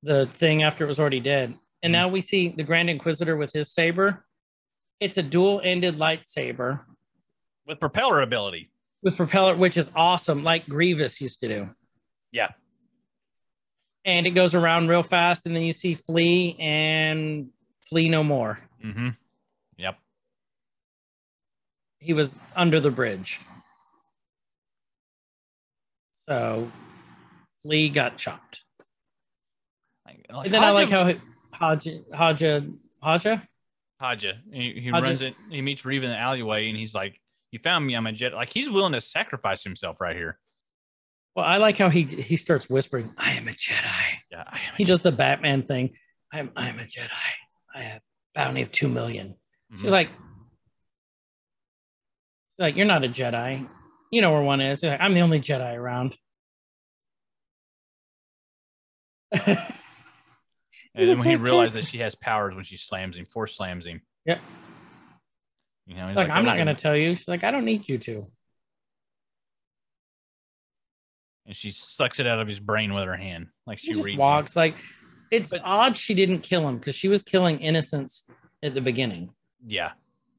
[0.05, 1.55] the thing after it was already dead.
[1.83, 1.93] And Mhm.
[1.93, 4.25] now we see the Grand Inquisitor with his saber.
[5.01, 6.85] It's a dual-ended lightsaber
[7.67, 8.71] with propeller ability.
[9.03, 11.71] with propeller, which is awesome, like Grievous used to do.
[12.33, 12.49] Yeah,
[14.09, 17.51] And it goes around real fast, and then you see Flea and
[17.90, 18.59] Flea no more.
[18.82, 19.10] mm-hmm.
[19.76, 19.98] Yep.
[22.01, 23.39] He was under the bridge.
[26.12, 26.72] So
[27.62, 28.64] Flea got chopped.
[30.06, 31.12] Like, like And then I like how
[31.52, 32.62] Haja Haja
[33.02, 33.43] Haja
[34.01, 34.39] Hodja.
[34.51, 35.02] He, he Hodja.
[35.02, 35.35] runs it.
[35.51, 37.20] He meets Reva in the alleyway, and he's like,
[37.51, 37.94] "You found me.
[37.94, 40.39] I'm a jet." Like he's willing to sacrifice himself right here.
[41.39, 44.74] Well, I like how he he starts whispering, "I am a Jedi." Yeah, I am
[44.77, 45.97] He does the Batman thing.
[46.32, 47.12] I'm I'm a Jedi.
[47.73, 48.02] I have
[48.35, 49.36] bounty of two million.
[49.73, 49.81] Mhm.
[49.82, 50.09] She's like,
[52.48, 53.69] she's like, you're not a Jedi.
[54.10, 54.82] You know where one is.
[54.82, 56.16] Like, I'm the only Jedi around.
[60.94, 63.86] And then when he realizes that she has powers when she slams him, force slams
[63.86, 64.01] him.
[64.27, 64.40] Yeah.
[65.86, 67.15] You know, he's like, I'm not "Okay." gonna tell you.
[67.15, 68.27] She's like, I don't need you to.
[71.49, 74.05] And she sucks it out of his brain with her hand, like she She just
[74.07, 74.15] reads.
[74.15, 74.20] him.
[74.20, 74.55] walks.
[74.55, 74.77] Like,
[75.33, 78.27] it's But- odd she didn't kill him because she was killing innocents
[78.62, 79.33] at the beginning.
[79.66, 79.93] Yeah,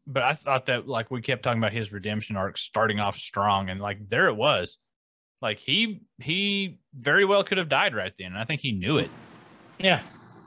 [0.07, 3.69] but I thought that like we kept talking about his redemption arc starting off strong,
[3.69, 4.77] and like there it was.
[5.41, 8.27] Like he he very well could have died right then.
[8.27, 9.10] and I think he knew it.
[9.80, 10.02] Yeah,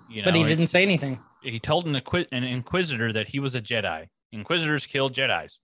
[0.08, 1.18] You know, but he didn't say anything.
[1.42, 4.06] He told an, inqui- an inquisitor that he was a Jedi.
[4.30, 5.58] Inquisitors kill Jedi's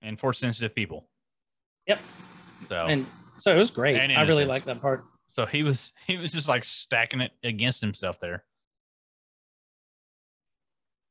[0.00, 1.08] and force sensitive people.
[1.86, 1.98] Yep.
[2.70, 3.06] So And
[3.38, 3.96] so it was great.
[3.96, 4.48] I really innocents.
[4.48, 5.04] like that part.
[5.30, 8.44] so he was he was just like stacking it against himself there.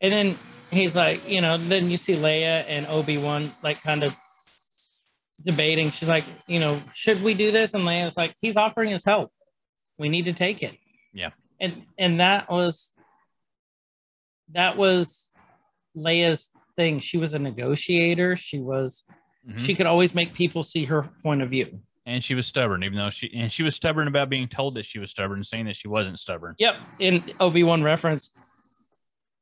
[0.02, 0.38] And then
[0.72, 4.14] he's like, you know, then you see Leia and Obi Wan like kind of
[5.45, 5.91] debating.
[5.91, 7.74] She's like, you know, should we do this?
[7.74, 9.32] And Leia's like, he's offering his help.
[9.98, 10.76] We need to take it.
[11.14, 11.30] Yeah.
[11.62, 12.94] And and that was
[14.52, 15.32] that was
[15.95, 17.00] Leia's thing.
[17.00, 18.36] She was a negotiator.
[18.36, 19.04] She was
[19.48, 19.60] Mhm.
[19.60, 21.82] she could always make people see her point of view.
[22.06, 24.86] And she was stubborn, even though she and she was stubborn about being told that
[24.86, 26.56] she was stubborn saying that she wasn't stubborn.
[26.60, 26.76] Yep.
[27.00, 28.32] In Obi Wan reference,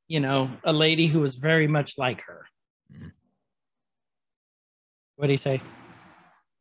[0.08, 2.46] you know, a lady who was very much like her.
[2.94, 3.12] Mhm.
[5.16, 5.62] What did he say?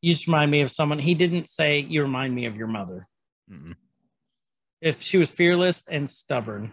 [0.03, 0.99] You just remind me of someone.
[0.99, 3.07] He didn't say you remind me of your mother.
[3.51, 3.75] Mm-mm.
[4.81, 6.71] If she was fearless and stubborn.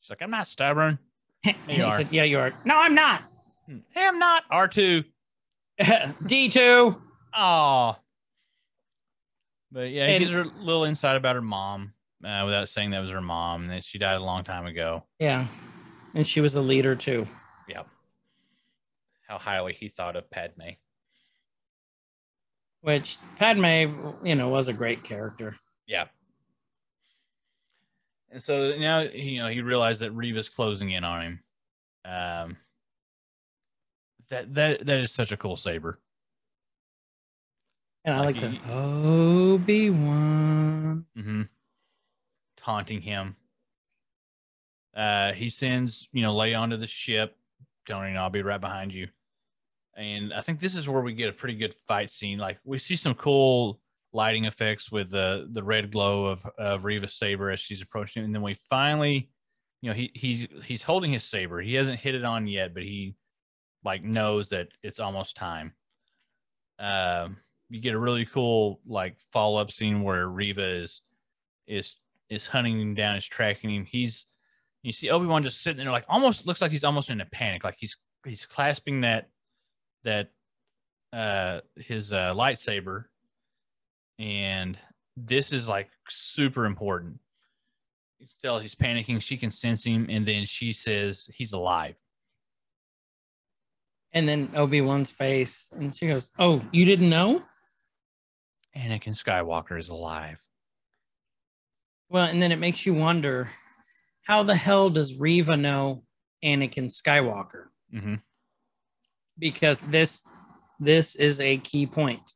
[0.00, 0.98] She's like, I'm not stubborn.
[1.44, 1.98] And he are.
[1.98, 2.52] said, Yeah, you are.
[2.64, 3.22] No, I'm not.
[3.68, 4.42] Hey, I'm not.
[4.50, 5.04] R2.
[5.80, 7.00] D2.
[7.36, 7.96] Oh.
[9.72, 11.92] But yeah, he gives her a little insight about her mom
[12.24, 15.04] uh, without saying that was her mom and that she died a long time ago.
[15.18, 15.46] Yeah.
[16.14, 17.26] And she was a leader too.
[17.68, 17.82] Yeah.
[19.28, 20.70] How highly he thought of Padme.
[22.80, 23.92] Which Padme,
[24.24, 25.56] you know, was a great character.
[25.86, 26.06] Yeah.
[28.32, 31.40] And so now you know he realized that Reva's closing in on him.
[32.04, 32.56] Um,
[34.30, 35.98] that that that is such a cool saber.
[38.04, 41.06] And I Like like, he- the Obi Wan.
[41.14, 41.42] hmm
[42.56, 43.36] Taunting him.
[44.94, 47.36] Uh, he sends you know Leia onto the ship,
[47.86, 49.08] telling her, "I'll be right behind you."
[49.96, 52.38] And I think this is where we get a pretty good fight scene.
[52.38, 53.80] Like we see some cool
[54.12, 58.26] lighting effects with the the red glow of of Reva's saber as she's approaching, him.
[58.26, 59.30] and then we finally,
[59.80, 61.60] you know, he he's he's holding his saber.
[61.60, 63.14] He hasn't hit it on yet, but he
[63.84, 65.72] like knows that it's almost time.
[66.78, 67.36] Um,
[67.70, 71.02] you get a really cool like follow up scene where Reva is
[71.66, 71.94] is
[72.28, 73.84] is hunting him down, is tracking him.
[73.84, 74.26] He's
[74.82, 77.26] you see Obi Wan just sitting there, like almost looks like he's almost in a
[77.26, 79.28] panic, like he's he's clasping that
[80.04, 80.30] that
[81.12, 83.04] uh his uh lightsaber,
[84.18, 84.76] and
[85.16, 87.20] this is like super important.
[88.18, 89.22] You can tell he's panicking.
[89.22, 91.94] She can sense him, and then she says he's alive.
[94.12, 97.42] And then Obi Wan's face, and she goes, "Oh, you didn't know?"
[98.76, 100.42] Anakin Skywalker is alive.
[102.08, 103.50] Well, and then it makes you wonder,
[104.22, 106.04] how the hell does Reva know
[106.44, 107.66] Anakin Skywalker?
[107.90, 108.16] hmm
[109.38, 110.22] Because this
[110.78, 112.34] this is a key point.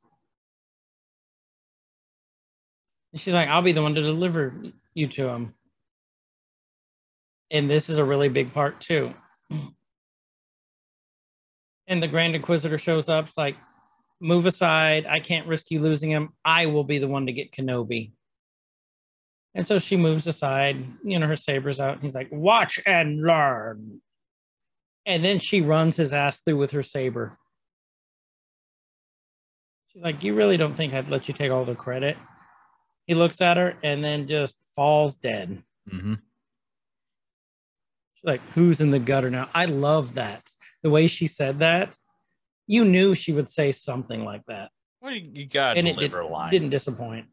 [3.14, 4.54] She's like, "I'll be the one to deliver
[4.94, 5.54] you to him."
[7.50, 9.14] And this is a really big part too.
[11.86, 13.26] And the Grand Inquisitor shows up.
[13.28, 13.56] It's like,
[14.20, 15.06] move aside.
[15.06, 16.30] I can't risk you losing him.
[16.44, 18.12] I will be the one to get Kenobi.
[19.54, 21.94] And so she moves aside, you know, her saber's out.
[21.94, 24.00] And he's like, watch and learn.
[25.06, 27.38] And then she runs his ass through with her saber.
[29.88, 32.16] She's like, You really don't think I'd let you take all the credit?
[33.06, 35.62] He looks at her and then just falls dead.
[35.88, 36.14] hmm
[38.14, 39.50] She's like, Who's in the gutter now?
[39.54, 40.50] I love that.
[40.82, 41.96] The way she said that,
[42.66, 44.70] you knew she would say something like that.
[45.00, 46.50] Well, you, you gotta and it deliver did, a line.
[46.50, 47.26] didn't disappoint.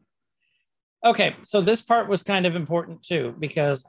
[1.04, 3.84] Okay, so this part was kind of important too because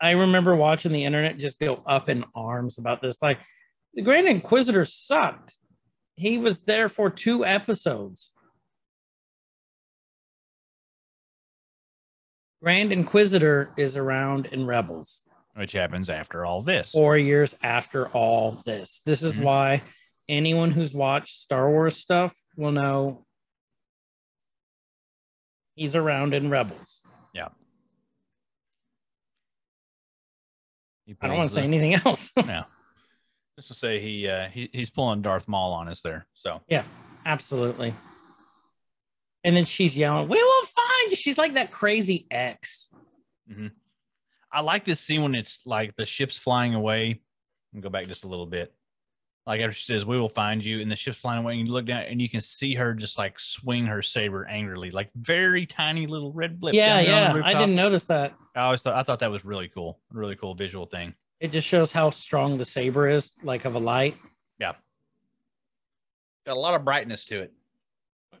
[0.00, 3.22] I remember watching the internet just go up in arms about this.
[3.22, 3.38] Like,
[3.94, 5.54] the Grand Inquisitor sucked.
[6.16, 8.32] He was there for two episodes.
[12.62, 16.92] Grand Inquisitor is around in Rebels which happens after all this.
[16.92, 19.02] four years after all this.
[19.04, 19.42] This is Mhm.
[19.42, 19.82] why
[20.28, 23.24] anyone who's watched Star Wars stuff will know
[25.74, 27.02] he's around in Rebels.
[27.34, 27.48] Yeah.
[31.20, 32.32] I don't want to say anything else.
[32.46, 32.64] No.
[33.56, 36.26] Just to say he uh he, he's pulling Darth Maul on us there.
[36.32, 36.84] So yeah,
[37.24, 37.94] Absolutely.
[39.44, 42.94] And then she's yelling, "We will find you." She's like that crazy ex.
[44.50, 47.22] I like this scene when it's like the ship's flying away.
[47.72, 48.72] And go back just a little bit.
[49.46, 51.72] Like after she says, "We will find you," and the ship's flying away, and you
[51.72, 55.66] look down and you can see her just like swing her saber angrily, like very
[55.66, 56.74] tiny little red blip.
[56.74, 57.46] yeah, down there on the yeah.
[57.46, 58.34] I didn't notice that.
[58.54, 61.14] I always thought I thought that was really cool, really cool visual thing.
[61.40, 64.16] It just shows how strong the saber is, like of a light.
[64.60, 64.74] Yeah,
[66.46, 67.52] got a lot of brightness to it.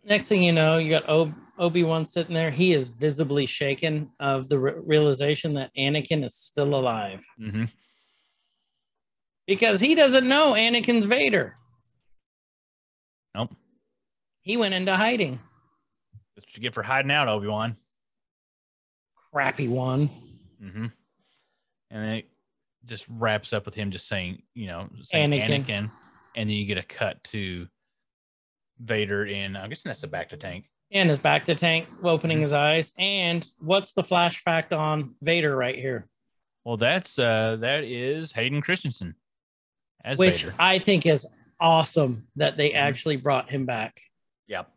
[0.04, 2.50] Next thing you know, you got Ob- Obi Wan sitting there.
[2.50, 7.64] He is visibly shaken of the re- realization that Anakin is still alive hmm
[9.46, 11.56] because he doesn't know Anakin's Vader.
[13.34, 13.54] Nope.
[14.42, 15.38] He went into hiding.
[16.36, 17.76] That's what you get for hiding out, Obi Wan.
[19.32, 20.08] Crappy one.
[20.62, 20.86] Mm-hmm.
[21.90, 22.28] And then it
[22.86, 25.64] just wraps up with him just saying, you know, saying Anakin.
[25.64, 25.90] Anakin.
[26.36, 27.66] and then you get a cut to
[28.80, 29.56] Vader in.
[29.56, 30.66] I'm guessing that's the bacta tank.
[30.90, 32.42] And his bacta tank, opening Mm-hmm.
[32.42, 32.92] his eyes.
[32.98, 36.08] And what's the flash fact on Vader right here?
[36.64, 39.14] Well, that's uh that is Hayden Christensen
[40.04, 40.54] as Which Vader.
[40.58, 41.26] I think is
[41.60, 42.76] awesome that they Mhm.
[42.76, 44.00] actually brought him back.
[44.48, 44.70] Yep.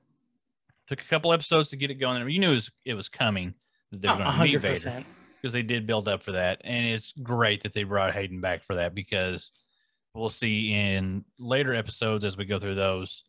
[0.88, 2.28] Took a couple episodes to get it going.
[2.30, 3.54] You knew it was, it was coming
[3.92, 5.06] they were going to meet Vader
[5.42, 8.64] because they did build up for that, and it's great that they brought Hayden back
[8.64, 9.52] for that because
[10.14, 13.24] we'll see in later episodes as we go through those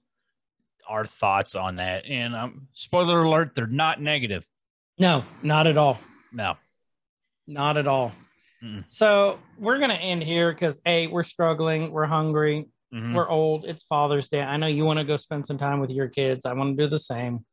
[0.89, 2.05] our thoughts on that.
[2.07, 4.47] And um, spoiler alert, they're not negative.
[4.99, 5.99] No, not at all.
[6.33, 6.57] No.
[7.47, 8.13] Not at all.
[8.63, 8.89] Mm-mm.
[8.89, 13.15] So we're gonna end here because a we're struggling, we're hungry, Mhm.
[13.15, 13.65] we're old.
[13.65, 14.41] It's Father's Day.
[14.43, 16.47] I know you want to go spend some time with your kids.
[16.47, 17.45] I want to do the same.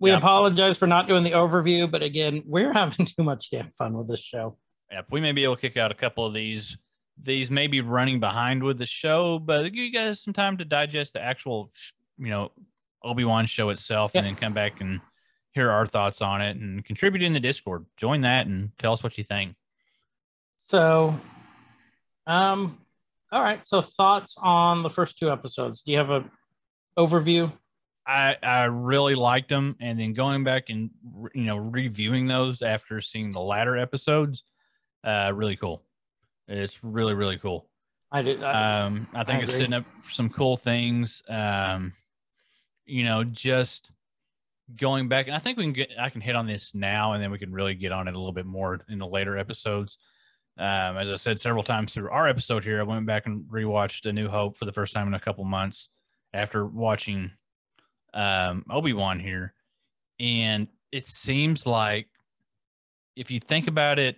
[0.00, 0.16] We Yeah.
[0.16, 4.08] apologize for not doing the overview, but again, we're having too much damn fun with
[4.08, 4.56] this show.
[4.90, 6.76] Yep, we may be able to kick out a couple of these.
[7.22, 10.64] These may be running behind with the show, but give you guys some time to
[10.64, 11.70] digest the actual,
[12.18, 12.50] you know,
[13.04, 15.00] Obi Wan show itself, and then come back and
[15.52, 17.84] hear our thoughts on it and contribute in the Discord.
[17.98, 19.54] Join that and tell us what you think.
[20.64, 21.18] So,
[22.26, 22.78] um,
[23.32, 23.66] all right.
[23.66, 25.82] So thoughts on the first two episodes?
[25.82, 26.24] Do you have a
[26.96, 27.52] overview?
[28.06, 30.90] I I really liked them, and then going back and
[31.34, 34.44] you know reviewing those after seeing the latter episodes,
[35.04, 35.82] uh, really cool.
[36.48, 37.68] It's really really cool.
[38.12, 38.42] I do.
[38.42, 41.22] I, Um, I think I it's setting up some cool things.
[41.28, 41.92] Um,
[42.84, 43.90] you know, just
[44.76, 45.90] going back, and I think we can get.
[45.98, 48.18] I can hit on this now, and then we can really get on it a
[48.18, 49.98] little bit more in the later episodes.
[50.60, 54.04] Um, as I said several times through our episode here, I went back and rewatched
[54.04, 55.88] A New Hope for the first time in a couple months
[56.34, 57.30] after watching
[58.12, 59.54] um, Obi Wan here,
[60.18, 62.08] and it seems like
[63.16, 64.16] if you think about it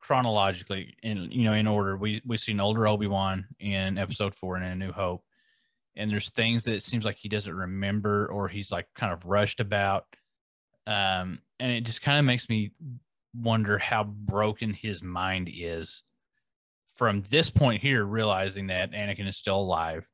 [0.00, 4.34] chronologically, in you know, in order, we we see an older Obi Wan in Episode
[4.34, 5.24] Four and in A New Hope,
[5.96, 9.24] and there's things that it seems like he doesn't remember or he's like kind of
[9.24, 10.04] rushed about,
[10.86, 12.72] um, and it just kind of makes me
[13.34, 16.02] wonder how broken his mind is
[16.96, 20.06] from this point here, realizing that Anakin is still alive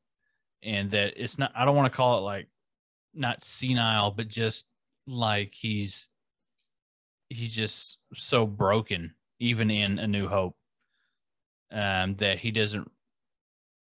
[0.63, 2.49] and that it's not, I don't want to call it like
[3.15, 4.67] not senile, but just
[5.07, 6.09] like he's,
[7.29, 10.57] he's just so broken, even in A New Hope,
[11.73, 12.91] um, that he doesn't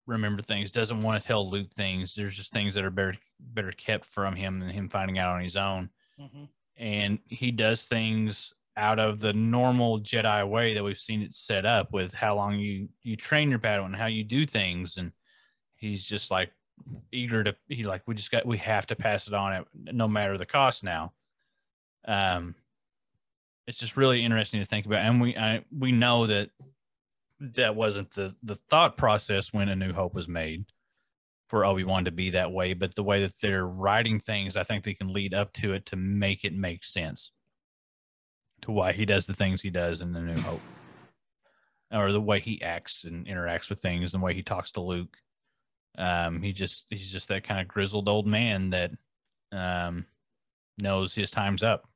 [0.06, 2.14] remember things, doesn't want to tell Luke things.
[2.14, 5.42] There's just things that are better, better kept from him than him finding out on
[5.42, 5.90] his own.
[6.18, 6.48] Mhm.
[6.76, 11.64] And he does things out of the normal Jedi way that we've seen it set
[11.64, 15.12] up with how long you you train your Padawan how you do things, and
[15.76, 16.50] he's just like
[17.12, 20.08] eager to he like we just got we have to pass it on at no
[20.08, 21.12] matter the cost now.
[22.06, 22.54] Um,
[23.66, 26.50] it's just really interesting to think about, and we I, we know that
[27.40, 30.66] that wasn't the the thought process when A New Hope was made
[31.48, 34.64] for Obi Wan to be that way, but the way that they're writing things, I
[34.64, 37.30] think they can lead up to it to make it make sense
[38.64, 40.60] to why he does the things he does in the New Hope,
[41.92, 44.80] or the way he acts and interacts with things, and the way he talks to
[44.80, 45.16] Luke.
[45.96, 48.90] Um, he just he's just that kind of grizzled old man that
[49.52, 50.06] um,
[50.78, 51.86] knows his time's up.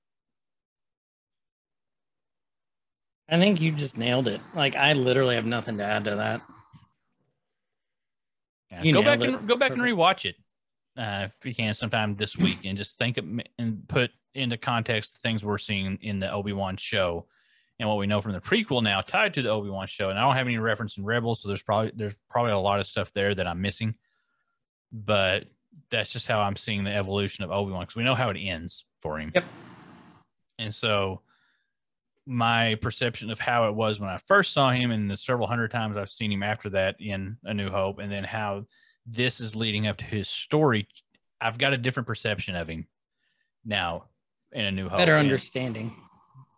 [3.31, 4.41] I think you just nailed it.
[4.55, 6.43] Like I literally have nothing to add to that.
[8.71, 10.37] Yeah, You go back and go back and rewatch it
[10.99, 13.25] uh, if you can sometime this week, and just think of,
[13.59, 17.27] and put into context the things we're seeing in the Obi Wan show
[17.79, 20.11] and what we know from the prequel now tied to the Obi Wan show.
[20.11, 22.81] And I don't have any reference in Rebels, so there's probably there's probably a lot
[22.81, 23.95] of stuff there that I'm missing.
[24.93, 25.45] But
[25.91, 28.39] that's just how I'm seeing the evolution of Obi Wan because we know how it
[28.39, 29.31] ends for him.
[29.35, 29.45] Yep.
[30.59, 31.21] And so
[32.27, 35.71] my perception of how it was when I first saw him and the several hundred
[35.71, 38.67] times I've seen him after that in A New Hope, and then how
[39.11, 40.89] this is leading up to his story,
[41.41, 42.87] I've got a different perception of him
[43.65, 44.05] now
[44.53, 44.99] in A New Hope.
[44.99, 45.93] Better And- understanding.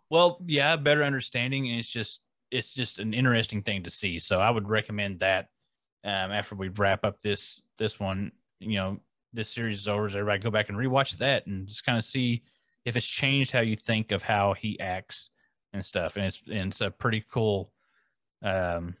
[0.09, 4.19] well, yeah, better understanding, and it's just it's just an interesting thing to see.
[4.19, 5.47] So I would recommend that
[6.03, 8.99] um, after we wrap up this this one, you know,
[9.31, 10.05] this series is over.
[10.07, 12.43] Everybody go back and rewatch that and just kind of see
[12.83, 15.29] if it's changed how you think of how he acts
[15.71, 16.17] and stuff.
[16.17, 17.71] And it's and it's a pretty cool
[18.43, 18.95] um,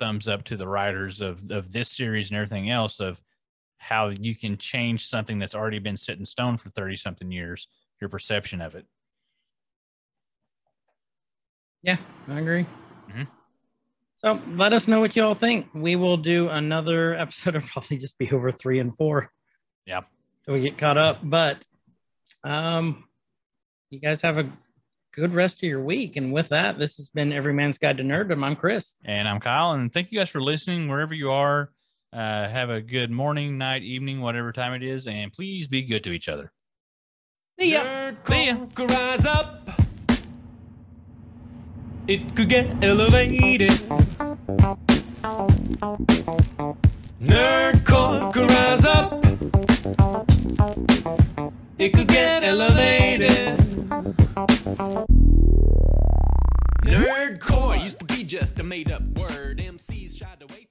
[0.00, 3.20] thumbs up to the writers of of this series and everything else of
[3.78, 7.68] how you can change something that's already been set in stone for 30 something years
[8.00, 8.86] your perception of it
[11.82, 11.96] Yeah,
[12.28, 12.66] I agree.
[13.08, 13.26] Mhm.
[14.16, 15.66] So let us know what you all think.
[15.72, 19.32] We will do another episode of probably just be over three and four.
[19.86, 20.02] Yeah.
[20.44, 21.20] Till we get caught up.
[21.22, 21.64] But
[22.44, 23.08] um
[23.88, 24.52] you guys have a
[25.12, 26.16] good rest of your week.
[26.16, 28.44] And with that, this has been Every Man's Guide to Nerddom.
[28.44, 28.98] I'm Chris.
[29.04, 31.70] And I'm Kyle, and thank you guys for listening wherever you are.
[32.12, 36.02] Uh, have a good morning, night, evening, whatever time it is, and please be good
[36.04, 36.52] to each other.
[37.58, 37.82] See ya.
[37.82, 38.56] Nerd See ya.
[38.86, 39.70] Rise up.
[42.08, 43.70] It could get elevated.
[47.20, 49.20] Nerdcore, rise up.
[51.80, 53.56] It could get elevated.
[56.84, 59.56] Nerdcore used to be just a made up word.
[59.56, 60.66] MCs shied away.